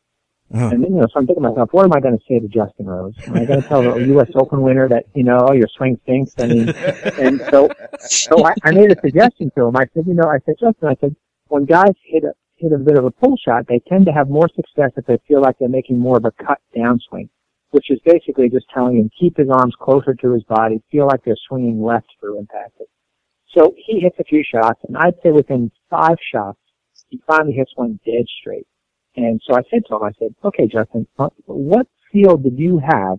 Uh-huh. 0.54 0.70
And 0.74 0.84
then, 0.84 0.92
you 0.92 1.00
know, 1.00 1.08
so 1.08 1.20
I'm 1.20 1.26
thinking 1.26 1.44
to 1.44 1.50
myself, 1.52 1.70
what 1.72 1.86
am 1.86 1.94
I 1.94 2.02
going 2.02 2.18
to 2.18 2.24
say 2.28 2.40
to 2.40 2.48
Justin 2.48 2.88
Rose? 2.88 3.14
Am 3.28 3.36
I 3.36 3.46
going 3.46 3.62
to 3.62 3.68
tell 3.68 3.82
the 3.82 3.96
U.S. 4.08 4.30
Open 4.36 4.62
winner 4.62 4.90
that, 4.90 5.06
you 5.14 5.24
know, 5.24 5.48
oh, 5.50 5.54
your 5.54 5.70
swing 5.78 5.98
stinks? 6.04 6.34
I 6.38 6.48
mean, 6.48 6.70
and 7.18 7.40
so, 7.50 7.70
so 8.00 8.46
I, 8.46 8.56
I 8.66 8.72
made 8.72 8.92
a 8.92 9.00
suggestion 9.00 9.52
to 9.56 9.68
him. 9.68 9.78
I 9.78 9.86
said, 9.94 10.06
you 10.06 10.16
know, 10.16 10.28
I 10.28 10.40
said, 10.46 10.56
Justin, 10.60 10.90
I 10.90 10.96
said, 11.00 11.16
when 11.48 11.64
guys 11.66 11.94
hit 12.04 12.26
a, 12.26 12.34
hit 12.60 12.74
a 12.74 12.78
bit 12.78 12.97
of 12.97 13.05
a 13.05 13.12
pull 13.12 13.38
shot, 13.38 13.68
they 13.68 13.80
tend 13.88 14.05
to 14.05 14.12
have 14.12 14.30
more 14.30 14.49
success 14.55 14.91
if 14.97 15.05
they 15.05 15.18
feel 15.28 15.41
like 15.41 15.57
they're 15.60 15.70
making 15.70 15.97
more 15.97 16.18
of 16.18 16.26
a 16.26 16.32
cut 16.32 16.60
downswing, 16.76 17.30
which 17.72 17.89
is 17.89 17.99
basically 18.05 18.49
just 18.49 18.66
telling 18.74 18.97
him 18.97 19.10
keep 19.20 19.38
his 19.38 19.49
arms 19.49 19.76
closer 19.80 20.14
to 20.14 20.34
his 20.34 20.43
body, 20.43 20.82
feel 20.91 21.07
like 21.07 21.24
they're 21.24 21.38
swinging 21.47 21.82
left 21.82 22.07
through 22.20 22.39
impact. 22.39 22.74
So 23.55 23.74
he 23.78 23.99
hits 23.99 24.18
a 24.20 24.24
few 24.24 24.43
shots, 24.43 24.80
and 24.88 24.95
I'd 24.97 25.16
say 25.24 25.32
within 25.32 25.72
five 25.89 26.18
shots, 26.34 26.60
he 27.10 27.20
finally 27.26 27.53
hits 27.53 27.72
one 27.76 27.99
dead 28.05 28.26
straight. 28.39 28.68
And 29.16 29.41
so 29.45 29.55
I 29.55 29.62
said 29.72 29.86
to 29.88 29.95
him, 29.95 30.03
I 30.03 30.12
said, 30.20 30.36
okay, 30.43 30.68
Justin, 30.68 31.07
uh, 31.18 31.30
what 31.45 31.88
feel 32.12 32.38
did 32.38 32.57
you 32.60 32.80
have 32.80 33.18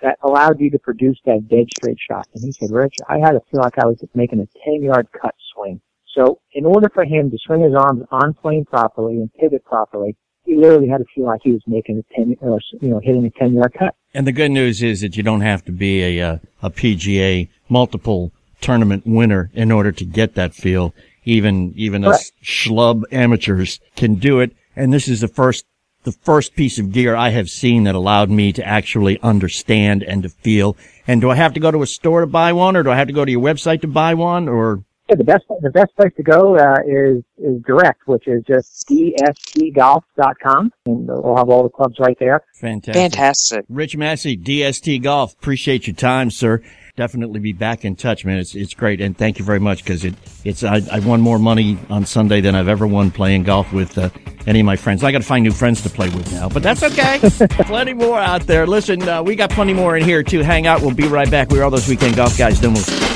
that 0.00 0.18
allowed 0.22 0.60
you 0.60 0.70
to 0.70 0.78
produce 0.78 1.18
that 1.26 1.46
dead 1.48 1.66
straight 1.76 1.98
shot? 2.00 2.26
And 2.34 2.42
he 2.42 2.52
said, 2.52 2.70
Rick, 2.70 2.92
I 3.08 3.18
had 3.18 3.32
to 3.32 3.40
feel 3.50 3.60
like 3.60 3.78
I 3.78 3.86
was 3.86 4.02
making 4.14 4.40
a 4.40 4.48
10 4.64 4.82
yard 4.82 5.08
cut 5.12 5.34
swing. 5.54 5.80
So 6.16 6.40
in 6.52 6.64
order 6.64 6.88
for 6.92 7.04
him 7.04 7.30
to 7.30 7.38
swing 7.46 7.60
his 7.60 7.74
arms 7.74 8.02
on 8.10 8.32
plane 8.34 8.64
properly 8.64 9.16
and 9.16 9.32
pivot 9.34 9.64
properly, 9.64 10.16
he 10.44 10.56
literally 10.56 10.88
had 10.88 10.98
to 10.98 11.04
feel 11.14 11.26
like 11.26 11.40
he 11.44 11.52
was 11.52 11.62
making 11.66 11.98
a 11.98 12.14
10, 12.14 12.36
or, 12.40 12.58
you 12.80 12.88
know, 12.88 13.00
hitting 13.02 13.26
a 13.26 13.30
10 13.30 13.54
yard 13.54 13.74
cut. 13.78 13.94
And 14.14 14.26
the 14.26 14.32
good 14.32 14.50
news 14.50 14.82
is 14.82 15.02
that 15.02 15.16
you 15.16 15.22
don't 15.22 15.42
have 15.42 15.64
to 15.66 15.72
be 15.72 16.18
a, 16.18 16.26
uh, 16.26 16.38
a, 16.62 16.68
a 16.68 16.70
PGA 16.70 17.48
multiple 17.68 18.32
tournament 18.60 19.06
winner 19.06 19.50
in 19.52 19.70
order 19.70 19.92
to 19.92 20.04
get 20.04 20.34
that 20.34 20.54
feel. 20.54 20.94
Even, 21.24 21.74
even 21.76 22.04
us 22.04 22.30
schlub 22.42 23.02
amateurs 23.12 23.80
can 23.96 24.14
do 24.14 24.40
it. 24.40 24.52
And 24.76 24.92
this 24.92 25.08
is 25.08 25.20
the 25.20 25.28
first, 25.28 25.66
the 26.04 26.12
first 26.12 26.54
piece 26.54 26.78
of 26.78 26.92
gear 26.92 27.16
I 27.16 27.30
have 27.30 27.50
seen 27.50 27.82
that 27.84 27.96
allowed 27.96 28.30
me 28.30 28.52
to 28.52 28.64
actually 28.64 29.20
understand 29.20 30.04
and 30.04 30.22
to 30.22 30.28
feel. 30.28 30.76
And 31.06 31.20
do 31.20 31.30
I 31.30 31.34
have 31.34 31.52
to 31.54 31.60
go 31.60 31.72
to 31.72 31.82
a 31.82 31.86
store 31.86 32.20
to 32.20 32.26
buy 32.28 32.52
one 32.52 32.76
or 32.76 32.84
do 32.84 32.90
I 32.90 32.96
have 32.96 33.08
to 33.08 33.12
go 33.12 33.24
to 33.24 33.32
your 33.32 33.42
website 33.42 33.82
to 33.82 33.88
buy 33.88 34.14
one 34.14 34.48
or? 34.48 34.84
Yeah, 35.08 35.14
the 35.14 35.24
best 35.24 35.44
the 35.60 35.70
best 35.70 35.94
place 35.94 36.12
to 36.16 36.24
go 36.24 36.56
uh, 36.56 36.78
is 36.84 37.22
is 37.38 37.62
direct, 37.62 38.08
which 38.08 38.26
is 38.26 38.42
just 38.44 38.88
dstgolf.com, 38.88 40.72
and 40.86 41.06
we'll 41.06 41.36
have 41.36 41.48
all 41.48 41.62
the 41.62 41.68
clubs 41.68 42.00
right 42.00 42.16
there. 42.18 42.42
Fantastic, 42.54 42.94
fantastic. 42.94 43.64
Rick 43.68 43.96
Messer, 43.96 44.30
DST 44.30 45.00
Golf. 45.02 45.34
Appreciate 45.34 45.86
your 45.86 45.94
time, 45.94 46.32
sir. 46.32 46.60
Definitely 46.96 47.38
be 47.38 47.52
back 47.52 47.84
in 47.84 47.94
touch, 47.94 48.24
man. 48.24 48.38
It's 48.38 48.56
it's 48.56 48.74
great, 48.74 49.00
and 49.00 49.16
thank 49.16 49.38
you 49.38 49.44
very 49.44 49.60
much 49.60 49.84
because 49.84 50.04
it 50.04 50.14
it's 50.44 50.64
I, 50.64 50.80
I 50.90 50.98
won 50.98 51.20
more 51.20 51.38
money 51.38 51.78
on 51.88 52.04
Sunday 52.04 52.40
than 52.40 52.56
I've 52.56 52.68
ever 52.68 52.86
won 52.86 53.12
playing 53.12 53.44
golf 53.44 53.72
with 53.72 53.96
uh, 53.96 54.10
any 54.44 54.58
of 54.58 54.66
my 54.66 54.74
friends. 54.74 55.04
I 55.04 55.12
got 55.12 55.18
to 55.18 55.26
find 55.26 55.44
new 55.44 55.52
friends 55.52 55.82
to 55.82 55.90
play 55.90 56.08
with 56.08 56.32
now, 56.32 56.48
but 56.48 56.64
that's 56.64 56.82
okay. 56.82 57.20
plenty 57.66 57.92
more 57.92 58.18
out 58.18 58.42
there. 58.48 58.66
Listen, 58.66 59.08
uh, 59.08 59.22
we 59.22 59.36
got 59.36 59.50
plenty 59.50 59.72
more 59.74 59.96
in 59.96 60.02
here 60.02 60.24
too. 60.24 60.40
hang 60.40 60.66
out. 60.66 60.80
We'll 60.80 60.94
be 60.94 61.06
right 61.06 61.30
back. 61.30 61.50
We're 61.50 61.62
all 61.62 61.70
those 61.70 61.86
weekend 61.86 62.16
golf 62.16 62.36
guys. 62.36 62.60
Then 62.60 62.72
we'll. 62.72 63.15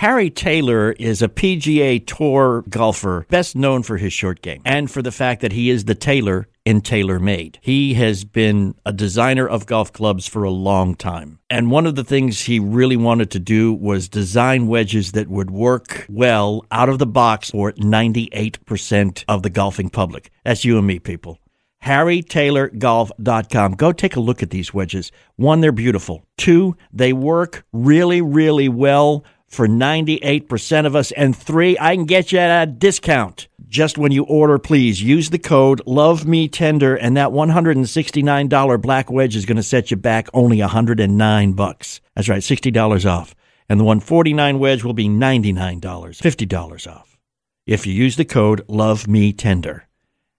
Harry 0.00 0.30
Taylor 0.30 0.92
is 0.92 1.20
a 1.20 1.28
PGA 1.28 2.02
Tour 2.06 2.64
golfer, 2.70 3.26
best 3.28 3.54
known 3.54 3.82
for 3.82 3.98
his 3.98 4.14
short 4.14 4.40
game 4.40 4.62
and 4.64 4.90
for 4.90 5.02
the 5.02 5.12
fact 5.12 5.42
that 5.42 5.52
he 5.52 5.68
is 5.68 5.84
the 5.84 5.94
Taylor 5.94 6.48
in 6.64 6.80
TaylorMade. 6.80 7.56
He 7.60 7.92
has 7.92 8.24
been 8.24 8.74
a 8.86 8.94
designer 8.94 9.46
of 9.46 9.66
golf 9.66 9.92
clubs 9.92 10.26
for 10.26 10.42
a 10.42 10.48
long 10.50 10.94
time. 10.94 11.38
And 11.50 11.70
one 11.70 11.84
of 11.84 11.96
the 11.96 12.04
things 12.04 12.40
he 12.40 12.58
really 12.58 12.96
wanted 12.96 13.30
to 13.32 13.38
do 13.38 13.74
was 13.74 14.08
design 14.08 14.68
wedges 14.68 15.12
that 15.12 15.28
would 15.28 15.50
work 15.50 16.06
well 16.08 16.64
out 16.70 16.88
of 16.88 16.98
the 16.98 17.04
box 17.04 17.50
for 17.50 17.72
98% 17.72 19.24
of 19.28 19.42
the 19.42 19.50
golfing 19.50 19.90
public. 19.90 20.30
That's 20.46 20.64
you 20.64 20.78
and 20.78 20.86
me, 20.86 20.98
people. 20.98 21.40
HarryTaylorGolf.com. 21.84 23.72
Go 23.72 23.92
take 23.92 24.16
a 24.16 24.20
look 24.20 24.42
at 24.42 24.48
these 24.48 24.72
wedges. 24.72 25.12
One, 25.36 25.60
they're 25.60 25.72
beautiful. 25.72 26.24
Two, 26.38 26.74
they 26.90 27.12
work 27.12 27.66
really, 27.72 28.22
really 28.22 28.70
well 28.70 29.26
for 29.50 29.66
98% 29.66 30.86
of 30.86 30.96
us. 30.96 31.12
And 31.12 31.36
three, 31.36 31.76
I 31.78 31.96
can 31.96 32.06
get 32.06 32.32
you 32.32 32.38
at 32.38 32.62
a 32.62 32.70
discount. 32.70 33.48
Just 33.68 33.98
when 33.98 34.12
you 34.12 34.24
order, 34.24 34.58
please 34.58 35.02
use 35.02 35.30
the 35.30 35.38
code 35.38 35.82
Love 35.86 36.26
Me 36.26 36.48
Tender, 36.48 36.96
and 36.96 37.16
that 37.16 37.30
$169 37.30 38.82
black 38.82 39.10
wedge 39.10 39.36
is 39.36 39.46
going 39.46 39.56
to 39.56 39.62
set 39.62 39.90
you 39.90 39.96
back 39.96 40.28
only 40.32 40.60
109 40.60 41.52
bucks. 41.52 42.00
That's 42.16 42.28
right, 42.28 42.42
$60 42.42 43.10
off. 43.10 43.34
And 43.68 43.78
the 43.78 43.84
149 43.84 44.58
wedge 44.58 44.82
will 44.82 44.92
be 44.92 45.08
$99, 45.08 45.80
$50 45.80 46.92
off. 46.92 47.18
If 47.66 47.86
you 47.86 47.92
use 47.92 48.16
the 48.16 48.24
code 48.24 48.64
Love 48.66 49.06
Me 49.06 49.32
Tender 49.32 49.86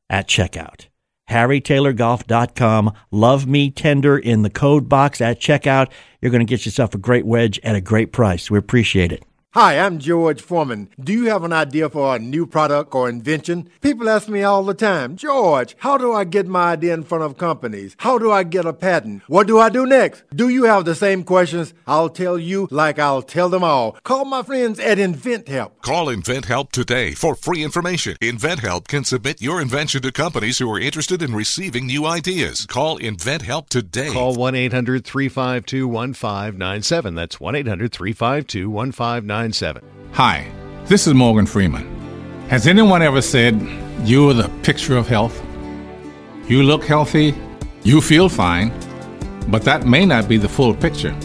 at 0.09 0.27
checkout. 0.27 0.87
HarryTaylorGolf.com. 1.31 2.93
Love 3.09 3.47
me 3.47 3.71
tender 3.71 4.17
in 4.17 4.43
the 4.43 4.49
code 4.49 4.87
box 4.87 5.21
at 5.21 5.39
checkout. 5.39 5.89
You're 6.21 6.31
going 6.31 6.45
to 6.45 6.49
get 6.49 6.65
yourself 6.65 6.93
a 6.93 6.99
great 6.99 7.25
wedge 7.25 7.59
at 7.63 7.75
a 7.75 7.81
great 7.81 8.11
price. 8.11 8.51
We 8.51 8.57
appreciate 8.57 9.11
it. 9.11 9.23
Hi, 9.53 9.77
I'm 9.77 9.99
George 9.99 10.41
Foreman. 10.41 10.87
Do 10.97 11.11
you 11.11 11.25
have 11.25 11.43
an 11.43 11.51
idea 11.51 11.89
for 11.89 12.15
a 12.15 12.19
new 12.19 12.47
product 12.47 12.95
or 12.95 13.09
invention? 13.09 13.67
People 13.81 14.07
ask 14.07 14.29
me 14.29 14.43
all 14.43 14.63
the 14.63 14.73
time, 14.73 15.17
George, 15.17 15.75
how 15.79 15.97
do 15.97 16.13
I 16.13 16.23
get 16.23 16.47
my 16.47 16.71
idea 16.71 16.93
in 16.93 17.03
front 17.03 17.25
of 17.25 17.37
companies? 17.37 17.97
How 17.99 18.17
do 18.17 18.31
I 18.31 18.43
get 18.43 18.65
a 18.65 18.71
patent? 18.71 19.23
What 19.27 19.47
do 19.47 19.59
I 19.59 19.67
do 19.67 19.85
next? 19.85 20.23
Do 20.33 20.47
you 20.47 20.63
have 20.63 20.85
the 20.85 20.95
same 20.95 21.25
questions? 21.25 21.73
I'll 21.85 22.07
tell 22.07 22.39
you 22.39 22.69
like 22.71 22.97
I'll 22.97 23.21
tell 23.21 23.49
them 23.49 23.61
all. 23.61 23.97
Call 24.03 24.23
my 24.23 24.41
friends 24.41 24.79
at 24.79 24.97
InventHelp. 24.97 25.81
Call 25.81 26.05
InventHelp 26.05 26.71
today 26.71 27.11
for 27.11 27.35
free 27.35 27.61
information. 27.61 28.15
InventHelp 28.21 28.87
can 28.87 29.03
submit 29.03 29.41
your 29.41 29.59
invention 29.59 30.01
to 30.03 30.13
companies 30.13 30.59
who 30.59 30.71
are 30.71 30.79
interested 30.79 31.21
in 31.21 31.35
receiving 31.35 31.87
new 31.87 32.05
ideas. 32.05 32.65
Call 32.67 32.99
InventHelp 32.99 33.67
today. 33.67 34.13
Call 34.13 34.33
1 34.33 34.55
800 34.55 35.03
352 35.03 35.89
1597. 35.89 37.15
That's 37.15 37.41
1 37.41 37.55
800 37.55 37.91
352 37.91 38.69
1597. 38.69 39.40
Hi, 40.13 40.51
this 40.85 41.07
is 41.07 41.13
Morgan 41.13 41.47
Freeman. 41.47 41.87
Has 42.49 42.67
anyone 42.67 43.01
ever 43.01 43.21
said, 43.21 43.59
You're 44.03 44.35
the 44.35 44.49
picture 44.61 44.97
of 44.97 45.07
health? 45.07 45.43
You 46.47 46.61
look 46.61 46.83
healthy, 46.83 47.33
you 47.83 48.01
feel 48.01 48.29
fine, 48.29 48.71
but 49.47 49.63
that 49.63 49.87
may 49.87 50.05
not 50.05 50.27
be 50.27 50.37
the 50.37 50.47
full 50.47 50.75
picture. 50.75 51.15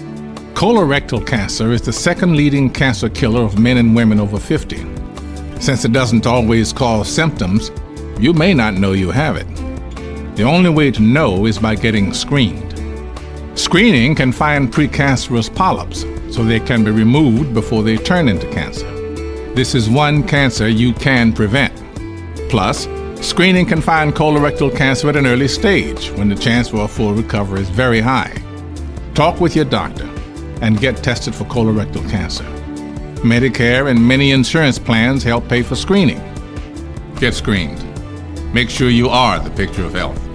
Colorectal 0.55 1.27
cancer 1.27 1.73
is 1.73 1.83
the 1.83 1.93
second 1.93 2.37
leading 2.37 2.71
cancer 2.71 3.11
killer 3.11 3.43
of 3.43 3.59
men 3.59 3.77
and 3.77 3.95
women 3.95 4.19
over 4.19 4.39
50. 4.39 4.79
Since 5.61 5.85
it 5.85 5.93
doesn't 5.93 6.27
always 6.27 6.73
cause 6.73 7.09
symptoms, 7.13 7.71
you 8.19 8.33
may 8.33 8.55
not 8.55 8.75
know 8.75 8.93
you 8.93 9.11
have 9.11 9.37
it. 9.37 9.47
The 10.37 10.45
only 10.45 10.71
way 10.71 10.91
to 10.91 11.03
know 11.03 11.45
is 11.45 11.59
by 11.59 11.75
getting 11.75 12.15
screened. 12.15 12.76
Screening 13.57 14.15
can 14.15 14.33
find 14.33 14.71
precancerous 14.71 15.53
polyps 15.53 16.03
so 16.31 16.45
they 16.45 16.61
can 16.61 16.85
be 16.85 16.91
removed 16.91 17.55
before 17.55 17.83
they 17.83 17.97
turn 17.97 18.29
into 18.29 18.47
cancer. 18.51 18.87
This 19.55 19.75
is 19.75 19.89
one 19.89 20.23
cancer 20.29 20.69
you 20.69 20.93
can 20.93 21.33
prevent. 21.33 21.75
Plus, 22.51 22.87
screening 23.27 23.65
can 23.65 23.81
find 23.81 24.15
colorectal 24.15 24.77
cancer 24.77 25.09
at 25.09 25.17
an 25.17 25.27
early 25.27 25.49
stage 25.49 26.11
when 26.13 26.29
the 26.29 26.35
chance 26.35 26.69
for 26.69 26.85
a 26.85 26.89
full 26.89 27.15
recovery 27.15 27.63
is 27.63 27.71
very 27.71 28.03
high. 28.03 28.37
Talk 29.15 29.41
with 29.41 29.57
your 29.57 29.65
doctor 29.65 30.09
and 30.61 30.79
get 30.79 31.03
tested 31.03 31.35
for 31.35 31.45
colorectal 31.45 32.09
cancer. 32.11 32.45
Medicare 33.25 33.91
and 33.91 34.07
many 34.07 34.33
insurance 34.33 34.79
plans 34.79 35.23
help 35.23 35.49
pay 35.49 35.63
for 35.63 35.77
screening. 35.77 36.21
Get 37.19 37.33
screened. 37.33 37.83
Make 38.53 38.69
sure 38.69 38.91
you 38.91 39.09
are 39.09 39.39
the 39.39 39.51
picture 39.51 39.85
of 39.85 39.95
health. 39.95 40.26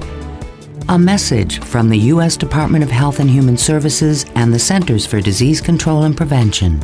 A 0.90 1.00
message 1.00 1.60
from 1.62 1.90
the 1.90 1.98
U.S. 1.98 2.36
Department 2.36 2.84
of 2.84 2.92
Health 2.92 3.20
and 3.20 3.30
Human 3.30 3.56
Services 3.56 4.26
and 4.36 4.54
the 4.54 4.60
Centers 4.60 5.06
for 5.06 5.22
Disease 5.22 5.62
Control 5.62 6.04
and 6.04 6.18
Prevention. 6.18 6.82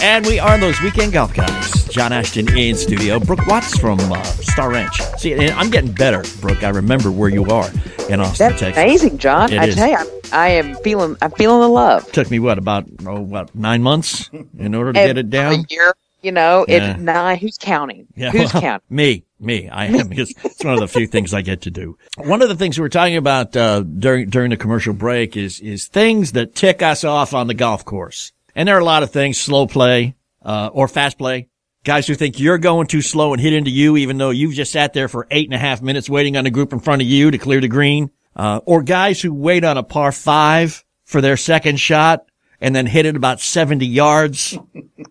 And 0.00 0.24
we 0.26 0.38
are 0.38 0.58
those 0.58 0.80
weekend 0.80 1.12
golf 1.12 1.34
guys. 1.34 1.73
John 1.94 2.12
Ashton 2.12 2.48
in 2.58 2.74
studio. 2.74 3.20
Brooke 3.20 3.46
Watts 3.46 3.78
from 3.78 4.00
uh, 4.00 4.20
Star 4.24 4.68
Ranch. 4.72 5.00
See, 5.16 5.32
and 5.32 5.50
I'm 5.52 5.70
getting 5.70 5.92
better, 5.92 6.24
Brooke. 6.40 6.64
I 6.64 6.70
remember 6.70 7.08
where 7.12 7.28
you 7.28 7.44
are 7.44 7.70
in 8.08 8.18
Austin, 8.18 8.48
That's 8.48 8.60
Texas. 8.60 8.76
amazing, 8.82 9.18
John. 9.18 9.52
It 9.52 9.60
I 9.60 9.66
is. 9.66 9.76
tell 9.76 9.88
you, 9.88 9.96
I'm, 9.96 10.06
I 10.32 10.48
am 10.48 10.74
feeling. 10.78 11.16
I'm 11.22 11.30
feeling 11.30 11.60
the 11.60 11.68
love. 11.68 12.10
Took 12.10 12.32
me 12.32 12.40
what 12.40 12.58
about 12.58 12.86
oh 13.06 13.20
what 13.20 13.54
nine 13.54 13.80
months 13.80 14.28
in 14.58 14.74
order 14.74 14.92
to 14.92 14.98
And 14.98 15.08
get 15.10 15.18
it 15.18 15.30
down. 15.30 15.52
A 15.52 15.64
year, 15.70 15.94
you 16.20 16.32
know, 16.32 16.64
Yeah. 16.66 16.94
it's 16.94 17.00
nine. 17.00 17.38
Who's 17.38 17.58
counting? 17.58 18.08
Yeah, 18.16 18.32
Who's 18.32 18.52
well, 18.52 18.60
counting? 18.60 18.86
Me, 18.90 19.24
me. 19.38 19.68
I 19.68 19.84
am 19.86 20.08
because 20.08 20.34
it's 20.42 20.64
one 20.64 20.74
of 20.74 20.80
the 20.80 20.88
few 20.88 21.06
things 21.06 21.32
I 21.32 21.42
get 21.42 21.60
to 21.62 21.70
do. 21.70 21.96
One 22.16 22.42
of 22.42 22.48
the 22.48 22.56
things 22.56 22.76
we 22.76 22.82
were 22.82 22.88
talking 22.88 23.16
about 23.16 23.56
uh, 23.56 23.82
during 23.82 24.30
during 24.30 24.50
the 24.50 24.56
commercial 24.56 24.94
break 24.94 25.36
is 25.36 25.60
is 25.60 25.86
things 25.86 26.32
that 26.32 26.56
tick 26.56 26.82
us 26.82 27.04
off 27.04 27.34
on 27.34 27.46
the 27.46 27.54
golf 27.54 27.84
course, 27.84 28.32
and 28.56 28.66
there 28.66 28.74
are 28.76 28.80
a 28.80 28.84
lot 28.84 29.04
of 29.04 29.12
things: 29.12 29.38
slow 29.38 29.68
play 29.68 30.16
uh, 30.42 30.70
or 30.72 30.88
fast 30.88 31.18
play. 31.18 31.46
Guys 31.84 32.06
who 32.06 32.14
think 32.14 32.40
you're 32.40 32.56
going 32.56 32.86
too 32.86 33.02
slow 33.02 33.34
and 33.34 33.40
hit 33.40 33.52
into 33.52 33.70
you, 33.70 33.98
even 33.98 34.16
though 34.16 34.30
you've 34.30 34.54
just 34.54 34.72
sat 34.72 34.94
there 34.94 35.06
for 35.06 35.26
eight 35.30 35.46
and 35.46 35.54
a 35.54 35.58
half 35.58 35.82
minutes 35.82 36.08
waiting 36.08 36.34
on 36.36 36.46
a 36.46 36.50
group 36.50 36.72
in 36.72 36.80
front 36.80 37.02
of 37.02 37.08
you 37.08 37.30
to 37.30 37.36
clear 37.36 37.60
the 37.60 37.68
green. 37.68 38.10
Uh, 38.34 38.60
or 38.64 38.82
guys 38.82 39.20
who 39.20 39.32
wait 39.32 39.64
on 39.64 39.76
a 39.76 39.82
par 39.82 40.10
five 40.10 40.82
for 41.04 41.20
their 41.20 41.36
second 41.36 41.78
shot 41.78 42.24
and 42.58 42.74
then 42.74 42.86
hit 42.86 43.04
it 43.04 43.16
about 43.16 43.40
70 43.40 43.86
yards. 43.86 44.58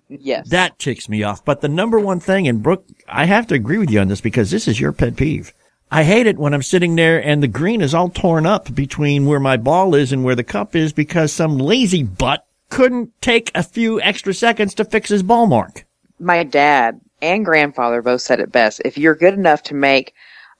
Yes. 0.07 0.49
That 0.49 0.79
ticks 0.79 1.09
me 1.09 1.23
off. 1.23 1.43
But 1.43 1.59
the 1.59 1.67
number 1.67 1.99
one 1.99 2.21
thing, 2.21 2.47
and 2.47 2.63
Brooke, 2.63 2.87
I 3.09 3.25
have 3.25 3.47
to 3.47 3.55
agree 3.55 3.77
with 3.77 3.89
you 3.89 3.99
on 3.99 4.07
this 4.07 4.21
because 4.21 4.51
this 4.51 4.69
is 4.69 4.79
your 4.79 4.93
pet 4.93 5.17
peeve. 5.17 5.53
I 5.91 6.03
hate 6.03 6.27
it 6.27 6.37
when 6.37 6.53
I'm 6.53 6.61
sitting 6.61 6.95
there 6.95 7.21
and 7.21 7.43
the 7.43 7.47
green 7.47 7.81
is 7.81 7.93
all 7.93 8.09
torn 8.09 8.45
up 8.45 8.73
between 8.73 9.25
where 9.25 9.39
my 9.39 9.57
ball 9.57 9.95
is 9.95 10.13
and 10.13 10.23
where 10.23 10.35
the 10.35 10.43
cup 10.43 10.75
is 10.75 10.93
because 10.93 11.33
some 11.33 11.57
lazy 11.57 12.03
butt 12.03 12.45
couldn't 12.69 13.11
take 13.21 13.51
a 13.53 13.63
few 13.63 13.99
extra 14.01 14.33
seconds 14.33 14.73
to 14.75 14.85
fix 14.85 15.09
his 15.09 15.23
ball 15.23 15.45
mark. 15.45 15.85
My 16.23 16.43
dad 16.43 16.99
and 17.21 17.45
grandfather 17.45 18.01
both 18.01 18.21
said 18.21 18.39
it 18.39 18.51
best. 18.51 18.81
If 18.83 18.97
you're 18.97 19.15
good 19.15 19.33
enough 19.33 19.63
to 19.63 19.73
make 19.75 20.13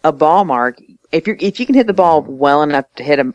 a 0.04 0.12
ball 0.12 0.46
mark, 0.46 0.80
if 1.12 1.28
you 1.28 1.36
if 1.40 1.60
you 1.60 1.66
can 1.66 1.76
hit 1.76 1.88
the 1.88 1.94
ball 1.94 2.22
well 2.22 2.62
enough 2.62 2.86
to 2.96 3.04
hit 3.04 3.20
a, 3.20 3.34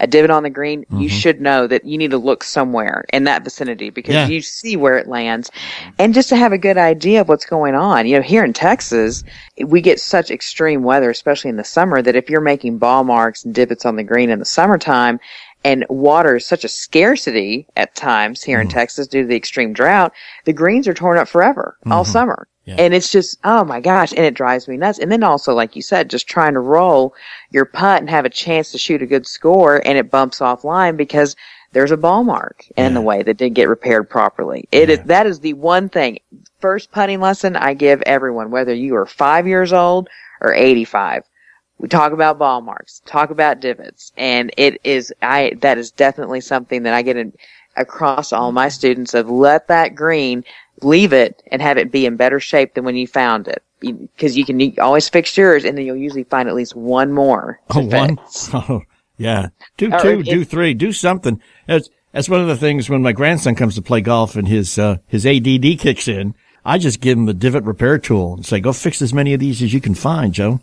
a 0.00 0.06
divot 0.06 0.30
on 0.30 0.42
the 0.42 0.50
green, 0.50 0.80
you 0.90 0.96
mm-hmm. 0.96 1.06
should 1.06 1.40
know 1.40 1.66
that 1.66 1.84
you 1.84 1.96
need 1.96 2.10
to 2.10 2.18
look 2.18 2.42
somewhere 2.44 3.04
in 3.12 3.24
that 3.24 3.44
vicinity 3.44 3.90
because 3.90 4.14
Yeah. 4.14 4.26
you 4.26 4.42
see 4.42 4.76
where 4.76 4.98
it 4.98 5.06
lands, 5.06 5.50
and 5.98 6.14
just 6.14 6.28
to 6.30 6.36
have 6.36 6.52
a 6.52 6.58
good 6.58 6.76
idea 6.76 7.20
of 7.20 7.28
what's 7.28 7.46
going 7.46 7.74
on. 7.74 8.06
You 8.06 8.16
know, 8.16 8.22
here 8.22 8.44
in 8.44 8.52
Texas, 8.52 9.24
we 9.64 9.80
get 9.80 10.00
such 10.00 10.30
extreme 10.30 10.82
weather, 10.82 11.10
especially 11.10 11.50
in 11.50 11.56
the 11.56 11.64
summer, 11.64 12.02
that 12.02 12.16
if 12.16 12.28
you're 12.28 12.40
making 12.40 12.78
ball 12.78 13.04
marks 13.04 13.44
and 13.44 13.54
divots 13.54 13.86
on 13.86 13.96
the 13.96 14.04
green 14.04 14.30
in 14.30 14.40
the 14.40 14.44
summertime. 14.44 15.20
And 15.64 15.86
water 15.88 16.36
is 16.36 16.44
such 16.46 16.64
a 16.64 16.68
scarcity 16.68 17.66
at 17.74 17.94
times 17.94 18.42
here 18.42 18.60
in 18.60 18.68
Texas 18.68 19.06
due 19.06 19.22
to 19.22 19.26
the 19.28 19.36
extreme 19.36 19.72
drought. 19.72 20.12
The 20.44 20.52
greens 20.52 20.86
are 20.86 20.94
torn 20.94 21.16
up 21.18 21.26
forever 21.26 21.76
all 21.90 22.04
Mhm. 22.04 22.08
summer. 22.08 22.48
Yeah. 22.66 22.76
And 22.78 22.94
it's 22.94 23.10
just, 23.10 23.38
oh 23.44 23.64
my 23.64 23.80
gosh. 23.80 24.12
And 24.12 24.20
it 24.24 24.34
drives 24.34 24.68
me 24.68 24.76
nuts. 24.76 24.98
And 24.98 25.10
then 25.10 25.22
also, 25.22 25.54
like 25.54 25.74
you 25.76 25.82
said, 25.82 26.08
just 26.10 26.28
trying 26.28 26.54
to 26.54 26.60
roll 26.60 27.14
your 27.50 27.64
putt 27.64 28.00
and 28.00 28.10
have 28.10 28.24
a 28.24 28.30
chance 28.30 28.72
to 28.72 28.78
shoot 28.78 29.02
a 29.02 29.06
good 29.06 29.26
score 29.26 29.82
and 29.86 29.98
it 29.98 30.10
bumps 30.10 30.40
offline 30.40 30.96
because 30.96 31.34
there's 31.72 31.90
a 31.90 31.96
ball 31.96 32.24
mark 32.24 32.64
in 32.76 32.94
the 32.94 33.00
way 33.00 33.22
that 33.22 33.36
didn't 33.36 33.54
get 33.56 33.68
repaired 33.68 34.08
properly. 34.08 34.68
It 34.70 34.88
is, 34.90 35.00
that 35.06 35.26
is 35.26 35.40
the 35.40 35.54
one 35.54 35.88
thing. 35.88 36.18
First 36.60 36.92
putting 36.92 37.20
lesson 37.20 37.56
I 37.56 37.74
give 37.74 38.00
everyone, 38.02 38.50
whether 38.50 38.72
you 38.72 38.94
are 38.96 39.06
five 39.06 39.46
years 39.46 39.72
old 39.72 40.08
or 40.40 40.54
85. 40.54 41.24
We 41.84 41.88
talk 41.88 42.12
about 42.12 42.38
ball 42.38 42.62
marks, 42.62 43.02
talk 43.04 43.28
about 43.28 43.60
divots, 43.60 44.10
and 44.16 44.50
it 44.56 44.80
is, 44.84 45.12
I, 45.20 45.52
that 45.60 45.76
is 45.76 45.90
definitely 45.90 46.40
something 46.40 46.82
that 46.84 46.94
I 46.94 47.02
get 47.02 47.18
in, 47.18 47.34
across 47.76 48.32
all 48.32 48.52
my 48.52 48.70
students 48.70 49.12
of 49.12 49.28
let 49.28 49.68
that 49.68 49.94
green, 49.94 50.44
leave 50.80 51.12
it 51.12 51.42
and 51.52 51.60
have 51.60 51.76
it 51.76 51.92
be 51.92 52.06
in 52.06 52.16
better 52.16 52.40
shape 52.40 52.72
than 52.72 52.84
when 52.84 52.96
you 52.96 53.06
found 53.06 53.48
it. 53.48 53.62
Because 53.80 54.34
you 54.34 54.46
can 54.46 54.58
you 54.60 54.72
always 54.80 55.10
fix 55.10 55.36
yours 55.36 55.66
and 55.66 55.76
then 55.76 55.84
you'll 55.84 55.98
usually 55.98 56.24
find 56.24 56.48
at 56.48 56.54
least 56.54 56.74
one 56.74 57.12
more. 57.12 57.60
Oh, 57.68 57.84
one? 57.84 58.18
Oh, 58.54 58.80
yeah. 59.18 59.48
Do 59.76 59.92
Or 59.92 60.00
two, 60.00 60.20
it- 60.20 60.24
do 60.24 60.42
three, 60.42 60.72
do 60.72 60.90
something. 60.90 61.38
That's, 61.66 61.90
that's 62.12 62.30
one 62.30 62.40
of 62.40 62.46
the 62.48 62.56
things 62.56 62.88
when 62.88 63.02
my 63.02 63.12
grandson 63.12 63.56
comes 63.56 63.74
to 63.74 63.82
play 63.82 64.00
golf 64.00 64.36
and 64.36 64.48
his, 64.48 64.78
uh, 64.78 64.96
his 65.06 65.26
ADD 65.26 65.78
kicks 65.78 66.08
in. 66.08 66.34
I 66.64 66.78
just 66.78 67.02
give 67.02 67.18
him 67.18 67.26
the 67.26 67.34
divot 67.34 67.64
repair 67.64 67.98
tool 67.98 68.32
and 68.32 68.46
say, 68.46 68.58
go 68.58 68.72
fix 68.72 69.02
as 69.02 69.12
many 69.12 69.34
of 69.34 69.40
these 69.40 69.60
as 69.60 69.74
you 69.74 69.82
can 69.82 69.94
find, 69.94 70.32
Joe. 70.32 70.62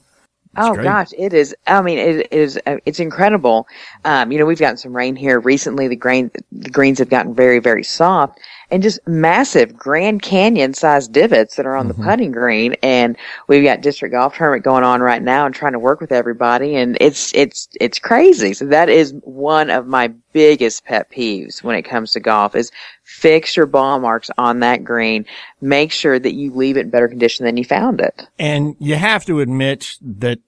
Oh 0.58 0.74
great. 0.76 0.84
gosh, 0.84 1.10
it 1.18 1.34
is. 1.34 1.56
I 1.66 1.82
mean, 1.82 1.98
it 1.98 2.32
is. 2.34 2.60
uh, 2.66 2.78
It's 2.86 3.00
incredible. 3.00 3.68
Um, 4.06 4.32
you 4.32 4.40
know, 4.40 4.46
we've 4.46 4.60
gotten 4.60 4.78
some 4.78 4.96
rain 4.96 5.16
here 5.16 5.40
recently. 5.40 5.88
The 5.88 5.96
grain, 5.96 6.30
the 6.52 6.70
greens 6.70 7.00
have 7.00 7.10
gotten 7.10 7.34
very, 7.34 7.60
very 7.60 7.84
soft, 7.84 8.40
and 8.72 8.82
just 8.82 9.06
massive 9.06 9.76
Grand 9.76 10.22
Canyon 10.22 10.74
sized 10.74 11.12
divots 11.12 11.58
that 11.58 11.66
are 11.66 11.76
on 11.76 11.90
Mm-hmm. 11.90 12.02
the 12.02 12.08
putting 12.08 12.32
green. 12.32 12.76
And 12.82 13.18
we've 13.48 13.64
got 13.64 13.82
district 13.82 14.14
golf 14.14 14.36
tournament 14.36 14.64
going 14.64 14.84
on 14.84 15.02
right 15.02 15.22
now, 15.22 15.46
and 15.46 15.54
trying 15.54 15.74
to 15.74 15.80
work 15.80 16.00
with 16.00 16.12
everybody. 16.12 16.76
And 16.76 16.98
it's 17.02 17.34
it's 17.34 17.68
it's 17.80 18.00
crazy. 18.00 18.54
So 18.54 18.66
that 18.68 18.88
is 18.90 19.14
one 19.24 19.70
of 19.70 19.88
my 19.88 20.08
biggest 20.34 20.86
pet 20.86 21.12
peeves 21.12 21.62
when 21.62 21.76
it 21.76 21.82
comes 21.84 22.14
to 22.14 22.20
golf 22.20 22.56
is 22.56 22.72
fix 23.04 23.58
your 23.58 23.66
ball 23.66 24.00
marks 24.00 24.32
on 24.38 24.60
that 24.62 24.84
green. 24.84 25.26
Make 25.60 25.92
sure 25.92 26.18
that 26.18 26.34
you 26.34 26.52
leave 26.54 26.78
it 26.78 26.82
in 26.82 26.90
better 26.90 27.10
condition 27.10 27.46
than 27.46 27.58
you 27.58 27.66
found 27.66 28.00
it. 28.00 28.26
And 28.40 28.76
you 28.80 28.96
have 28.96 29.26
to 29.26 29.42
admit 29.42 29.98
that 30.02 30.40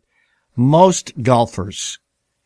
most 0.56 1.12
golfers 1.22 2.00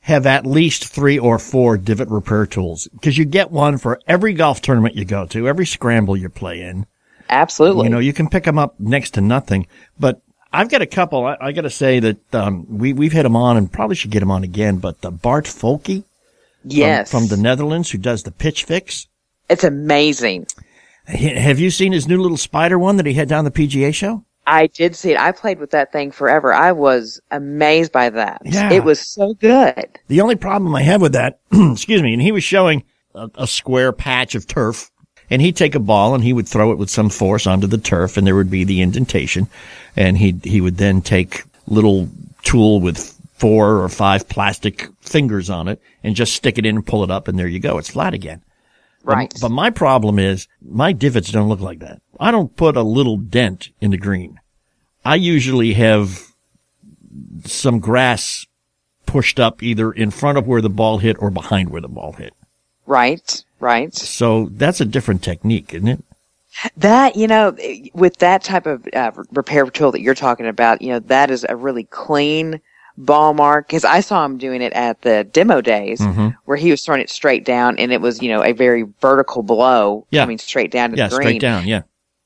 have 0.07 0.25
at 0.25 0.45
least 0.45 0.87
three 0.87 1.19
or 1.19 1.37
four 1.37 1.77
divot 1.77 2.07
repair 2.07 2.45
tools 2.45 2.87
because 2.93 3.17
you 3.17 3.25
get 3.25 3.51
one 3.51 3.77
for 3.77 3.99
every 4.07 4.31
golf 4.31 4.61
tournament 4.61 4.95
you 4.95 5.03
go 5.03 5.25
to, 5.25 5.49
every 5.49 5.65
scramble 5.65 6.15
you 6.15 6.29
play 6.29 6.61
in. 6.61 6.85
Absolutely. 7.27 7.83
You 7.83 7.89
know, 7.89 7.99
you 7.99 8.13
can 8.13 8.29
pick 8.29 8.45
them 8.45 8.57
up 8.57 8.79
next 8.79 9.15
to 9.15 9.21
nothing, 9.21 9.67
but 9.99 10.21
I've 10.53 10.69
got 10.69 10.81
a 10.81 10.85
couple. 10.85 11.25
I, 11.25 11.35
I 11.41 11.51
got 11.51 11.63
to 11.63 11.69
say 11.69 11.99
that, 11.99 12.33
um, 12.33 12.77
we, 12.77 12.93
we've 12.93 13.11
hit 13.11 13.23
them 13.23 13.35
on 13.35 13.57
and 13.57 13.69
probably 13.69 13.97
should 13.97 14.11
get 14.11 14.21
them 14.21 14.31
on 14.31 14.45
again, 14.45 14.77
but 14.77 15.01
the 15.01 15.11
Bart 15.11 15.45
Folke. 15.45 16.05
Yes. 16.63 17.11
From, 17.11 17.27
from 17.27 17.35
the 17.35 17.41
Netherlands 17.43 17.91
who 17.91 17.97
does 17.97 18.23
the 18.23 18.31
pitch 18.31 18.63
fix. 18.63 19.07
It's 19.49 19.65
amazing. 19.65 20.47
H- 21.09 21.37
Have 21.37 21.59
you 21.59 21.69
seen 21.69 21.91
his 21.91 22.07
new 22.07 22.21
little 22.21 22.37
spider 22.37 22.79
one 22.79 22.95
that 22.95 23.05
he 23.05 23.13
had 23.13 23.27
down 23.27 23.43
the 23.43 23.51
PGA 23.51 23.93
show? 23.93 24.23
I 24.47 24.67
did 24.67 24.95
see 24.95 25.11
it. 25.11 25.19
I 25.19 25.31
played 25.33 25.59
with 25.59 25.71
that 25.71 25.91
thing 25.91 26.11
forever. 26.11 26.53
I 26.53 26.71
was 26.71 27.19
amazed 27.31 27.91
by 27.91 28.09
that. 28.09 28.41
Yeah. 28.45 28.71
It 28.71 28.83
was 28.83 28.99
so 28.99 29.33
good. 29.35 29.99
The 30.07 30.21
only 30.21 30.35
problem 30.37 30.73
I 30.73 30.81
had 30.81 31.01
with 31.01 31.13
that, 31.13 31.39
excuse 31.51 32.01
me, 32.01 32.13
and 32.13 32.21
he 32.21 32.31
was 32.31 32.43
showing 32.43 32.83
a, 33.13 33.29
a 33.35 33.47
square 33.47 33.91
patch 33.91 34.35
of 34.35 34.47
turf 34.47 34.89
and 35.29 35.41
he'd 35.41 35.57
take 35.57 35.75
a 35.75 35.79
ball 35.79 36.15
and 36.15 36.23
he 36.23 36.33
would 36.33 36.47
throw 36.47 36.71
it 36.71 36.77
with 36.77 36.89
some 36.89 37.09
force 37.09 37.45
onto 37.45 37.67
the 37.67 37.77
turf 37.77 38.17
and 38.17 38.25
there 38.25 38.35
would 38.35 38.49
be 38.49 38.63
the 38.63 38.81
indentation 38.81 39.47
and 39.95 40.17
he 40.17 40.39
he 40.43 40.61
would 40.61 40.77
then 40.77 41.01
take 41.01 41.43
little 41.67 42.09
tool 42.43 42.79
with 42.79 43.13
four 43.33 43.83
or 43.83 43.89
five 43.89 44.27
plastic 44.29 44.87
fingers 45.01 45.49
on 45.49 45.67
it 45.67 45.81
and 46.03 46.15
just 46.15 46.33
stick 46.33 46.57
it 46.57 46.65
in 46.65 46.77
and 46.77 46.85
pull 46.85 47.03
it 47.03 47.11
up 47.11 47.27
and 47.27 47.37
there 47.37 47.47
you 47.47 47.59
go 47.59 47.77
it's 47.77 47.89
flat 47.89 48.13
again 48.13 48.41
Right. 49.03 49.29
but, 49.33 49.41
but 49.41 49.51
my 49.51 49.69
problem 49.69 50.19
is 50.19 50.47
my 50.61 50.91
divots 50.91 51.31
don't 51.31 51.47
look 51.49 51.61
like 51.61 51.79
that 51.79 52.01
i 52.19 52.31
don't 52.31 52.55
put 52.55 52.75
a 52.77 52.81
little 52.83 53.17
dent 53.17 53.69
in 53.81 53.91
the 53.91 53.97
green 53.97 54.39
i 55.05 55.15
usually 55.15 55.73
have 55.73 56.27
some 57.45 57.79
grass 57.79 58.45
pushed 59.05 59.39
up 59.39 59.63
either 59.63 59.91
in 59.91 60.11
front 60.11 60.37
of 60.37 60.45
where 60.47 60.61
the 60.61 60.69
ball 60.69 60.97
hit 60.97 61.15
or 61.19 61.29
behind 61.29 61.69
where 61.69 61.81
the 61.81 61.87
ball 61.87 62.13
hit 62.13 62.33
Right. 62.85 63.43
Right. 63.59 63.93
so 63.93 64.49
that's 64.51 64.79
a 64.81 64.85
different 64.85 65.23
technique 65.23 65.73
isn't 65.73 65.87
it 65.87 66.03
That, 66.77 67.15
you 67.15 67.27
know, 67.27 67.55
with 67.93 68.17
that 68.17 68.43
type 68.43 68.65
of 68.65 68.87
uh, 68.93 69.11
repair 69.31 69.65
tool 69.67 69.91
that 69.91 70.01
you're 70.01 70.15
talking 70.15 70.47
about, 70.47 70.81
you 70.81 70.89
know, 70.91 70.99
that 71.01 71.29
is 71.29 71.45
a 71.47 71.55
really 71.55 71.83
clean 71.83 72.59
ball 72.97 73.33
mark 73.35 73.67
because 73.67 73.85
I 73.85 73.99
saw 73.99 74.25
him 74.25 74.37
doing 74.39 74.61
it 74.63 74.73
at 74.73 75.01
the 75.01 75.23
demo 75.23 75.61
days 75.61 75.99
Mhm. 75.99 76.35
where 76.45 76.57
he 76.57 76.71
was 76.71 76.83
throwing 76.83 77.01
it 77.01 77.11
straight 77.11 77.45
down 77.45 77.77
and 77.77 77.91
it 77.91 78.01
was, 78.01 78.21
you 78.23 78.29
know, 78.29 78.43
a 78.43 78.53
very 78.53 78.85
vertical 79.01 79.43
blow 79.43 80.05
Yeah. 80.09 80.23
coming 80.23 80.39
straight 80.39 80.71
down 80.71 80.91
to 80.91 80.97
yeah 80.97 81.07
the 81.09 81.15
green. 81.15 81.25
straight 81.27 81.41
down 81.41 81.67
yeah 81.67 81.81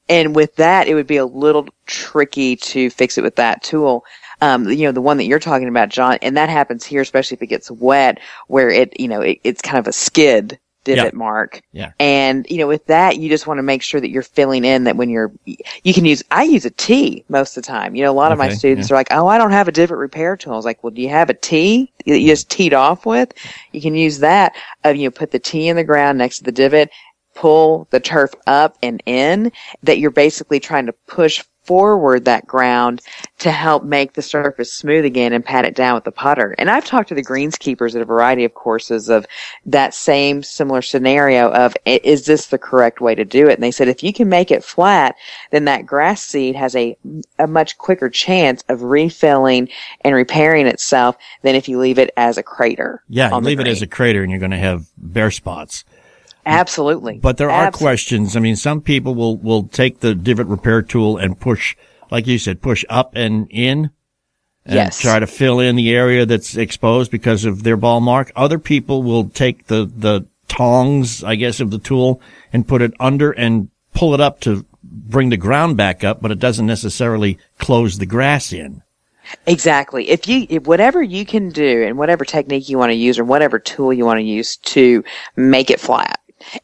And 0.09 0.35
with 0.35 0.55
that, 0.57 0.87
it 0.87 0.95
would 0.95 1.07
be 1.07 1.17
a 1.17 1.25
little 1.25 1.67
tricky 1.85 2.55
to 2.57 2.89
fix 2.89 3.17
it 3.17 3.23
with 3.23 3.35
that 3.37 3.63
tool. 3.63 4.03
Um, 4.41 4.67
you 4.67 4.85
know, 4.85 4.91
the 4.91 5.01
one 5.01 5.17
that 5.17 5.25
you're 5.25 5.39
talking 5.39 5.67
about, 5.67 5.89
John, 5.89 6.17
and 6.21 6.35
that 6.35 6.49
happens 6.49 6.85
here, 6.85 7.01
especially 7.01 7.35
if 7.35 7.43
it 7.43 7.47
gets 7.47 7.69
wet, 7.69 8.19
where 8.47 8.69
it, 8.69 8.99
you 8.99 9.07
know, 9.07 9.21
it, 9.21 9.39
it's 9.43 9.61
kind 9.61 9.77
of 9.77 9.87
a 9.87 9.93
skid 9.93 10.59
divot 10.83 11.13
Yeah. 11.13 11.17
mark. 11.17 11.61
Yeah. 11.71 11.91
And, 11.99 12.47
you 12.49 12.57
know, 12.57 12.67
with 12.67 12.87
that, 12.87 13.17
you 13.17 13.29
just 13.29 13.45
want 13.45 13.59
to 13.59 13.63
make 13.63 13.83
sure 13.83 14.01
that 14.01 14.09
you're 14.09 14.23
filling 14.23 14.65
in 14.65 14.85
that 14.85 14.95
when 14.95 15.11
you're, 15.11 15.31
you 15.45 15.93
can 15.93 16.05
use, 16.05 16.23
I 16.31 16.41
use 16.41 16.65
a 16.65 16.71
T 16.71 17.23
most 17.29 17.55
of 17.55 17.63
the 17.63 17.67
time. 17.67 17.93
You 17.93 18.03
know, 18.03 18.11
a 18.11 18.13
lot 18.13 18.31
of 18.31 18.39
my 18.39 18.49
students 18.49 18.89
yeah. 18.89 18.95
are 18.95 18.97
like, 18.97 19.09
oh, 19.11 19.27
I 19.27 19.37
don't 19.37 19.51
have 19.51 19.67
a 19.67 19.71
divot 19.71 19.99
repair 19.99 20.35
tool. 20.35 20.53
I 20.53 20.55
was 20.55 20.65
like, 20.65 20.83
well, 20.83 20.89
do 20.89 21.03
you 21.03 21.09
have 21.09 21.29
a 21.29 21.35
T 21.35 21.91
that 22.07 22.19
you 22.19 22.27
just 22.27 22.49
teed 22.49 22.73
off 22.73 23.05
with? 23.05 23.31
You 23.73 23.79
can 23.79 23.93
use 23.93 24.17
that. 24.19 24.55
Uh, 24.83 24.89
you 24.89 25.03
know, 25.03 25.11
put 25.11 25.29
the 25.29 25.37
T 25.37 25.67
in 25.67 25.75
the 25.75 25.83
ground 25.83 26.17
next 26.17 26.39
to 26.39 26.43
the 26.45 26.51
divot, 26.51 26.89
pull 27.33 27.87
the 27.91 27.99
turf 27.99 28.31
up 28.47 28.77
and 28.81 29.01
in 29.05 29.51
that 29.83 29.99
you're 29.99 30.11
basically 30.11 30.59
trying 30.59 30.85
to 30.85 30.93
push 31.07 31.43
forward 31.63 32.25
that 32.25 32.47
ground 32.47 33.01
to 33.37 33.51
help 33.51 33.83
make 33.83 34.13
the 34.13 34.21
surface 34.21 34.73
smooth 34.73 35.05
again 35.05 35.31
and 35.31 35.45
pat 35.45 35.65
it 35.65 35.75
down 35.75 35.95
with 35.95 36.03
the 36.03 36.11
putter. 36.11 36.55
And 36.57 36.69
I've 36.69 36.85
talked 36.85 37.09
to 37.09 37.15
the 37.15 37.23
greenskeepers 37.23 37.95
at 37.95 38.01
a 38.01 38.05
variety 38.05 38.45
of 38.45 38.53
courses 38.53 39.09
of 39.09 39.25
that 39.65 39.93
same 39.93 40.43
similar 40.43 40.81
scenario 40.81 41.51
of 41.51 41.75
is 41.85 42.25
this 42.25 42.47
the 42.47 42.57
correct 42.57 42.99
way 42.99 43.15
to 43.15 43.25
do 43.25 43.47
it? 43.47 43.53
And 43.53 43.63
they 43.63 43.71
said 43.71 43.87
if 43.87 44.03
you 44.03 44.11
can 44.11 44.27
make 44.27 44.51
it 44.51 44.63
flat, 44.63 45.15
then 45.51 45.65
that 45.65 45.85
grass 45.85 46.23
seed 46.23 46.55
has 46.55 46.75
a 46.75 46.97
a 47.37 47.47
much 47.47 47.77
quicker 47.77 48.09
chance 48.09 48.63
of 48.67 48.81
refilling 48.81 49.69
and 50.01 50.15
repairing 50.15 50.67
itself 50.67 51.15
than 51.43 51.55
if 51.55 51.69
you 51.69 51.79
leave 51.79 51.99
it 51.99 52.11
as 52.17 52.37
a 52.37 52.43
crater. 52.43 53.03
yeah 53.07 53.35
leave 53.37 53.59
it 53.59 53.67
as 53.67 53.81
a 53.81 53.87
crater 53.87 54.21
and 54.23 54.31
you're 54.31 54.39
going 54.39 54.51
to 54.51 54.57
have 54.57 54.87
bare 54.97 55.31
spots 55.31 55.83
absolutely. 56.45 57.19
But 57.19 57.37
there 57.37 57.49
are 57.49 57.67
Absolutely. 57.67 57.85
questions. 57.85 58.35
I 58.35 58.39
mean, 58.39 58.55
some 58.55 58.81
people 58.81 59.15
will, 59.15 59.37
will 59.37 59.63
take 59.63 59.99
the 59.99 60.15
divot 60.15 60.47
repair 60.47 60.81
tool 60.81 61.17
and 61.17 61.39
push, 61.39 61.75
like 62.09 62.27
you 62.27 62.37
said, 62.37 62.61
push 62.61 62.85
up 62.89 63.11
and 63.15 63.47
in. 63.49 63.91
And 64.63 64.75
Yes. 64.75 64.99
try 64.99 65.19
to 65.19 65.25
fill 65.25 65.59
in 65.59 65.75
the 65.75 65.91
area 65.91 66.25
that's 66.25 66.55
exposed 66.55 67.09
because 67.09 67.45
of 67.45 67.63
their 67.63 67.77
ball 67.77 67.99
mark. 67.99 68.31
Other 68.35 68.59
people 68.59 69.01
will 69.01 69.27
take 69.29 69.67
the, 69.67 69.85
the 69.85 70.27
tongs, 70.47 71.23
I 71.23 71.35
guess, 71.35 71.59
of 71.59 71.71
the 71.71 71.79
tool 71.79 72.21
and 72.53 72.67
put 72.67 72.83
it 72.83 72.93
under 72.99 73.31
and 73.31 73.69
pull 73.95 74.13
it 74.13 74.21
up 74.21 74.39
to 74.41 74.65
bring 74.83 75.29
the 75.29 75.37
ground 75.37 75.77
back 75.77 76.03
up, 76.03 76.21
but 76.21 76.31
it 76.31 76.39
doesn't 76.39 76.65
necessarily 76.65 77.39
close 77.57 77.97
the 77.97 78.05
grass 78.05 78.53
in. 78.53 78.83
Exactly. 79.47 80.09
If 80.09 80.27
you, 80.27 80.45
if 80.49 80.63
whatever 80.67 81.01
you 81.01 81.25
can 81.25 81.49
do 81.49 81.83
and 81.83 81.97
whatever 81.97 82.25
technique 82.25 82.69
you 82.69 82.77
want 82.77 82.91
to 82.91 82.95
use 82.95 83.17
or 83.17 83.23
whatever 83.23 83.59
tool 83.59 83.93
you 83.93 84.05
want 84.05 84.17
to 84.19 84.23
use 84.23 84.57
to 84.57 85.03
make 85.35 85.69
it 85.69 85.79
flat. 85.79 86.19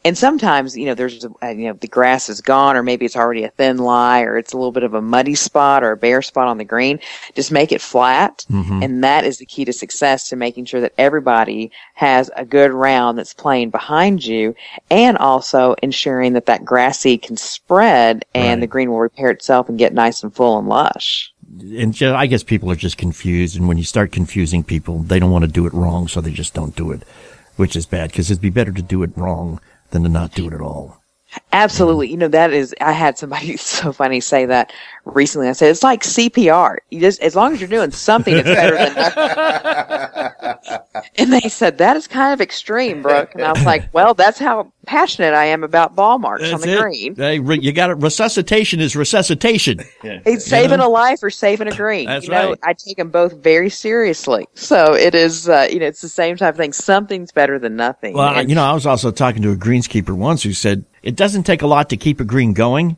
And 0.06 0.18
sometimes, 0.18 0.78
you 0.78 0.86
know, 0.86 0.94
there's, 0.94 1.26
uh, 1.26 1.48
you 1.50 1.68
know, 1.68 1.74
the 1.74 1.88
grass 1.88 2.30
is 2.30 2.42
gone 2.42 2.76
or 2.76 2.84
maybe 2.84 3.06
it's 3.06 3.16
already 3.16 3.44
a 3.44 3.50
thin 3.50 3.78
lie 3.78 4.22
or 4.22 4.38
it's 4.38 4.54
a 4.54 4.58
little 4.58 4.72
bit 4.72 4.84
of 4.84 4.94
a 4.94 5.02
muddy 5.02 5.36
spot 5.36 5.84
or 5.84 5.92
a 5.92 5.98
bare 5.98 6.22
spot 6.22 6.48
on 6.48 6.58
the 6.58 6.64
green. 6.64 7.00
Just 7.36 7.52
make 7.52 7.72
it 7.72 7.82
flat. 7.82 8.46
Mhm. 8.52 8.84
And 8.84 9.04
that 9.04 9.24
is 9.26 9.38
the 9.38 9.46
key 9.46 9.66
to 9.66 9.74
success 9.74 10.30
to 10.30 10.36
making 10.36 10.66
sure 10.66 10.82
that 10.82 10.94
everybody 10.98 11.72
has 11.96 12.30
a 12.36 12.46
good 12.46 12.72
round 12.72 13.18
that's 13.18 13.34
playing 13.34 13.70
behind 13.70 14.26
you 14.26 14.56
and 14.90 15.18
also 15.18 15.76
ensuring 15.82 16.34
that 16.34 16.46
that 16.48 16.64
grass 16.66 17.00
seed 17.00 17.22
can 17.22 17.38
spread 17.38 18.26
and 18.36 18.48
Right. 18.48 18.60
the 18.62 18.68
green 18.68 18.92
will 18.92 19.00
repair 19.00 19.30
itself 19.30 19.70
and 19.70 19.78
get 19.78 19.94
nice 19.94 20.24
and 20.24 20.34
full 20.34 20.58
and 20.60 20.68
lush. 20.68 21.32
And 21.60 21.94
ju- 21.94 22.14
I 22.14 22.28
guess 22.28 22.44
people 22.44 22.70
are 22.72 22.76
just 22.76 22.98
confused. 22.98 23.56
And 23.58 23.68
when 23.68 23.78
you 23.78 23.84
start 23.84 24.12
confusing 24.12 24.64
people, 24.64 25.00
they 25.00 25.18
don't 25.20 25.32
want 25.32 25.44
to 25.46 25.52
do 25.52 25.66
it 25.66 25.74
wrong. 25.74 26.08
So 26.08 26.20
they 26.22 26.32
just 26.32 26.54
don't 26.54 26.76
do 26.76 26.92
it, 26.92 27.02
which 27.58 27.76
is 27.76 27.86
bad 27.86 28.12
because 28.12 28.32
it'd 28.32 28.42
be 28.42 28.50
better 28.50 28.72
to 28.72 28.82
do 28.82 29.04
it 29.04 29.12
wrong 29.18 29.60
than 29.92 30.04
to 30.04 30.10
not 30.10 30.34
do 30.34 30.48
it 30.48 30.54
at 30.54 30.62
all. 30.62 30.97
Absolutely. 31.54 32.10
You 32.10 32.18
know, 32.18 32.28
that 32.28 32.54
is, 32.54 32.76
I 32.82 32.92
had 32.92 33.18
somebody 33.18 33.58
so 33.58 33.92
funny 33.92 34.20
say 34.20 34.46
that 34.46 34.72
recently. 35.06 35.48
I 35.48 35.54
said, 35.54 35.72
it's 35.72 35.84
like 35.84 36.04
CPR. 36.04 36.78
You 36.92 37.00
just, 37.00 37.22
as 37.22 37.36
long 37.36 37.54
as 37.54 37.62
you're 37.62 37.70
doing 37.70 37.92
something, 37.92 38.36
it's 38.36 38.44
better 38.44 38.76
than 38.78 38.96
nothing. 38.96 40.38
and 41.18 41.34
they 41.34 41.50
said, 41.50 41.78
that 41.80 41.96
is 41.98 42.08
kind 42.08 42.34
of 42.34 42.42
extreme, 42.42 43.02
Brooke. 43.02 43.34
And 43.36 43.44
I 43.44 43.52
was 43.52 43.66
like, 43.66 43.90
well, 43.94 44.14
that's 44.14 44.40
how 44.40 44.72
passionate 44.86 45.34
I 45.34 45.46
am 45.46 45.64
about 45.64 45.96
ball 45.96 46.20
marks 46.20 46.52
on 46.52 46.62
the 46.62 46.78
it. 46.78 46.82
green. 46.82 47.16
Hey, 47.16 47.40
re- 47.40 47.60
you 47.60 47.72
got 47.72 47.90
it. 47.90 47.96
Resuscitation 47.96 48.80
is 48.80 48.96
resuscitation. 48.96 49.80
It's 50.04 50.46
saving 50.46 50.80
a 50.80 50.88
life 50.88 51.24
or 51.24 51.30
saving 51.30 51.68
a 51.68 51.76
green. 51.76 52.06
That's 52.08 52.26
you 52.26 52.32
know, 52.32 52.50
right. 52.50 52.60
I 52.64 52.74
take 52.74 52.98
them 52.98 53.10
both 53.10 53.34
very 53.34 53.70
seriously. 53.70 54.48
So 54.54 54.94
it 54.94 55.16
is, 55.16 55.50
uh, 55.50 55.68
you 55.72 55.80
know, 55.80 55.88
it's 55.88 56.02
the 56.02 56.10
same 56.10 56.38
type 56.38 56.54
of 56.54 56.58
thing. 56.58 56.74
Something's 56.74 57.32
better 57.32 57.60
than 57.60 57.76
nothing. 57.76 58.14
Well, 58.14 58.36
And- 58.36 58.50
you 58.50 58.56
know, 58.56 58.64
I 58.64 58.74
was 58.74 58.86
also 58.86 59.12
talking 59.12 59.42
to 59.44 59.52
a 59.52 59.56
greenskeeper 59.56 60.16
once 60.16 60.44
who 60.44 60.54
said 60.54 60.86
it 61.08 61.16
doesn't 61.16 61.44
take 61.44 61.62
a 61.62 61.68
lot 61.68 61.88
to 61.90 61.96
keep 61.96 62.20
a 62.20 62.26
green 62.26 62.52
going, 62.52 62.98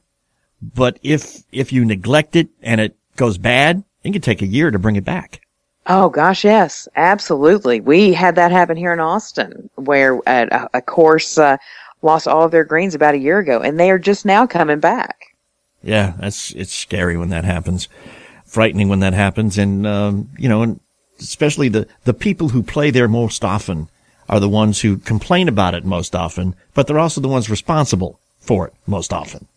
but 0.64 0.98
if 1.04 1.44
if 1.52 1.72
you 1.72 1.86
neglect 1.86 2.36
it 2.36 2.50
and 2.60 2.82
it 2.82 2.98
goes 3.18 3.38
bad, 3.38 3.84
it 4.04 4.14
can 4.14 4.22
take 4.24 4.42
a 4.42 4.48
year 4.48 4.72
to 4.72 4.80
bring 4.80 4.96
it 4.96 5.06
back. 5.06 5.42
Oh 5.86 6.10
gosh, 6.10 6.44
yes, 6.44 6.88
absolutely. 6.96 7.82
We 7.82 8.14
had 8.14 8.34
that 8.34 8.52
happen 8.52 8.78
here 8.78 8.94
in 8.94 9.00
Austin, 9.00 9.70
where 9.76 10.20
a, 10.26 10.68
a 10.74 10.82
course 10.82 11.38
uh, 11.38 11.58
lost 12.02 12.28
all 12.28 12.44
of 12.44 12.50
their 12.50 12.64
greens 12.64 12.96
about 12.96 13.14
a 13.14 13.20
year 13.20 13.38
ago, 13.38 13.62
and 13.62 13.80
they 13.80 13.92
are 13.92 14.00
just 14.00 14.26
now 14.26 14.48
coming 14.48 14.80
back. 14.80 15.36
Yeah, 15.84 16.14
that's 16.20 16.52
it's 16.54 16.74
scary 16.74 17.16
when 17.16 17.30
that 17.30 17.46
happens, 17.46 17.88
frightening 18.44 18.90
when 18.90 19.02
that 19.02 19.14
happens, 19.14 19.60
and 19.60 19.86
um, 19.86 20.30
you 20.36 20.50
know, 20.50 20.64
and 20.64 20.80
especially 21.20 21.70
the 21.70 21.88
the 22.06 22.16
people 22.16 22.50
who 22.50 22.64
play 22.64 22.90
there 22.90 23.08
most 23.08 23.46
often 23.46 23.88
are 24.30 24.40
the 24.40 24.50
ones 24.50 24.82
who 24.82 24.98
complain 24.98 25.48
about 25.48 25.74
it 25.74 25.84
most 25.84 26.16
often, 26.16 26.56
but 26.74 26.88
they're 26.88 27.00
also 27.00 27.20
the 27.20 27.28
ones 27.28 27.50
responsible 27.50 28.20
for 28.40 28.68
it 28.68 28.74
most 28.88 29.12
often. 29.12 29.48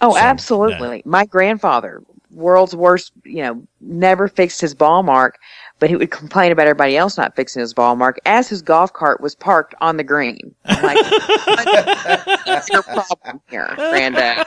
Oh, 0.00 0.12
So, 0.12 0.18
absolutely. 0.18 1.02
My 1.04 1.24
grandfather, 1.24 2.02
world's 2.30 2.76
worst, 2.76 3.12
you 3.24 3.42
know, 3.42 3.62
never 3.80 4.28
fixed 4.28 4.60
his 4.60 4.74
ball 4.74 5.02
mark, 5.02 5.38
but 5.80 5.88
he 5.88 5.96
would 5.96 6.10
complain 6.10 6.52
about 6.52 6.66
everybody 6.66 6.96
else 6.96 7.16
not 7.16 7.34
fixing 7.34 7.60
his 7.60 7.72
ball 7.72 7.96
mark 7.96 8.18
as 8.26 8.48
his 8.48 8.62
golf 8.62 8.92
cart 8.92 9.20
was 9.20 9.34
parked 9.34 9.74
on 9.80 9.96
the 9.96 10.04
green. 10.04 10.54
I'm 10.66 10.82
like, 10.82 12.46
what's 12.46 12.68
your 12.68 12.82
problem 12.82 13.40
here, 13.48 13.72
granddad? 13.76 14.46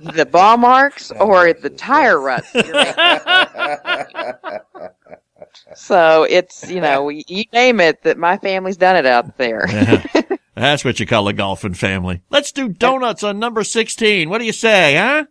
the 0.00 0.26
ball 0.26 0.56
marks 0.56 1.10
or 1.12 1.52
the 1.52 1.70
tire 1.70 2.20
ruts? 2.20 2.52
So 5.74 6.24
it's, 6.24 6.68
you 6.70 6.80
know, 6.80 7.08
you 7.08 7.44
name 7.52 7.80
it 7.80 8.02
that 8.02 8.18
my 8.18 8.38
family's 8.38 8.76
done 8.76 8.96
it 8.96 9.06
out 9.06 9.36
there. 9.38 9.66
That's 10.54 10.84
what 10.84 10.98
you 10.98 11.06
call 11.06 11.28
a 11.28 11.32
golfing 11.32 11.74
family. 11.74 12.22
Let's 12.30 12.50
do 12.50 12.68
donuts 12.68 13.22
on 13.22 13.38
number 13.38 13.62
16. 13.62 14.28
What 14.28 14.38
do 14.38 14.44
you 14.44 14.52
say, 14.52 14.96
huh? 14.96 15.26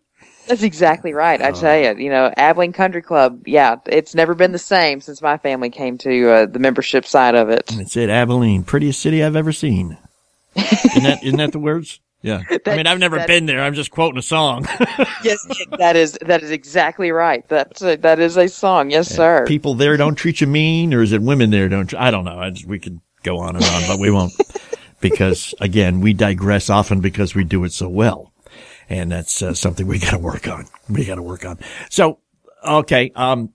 That's 0.47 0.63
exactly 0.63 1.13
right. 1.13 1.41
I 1.41 1.51
tell 1.51 1.78
you, 1.78 2.01
you 2.01 2.09
know, 2.09 2.32
Abilene 2.38 2.72
Country 2.72 3.01
Club, 3.01 3.43
yeah, 3.45 3.76
it's 3.86 4.15
never 4.15 4.34
been 4.34 4.53
the 4.53 4.57
same 4.57 5.01
since 5.01 5.22
my 5.22 5.38
family 5.38 5.70
came 5.70 5.97
to 5.99 6.30
uh, 6.30 6.45
the 6.45 6.59
membership 6.59 7.05
side 7.05 7.36
of 7.36 7.49
it. 7.49 7.68
That's 7.68 7.97
it, 7.97 8.09
Abilene. 8.09 8.63
Prettiest 8.63 9.01
city 9.01 9.22
I've 9.22 9.36
ever 9.36 9.51
seen. 9.51 9.97
Isn't 10.55 11.03
that, 11.03 11.24
isn't 11.24 11.38
that 11.38 11.51
the 11.51 11.59
words? 11.59 11.99
Yeah. 12.22 12.41
I 12.65 12.76
mean, 12.76 12.88
I've 12.88 12.99
never 12.99 13.18
that- 13.18 13.28
been 13.28 13.45
there. 13.45 13.61
I'm 13.61 13.74
just 13.74 13.91
quoting 13.91 14.18
a 14.18 14.24
song. 14.24 14.65
yes, 15.24 15.45
that 15.78 15.95
is 15.95 16.18
that 16.22 16.43
is 16.43 16.51
exactly 16.51 17.11
right. 17.11 17.47
That's 17.47 17.82
a, 17.82 17.95
that 17.97 18.20
is 18.20 18.38
a 18.38 18.47
song. 18.47 18.89
Yes, 18.91 19.07
sir. 19.07 19.45
People 19.45 19.76
there 19.76 19.97
don't 19.97 20.15
treat 20.15 20.41
you 20.41 20.47
mean, 20.47 20.93
or 20.93 21.01
is 21.01 21.11
it 21.11 21.22
women 21.22 21.51
there 21.51 21.70
don't? 21.70 21.93
I 21.93 22.11
don't 22.11 22.26
know. 22.26 22.39
I 22.39 22.49
just, 22.49 22.65
we 22.65 22.80
could 22.80 22.99
go 23.24 23.39
on 23.39 23.55
and 23.55 23.65
on, 23.65 23.84
but 23.88 23.99
we 23.99 24.09
won't 24.11 24.34
because 24.99 25.53
again, 25.61 26.01
we 26.01 26.13
digress 26.13 26.70
often 26.70 27.01
because 27.01 27.36
we 27.36 27.43
do 27.43 27.63
it 27.63 27.72
so 27.72 27.88
well. 27.89 28.34
And 28.89 29.11
that's 29.11 29.41
uh, 29.41 29.53
something 29.53 29.86
we 29.86 29.99
got 29.99 30.11
to 30.11 30.18
work 30.18 30.47
on. 30.47 30.65
We 30.89 31.05
got 31.05 31.15
to 31.15 31.22
work 31.22 31.45
on. 31.45 31.59
So, 31.89 32.20
okay. 32.63 33.11
Um, 33.15 33.53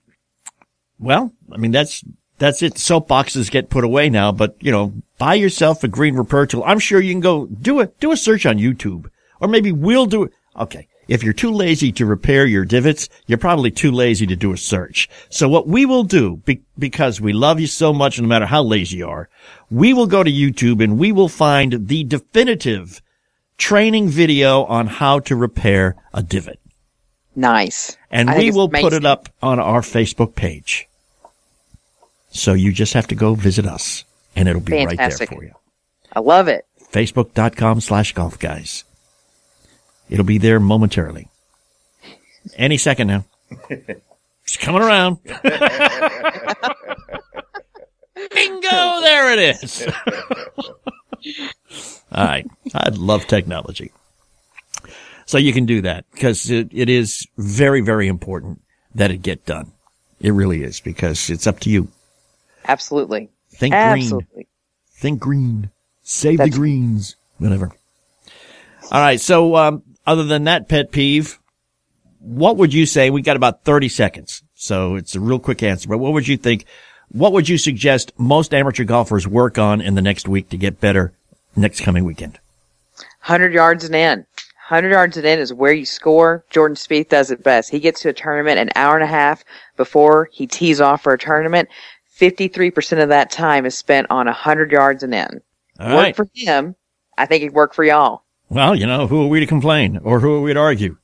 well, 0.99 1.33
I 1.51 1.57
mean, 1.57 1.71
that's, 1.71 2.03
that's 2.37 2.61
it. 2.61 2.75
Soapboxes 2.75 3.51
get 3.51 3.69
put 3.69 3.83
away 3.83 4.09
now, 4.09 4.31
but 4.31 4.55
you 4.59 4.71
know, 4.71 4.93
buy 5.17 5.35
yourself 5.35 5.83
a 5.83 5.87
green 5.87 6.15
repair 6.15 6.45
tool. 6.45 6.63
I'm 6.65 6.79
sure 6.79 6.99
you 6.99 7.13
can 7.13 7.21
go 7.21 7.45
do 7.45 7.79
a, 7.79 7.87
do 7.87 8.11
a 8.11 8.17
search 8.17 8.45
on 8.45 8.57
YouTube 8.57 9.09
or 9.39 9.47
maybe 9.47 9.71
we'll 9.71 10.05
do 10.05 10.23
it. 10.23 10.33
Okay. 10.57 10.87
If 11.07 11.21
you're 11.21 11.33
too 11.33 11.51
lazy 11.51 11.91
to 11.93 12.05
repair 12.05 12.45
your 12.45 12.63
divots, 12.63 13.09
you're 13.27 13.37
probably 13.37 13.71
too 13.71 13.91
lazy 13.91 14.25
to 14.27 14.37
do 14.37 14.53
a 14.53 14.57
search. 14.57 15.09
So 15.29 15.49
what 15.49 15.67
we 15.67 15.85
will 15.85 16.03
do, 16.03 16.37
be- 16.45 16.63
because 16.79 17.19
we 17.19 17.33
love 17.33 17.59
you 17.59 17.67
so 17.67 17.91
much, 17.91 18.19
no 18.19 18.27
matter 18.27 18.45
how 18.45 18.63
lazy 18.63 18.97
you 18.97 19.09
are, 19.09 19.29
we 19.69 19.93
will 19.93 20.07
go 20.07 20.23
to 20.23 20.31
YouTube 20.31 20.81
and 20.81 20.97
we 20.97 21.11
will 21.11 21.27
find 21.27 21.87
the 21.87 22.05
definitive 22.05 23.01
training 23.57 24.07
video 24.07 24.63
on 24.63 24.87
how 24.87 25.19
to 25.19 25.35
repair 25.35 25.97
a 26.13 26.23
divot. 26.23 26.59
Nice. 27.35 27.97
And 28.09 28.29
I 28.29 28.37
we 28.37 28.51
will 28.51 28.69
put 28.69 28.93
it 28.93 29.05
up 29.05 29.27
on 29.41 29.59
our 29.59 29.81
Facebook 29.81 30.35
page. 30.35 30.87
So 32.33 32.53
you 32.53 32.71
just 32.73 32.93
have 32.93 33.07
to 33.07 33.15
go 33.15 33.35
visit 33.35 33.65
us 33.65 34.03
and 34.35 34.47
it'll 34.47 34.61
be 34.61 34.85
right 34.85 34.97
there 34.97 35.11
for 35.11 35.43
you. 35.43 35.53
I 36.11 36.19
love 36.19 36.47
it. 36.47 36.65
Facebook.com 36.91 37.81
slash 37.81 38.13
golf 38.13 38.37
guys. 38.37 38.83
It'll 40.09 40.25
be 40.25 40.37
there 40.37 40.59
momentarily. 40.59 41.29
Any 42.57 42.77
second 42.77 43.07
now. 43.07 43.25
It's 44.45 44.57
coming 44.57 44.81
around. 44.81 45.19
Bingo! 45.23 45.39
There 49.01 49.33
it 49.33 49.39
is. 49.63 49.87
All 52.11 52.25
right. 52.25 52.45
I 52.75 52.89
love 52.89 53.25
technology. 53.25 53.91
So 55.25 55.37
you 55.37 55.53
can 55.53 55.65
do 55.65 55.81
that 55.83 56.03
because 56.11 56.49
it, 56.49 56.67
it 56.71 56.89
is 56.89 57.25
very, 57.37 57.79
very 57.81 58.07
important 58.07 58.61
that 58.95 59.11
it 59.11 59.21
get 59.21 59.45
done. 59.45 59.71
It 60.19 60.31
really 60.31 60.63
is 60.63 60.81
because 60.81 61.29
it's 61.29 61.47
up 61.47 61.61
to 61.61 61.69
you. 61.69 61.87
Absolutely. 62.67 63.29
Think 63.51 63.73
Absolutely. 63.73 64.27
green. 64.33 64.47
Think 64.95 65.19
green. 65.19 65.69
Save 66.03 66.37
That's- 66.39 66.53
the 66.53 66.59
greens. 66.59 67.15
Whatever. 67.37 67.71
All 68.91 69.01
right. 69.01 69.19
So, 69.19 69.55
um, 69.55 69.83
other 70.05 70.23
than 70.23 70.45
that 70.45 70.67
pet 70.67 70.91
peeve, 70.91 71.39
what 72.19 72.57
would 72.57 72.73
you 72.73 72.85
say? 72.85 73.09
We 73.09 73.21
got 73.21 73.35
about 73.35 73.63
30 73.63 73.89
seconds. 73.89 74.43
So 74.53 74.95
it's 74.95 75.15
a 75.15 75.19
real 75.19 75.39
quick 75.39 75.61
answer, 75.61 75.89
but 75.89 75.97
what 75.97 76.13
would 76.13 76.27
you 76.27 76.37
think? 76.37 76.65
What 77.09 77.33
would 77.33 77.49
you 77.49 77.57
suggest 77.57 78.13
most 78.17 78.53
amateur 78.53 78.85
golfers 78.85 79.27
work 79.27 79.57
on 79.57 79.81
in 79.81 79.95
the 79.95 80.01
next 80.01 80.27
week 80.27 80.49
to 80.49 80.57
get 80.57 80.79
better 80.79 81.13
next 81.55 81.81
coming 81.81 82.05
weekend? 82.05 82.39
100 83.25 83.53
yards 83.53 83.83
and 83.83 83.93
in. 83.95 84.25
100 84.69 84.89
yards 84.91 85.17
and 85.17 85.25
in 85.25 85.39
is 85.39 85.53
where 85.53 85.73
you 85.73 85.85
score. 85.85 86.45
Jordan 86.49 86.75
Spieth 86.75 87.09
does 87.09 87.29
it 87.29 87.43
best. 87.43 87.69
He 87.71 87.79
gets 87.79 88.01
to 88.01 88.09
a 88.09 88.13
tournament 88.13 88.57
an 88.57 88.69
hour 88.75 88.95
and 88.95 89.03
a 89.03 89.07
half 89.07 89.43
before 89.75 90.29
he 90.31 90.47
tees 90.47 90.79
off 90.79 91.03
for 91.03 91.13
a 91.13 91.17
tournament. 91.17 91.67
53% 92.19 93.01
of 93.01 93.09
that 93.09 93.31
time 93.31 93.65
is 93.65 93.77
spent 93.77 94.07
on 94.09 94.25
100 94.25 94.71
yards 94.71 95.03
and 95.03 95.13
in. 95.13 95.41
All 95.79 95.87
work 95.87 95.97
right. 95.97 96.15
for 96.15 96.29
him. 96.33 96.75
I 97.17 97.25
think 97.25 97.43
it'd 97.43 97.55
work 97.55 97.73
for 97.73 97.83
y'all. 97.83 98.23
Well, 98.49 98.75
you 98.75 98.85
know, 98.85 99.07
who 99.07 99.23
are 99.23 99.27
we 99.27 99.39
to 99.39 99.47
complain 99.47 99.99
or 100.03 100.19
who 100.19 100.35
are 100.35 100.41
we 100.41 100.53
to 100.53 100.59
argue? 100.59 100.97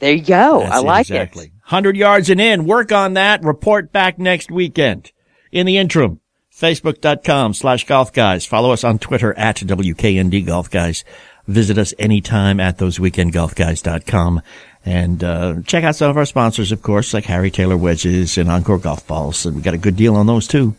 There 0.00 0.12
you 0.12 0.22
go. 0.22 0.60
That's 0.60 0.74
I 0.74 0.78
it, 0.80 0.84
like 0.84 1.00
exactly. 1.06 1.52
100 1.64 1.96
yards 1.96 2.28
and 2.28 2.40
in. 2.40 2.66
Work 2.66 2.92
on 2.92 3.14
that. 3.14 3.42
Report 3.42 3.90
back 3.92 4.18
next 4.18 4.50
weekend. 4.50 5.12
In 5.50 5.66
the 5.66 5.78
interim, 5.78 6.20
facebook.com 6.52 7.54
slash 7.54 7.86
golf 7.86 8.12
guys. 8.12 8.44
Follow 8.44 8.72
us 8.72 8.84
on 8.84 8.98
Twitter 8.98 9.32
at 9.38 9.56
WKND 9.56 10.44
golf 10.46 10.68
guys. 10.70 11.04
Visit 11.46 11.78
us 11.78 11.94
anytime 11.98 12.58
at 12.60 12.78
thoseweekendgolfguys.com 12.78 14.42
and, 14.84 15.22
uh, 15.24 15.54
check 15.66 15.84
out 15.84 15.96
some 15.96 16.10
of 16.10 16.16
our 16.16 16.26
sponsors, 16.26 16.72
of 16.72 16.82
course, 16.82 17.14
like 17.14 17.24
Harry 17.24 17.50
Taylor 17.50 17.76
wedges 17.76 18.36
and 18.38 18.50
Encore 18.50 18.78
golf 18.78 19.06
balls. 19.06 19.46
And 19.46 19.56
we 19.56 19.62
got 19.62 19.74
a 19.74 19.78
good 19.78 19.96
deal 19.96 20.16
on 20.16 20.26
those 20.26 20.46
too. 20.46 20.74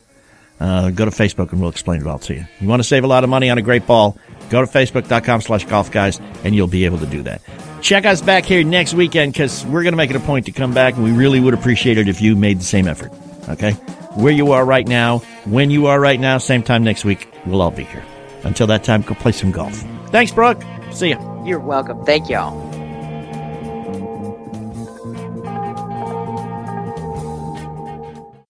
Uh, 0.60 0.90
go 0.90 1.06
to 1.06 1.12
Facebook 1.12 1.52
and 1.52 1.60
we'll 1.60 1.70
explain 1.70 2.02
it 2.02 2.08
all 2.08 2.20
to 2.20 2.34
you. 2.34 2.46
You 2.62 2.68
want 2.68 2.80
to 2.82 2.88
save 2.88 3.04
a 3.04 3.08
lot 3.08 3.24
of 3.24 3.30
money 3.30 3.50
on 3.50 3.58
a 3.58 3.62
great 3.62 3.86
ball? 3.86 4.18
Go 4.50 4.64
to 4.64 4.72
facebook.com 4.72 5.42
slash 5.42 5.66
golf 5.66 5.92
guys 5.92 6.20
and 6.44 6.56
you'll 6.56 6.68
be 6.68 6.86
able 6.86 7.00
to 7.00 7.06
do 7.08 7.24
that. 7.24 7.42
Check 7.82 8.06
us 8.06 8.22
back 8.22 8.46
here 8.46 8.64
next 8.64 8.94
weekend 8.94 9.34
because 9.34 9.66
we're 9.66 9.84
going 9.84 9.94
to 9.94 9.98
make 9.98 10.12
it 10.12 10.16
a 10.16 10.22
point 10.22 10.46
to 10.46 10.52
come 10.52 10.74
back 10.74 10.96
and 10.96 11.04
we 11.04 11.12
really 11.12 11.40
would 11.40 11.54
appreciate 11.54 11.98
it 11.98 12.08
if 12.08 12.22
you 12.22 12.36
made 12.36 12.60
the 12.60 12.64
same 12.64 12.88
effort. 12.88 13.12
Okay? 13.50 13.72
Where 14.14 14.32
you 14.32 14.54
are 14.54 14.64
right 14.64 14.88
now, 14.88 15.20
when 15.46 15.70
you 15.72 15.88
are 15.88 16.00
right 16.00 16.20
now, 16.20 16.38
same 16.38 16.64
time 16.64 16.84
next 16.84 17.04
week, 17.06 17.28
we'll 17.46 17.62
all 17.62 17.72
be 17.72 17.84
here. 17.84 18.04
Until 18.44 18.68
that 18.68 18.84
time, 18.84 19.02
go 19.02 19.14
play 19.16 19.32
some 19.34 19.52
golf. 19.52 19.74
Thanks, 20.08 20.32
Brooke. 20.32 20.62
See 20.92 21.10
ya. 21.10 21.44
You're 21.44 21.60
welcome. 21.60 22.06
Thank 22.06 22.30
y'all. 22.30 22.75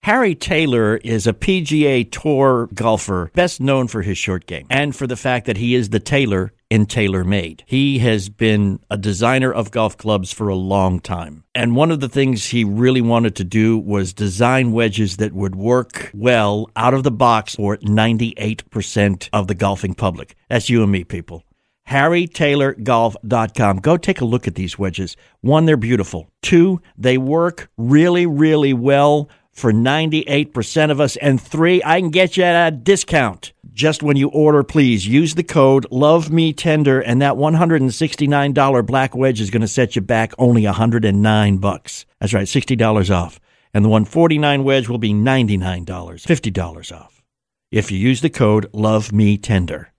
Harry 0.06 0.36
Taylor 0.36 0.98
is 0.98 1.26
a 1.26 1.34
PGA 1.34 2.08
Tour 2.12 2.70
golfer, 2.76 3.32
best 3.34 3.60
known 3.60 3.88
for 3.88 4.04
his 4.04 4.20
short 4.20 4.46
game 4.46 4.68
and 4.70 4.96
for 4.96 5.08
the 5.08 5.16
fact 5.16 5.48
that 5.48 5.58
he 5.58 5.74
is 5.74 5.90
the 5.90 6.00
Taylor 6.00 6.54
in 6.70 6.86
TaylorMade. 6.86 7.62
He 7.66 7.98
has 7.98 8.30
been 8.30 8.80
a 8.92 9.00
designer 9.00 9.52
of 9.52 9.72
golf 9.72 9.98
clubs 9.98 10.32
for 10.32 10.48
a 10.48 10.54
long 10.54 11.00
time. 11.00 11.44
And 11.56 11.76
one 11.76 11.90
of 11.90 12.02
the 12.02 12.08
things 12.08 12.46
he 12.46 12.64
really 12.64 13.02
wanted 13.02 13.36
to 13.38 13.44
do 13.44 13.80
was 13.80 14.14
design 14.14 14.74
wedges 14.74 15.18
that 15.18 15.34
would 15.34 15.56
work 15.56 16.12
well 16.14 16.70
out 16.76 16.94
of 16.94 17.02
the 17.02 17.10
box 17.10 17.56
for 17.56 17.78
98% 17.78 19.30
of 19.34 19.48
the 19.48 19.56
golfing 19.56 19.96
public. 19.96 20.36
That's 20.52 20.70
you 20.70 20.84
and 20.84 20.92
me, 20.92 21.04
people. 21.04 21.46
HarryTaylorGolf.com. 21.90 23.78
Go 23.78 23.98
take 23.98 24.22
a 24.22 24.26
look 24.26 24.48
at 24.48 24.54
these 24.54 24.78
wedges. 24.78 25.18
One, 25.42 25.66
they're 25.66 25.78
beautiful. 25.78 26.30
Two, 26.44 26.80
they 26.96 27.18
work 27.18 27.72
really, 27.76 28.28
really 28.28 28.74
well 28.74 29.30
for 29.56 29.72
98% 29.72 30.92
of 30.92 31.00
us. 31.02 31.16
And 31.16 31.42
three, 31.42 31.82
I 31.84 32.00
can 32.02 32.12
get 32.12 32.38
you 32.38 32.44
at 32.44 32.68
a 32.68 32.76
discount. 32.76 33.54
Just 33.74 34.04
when 34.04 34.18
you 34.18 34.30
order, 34.30 34.64
please 34.64 35.08
use 35.08 35.36
the 35.36 35.44
code 35.44 35.88
Love 35.90 36.30
Me 36.32 36.54
Tender, 36.54 37.00
and 37.00 37.22
that 37.22 37.36
$169 37.36 38.86
black 38.86 39.16
wedge 39.16 39.42
is 39.42 39.50
going 39.50 39.62
to 39.62 39.68
set 39.68 39.96
you 39.96 40.02
back 40.02 40.34
only 40.38 40.66
109 40.66 41.58
bucks. 41.58 42.06
That's 42.20 42.34
right, 42.34 42.48
$60 42.48 43.16
off. 43.16 43.40
And 43.74 43.84
the 43.84 43.90
149 43.90 44.64
wedge 44.64 44.88
will 44.88 44.98
be 44.98 45.14
$99, 45.14 45.86
$50 45.86 46.96
off. 46.96 47.24
If 47.72 47.92
you 47.92 47.98
use 47.98 48.22
the 48.22 48.30
code 48.30 48.70
Love 48.72 49.12
Me 49.12 49.38
Tender 49.38 49.92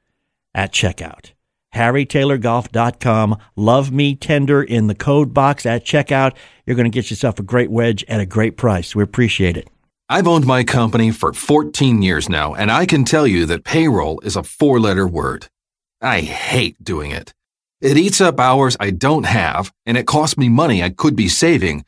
at 0.55 0.73
checkout. 0.73 1.33
HarryTaylorGolf.com. 1.77 3.39
Love 3.55 3.93
me 3.93 4.14
tender 4.16 4.62
in 4.62 4.89
the 4.89 4.95
code 4.95 5.33
box 5.33 5.64
at 5.64 5.85
checkout. 5.85 6.35
You're 6.66 6.77
going 6.77 6.91
to 6.91 6.95
get 6.95 7.11
yourself 7.11 7.39
a 7.39 7.43
great 7.45 7.70
wedge 7.70 8.05
at 8.09 8.20
a 8.20 8.27
great 8.27 8.57
price. 8.57 8.97
We 8.97 9.03
appreciate 9.03 9.57
it. 9.57 9.68
I've 10.09 10.29
owned 10.29 10.47
my 10.47 10.62
company 10.62 11.11
for 11.11 11.33
14 11.33 12.01
years 12.01 12.29
now, 12.29 12.55
and 12.55 12.70
I 12.70 12.87
can 12.87 13.05
tell 13.05 13.27
you 13.27 13.45
that 13.47 13.64
payroll 13.64 14.20
is 14.20 14.37
a 14.37 14.43
four 14.43 14.79
letter 14.79 15.07
word. 15.07 15.49
I 16.01 16.20
hate 16.20 16.83
doing 16.83 17.11
it. 17.11 17.35
It 17.81 17.97
eats 17.97 18.20
up 18.20 18.39
hours 18.39 18.77
I 18.79 18.91
don't 18.91 19.27
have, 19.27 19.72
and 19.85 19.99
it 19.99 20.07
costs 20.07 20.39
me 20.39 20.49
money 20.49 20.83
I 20.83 20.91
could 20.91 21.16
be 21.16 21.29
saving, 21.29 21.85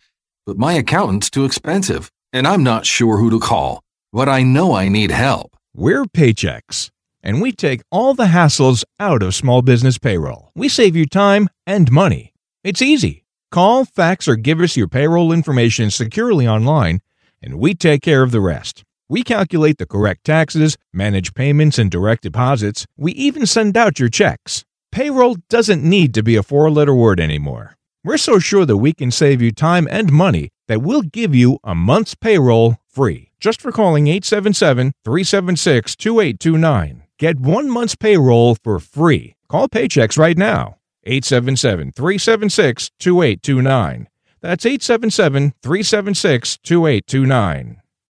but 0.47 0.59
my 0.59 0.73
accountant's 0.73 1.31
too 1.31 1.45
expensive, 1.45 2.11
and 2.33 2.47
I'm 2.47 2.63
not 2.63 2.87
sure 2.87 3.19
who 3.19 3.31
to 3.31 3.39
call. 3.39 3.83
But 4.13 4.29
I 4.29 4.43
know 4.43 4.75
I 4.75 4.89
need 4.89 5.11
help. 5.11 5.57
We're 5.75 6.05
Paychex, 6.05 6.91
and 7.29 7.43
we 7.43 7.53
take 7.53 7.83
all 7.91 8.15
the 8.15 8.25
hassles 8.25 8.85
out 8.99 9.23
of 9.23 9.35
small 9.35 9.61
business 9.61 9.99
payroll. 9.99 10.51
We 10.55 10.67
save 10.67 10.97
you 10.97 11.05
time 11.05 11.51
and 11.67 11.93
money. 11.93 12.33
It's 12.65 12.81
easy. 12.81 13.27
Call, 13.51 13.85
fax, 13.85 14.27
or 14.27 14.37
give 14.37 14.61
us 14.61 14.79
your 14.79 14.89
payroll 14.89 15.31
information 15.31 15.91
securely 15.91 16.49
online, 16.49 17.01
and 17.43 17.59
we 17.59 17.75
take 17.75 18.01
care 18.01 18.23
of 18.23 18.31
the 18.31 18.41
rest. 18.41 18.83
We 19.11 19.23
calculate 19.23 19.77
the 19.77 19.85
correct 19.85 20.25
taxes, 20.25 20.79
manage 20.91 21.35
payments 21.35 21.79
and 21.79 21.91
direct 21.91 22.23
deposits. 22.23 22.87
We 22.97 23.13
even 23.13 23.45
send 23.45 23.77
out 23.77 23.99
your 23.99 24.09
checks. 24.09 24.65
Payroll 24.91 25.37
doesn't 25.51 25.85
need 25.85 26.15
to 26.15 26.23
be 26.23 26.37
a 26.37 26.43
four 26.43 26.71
letter 26.71 26.95
word 26.95 27.21
anymore. 27.21 27.77
We're 28.03 28.17
so 28.17 28.39
sure 28.39 28.65
that 28.65 28.79
we 28.79 28.95
can 28.95 29.11
save 29.11 29.43
you 29.43 29.53
time 29.53 29.87
and 29.91 30.11
money 30.11 30.49
that 30.67 30.81
we'll 30.81 31.03
give 31.03 31.35
you 31.35 31.59
a 31.63 31.75
month's 31.75 32.15
payroll 32.15 32.79
free 32.89 33.33
just 33.39 33.61
for 33.61 33.71
calling 33.71 34.07
877 34.07 34.93
376 35.05 35.95
2829. 35.95 37.03
Get 37.19 37.41
one 37.41 37.69
month's 37.69 37.97
payroll 37.97 38.55
for 38.55 38.79
free. 38.79 39.35
Call 39.49 39.69
Paychex 39.69 40.17
right 40.17 40.39
now. 40.39 40.77
877 41.03 41.91
376 41.91 42.91
2829. 43.01 44.09
That's 44.41 44.65
877 44.65 45.55
376 45.61 46.59
2829. 46.59 47.83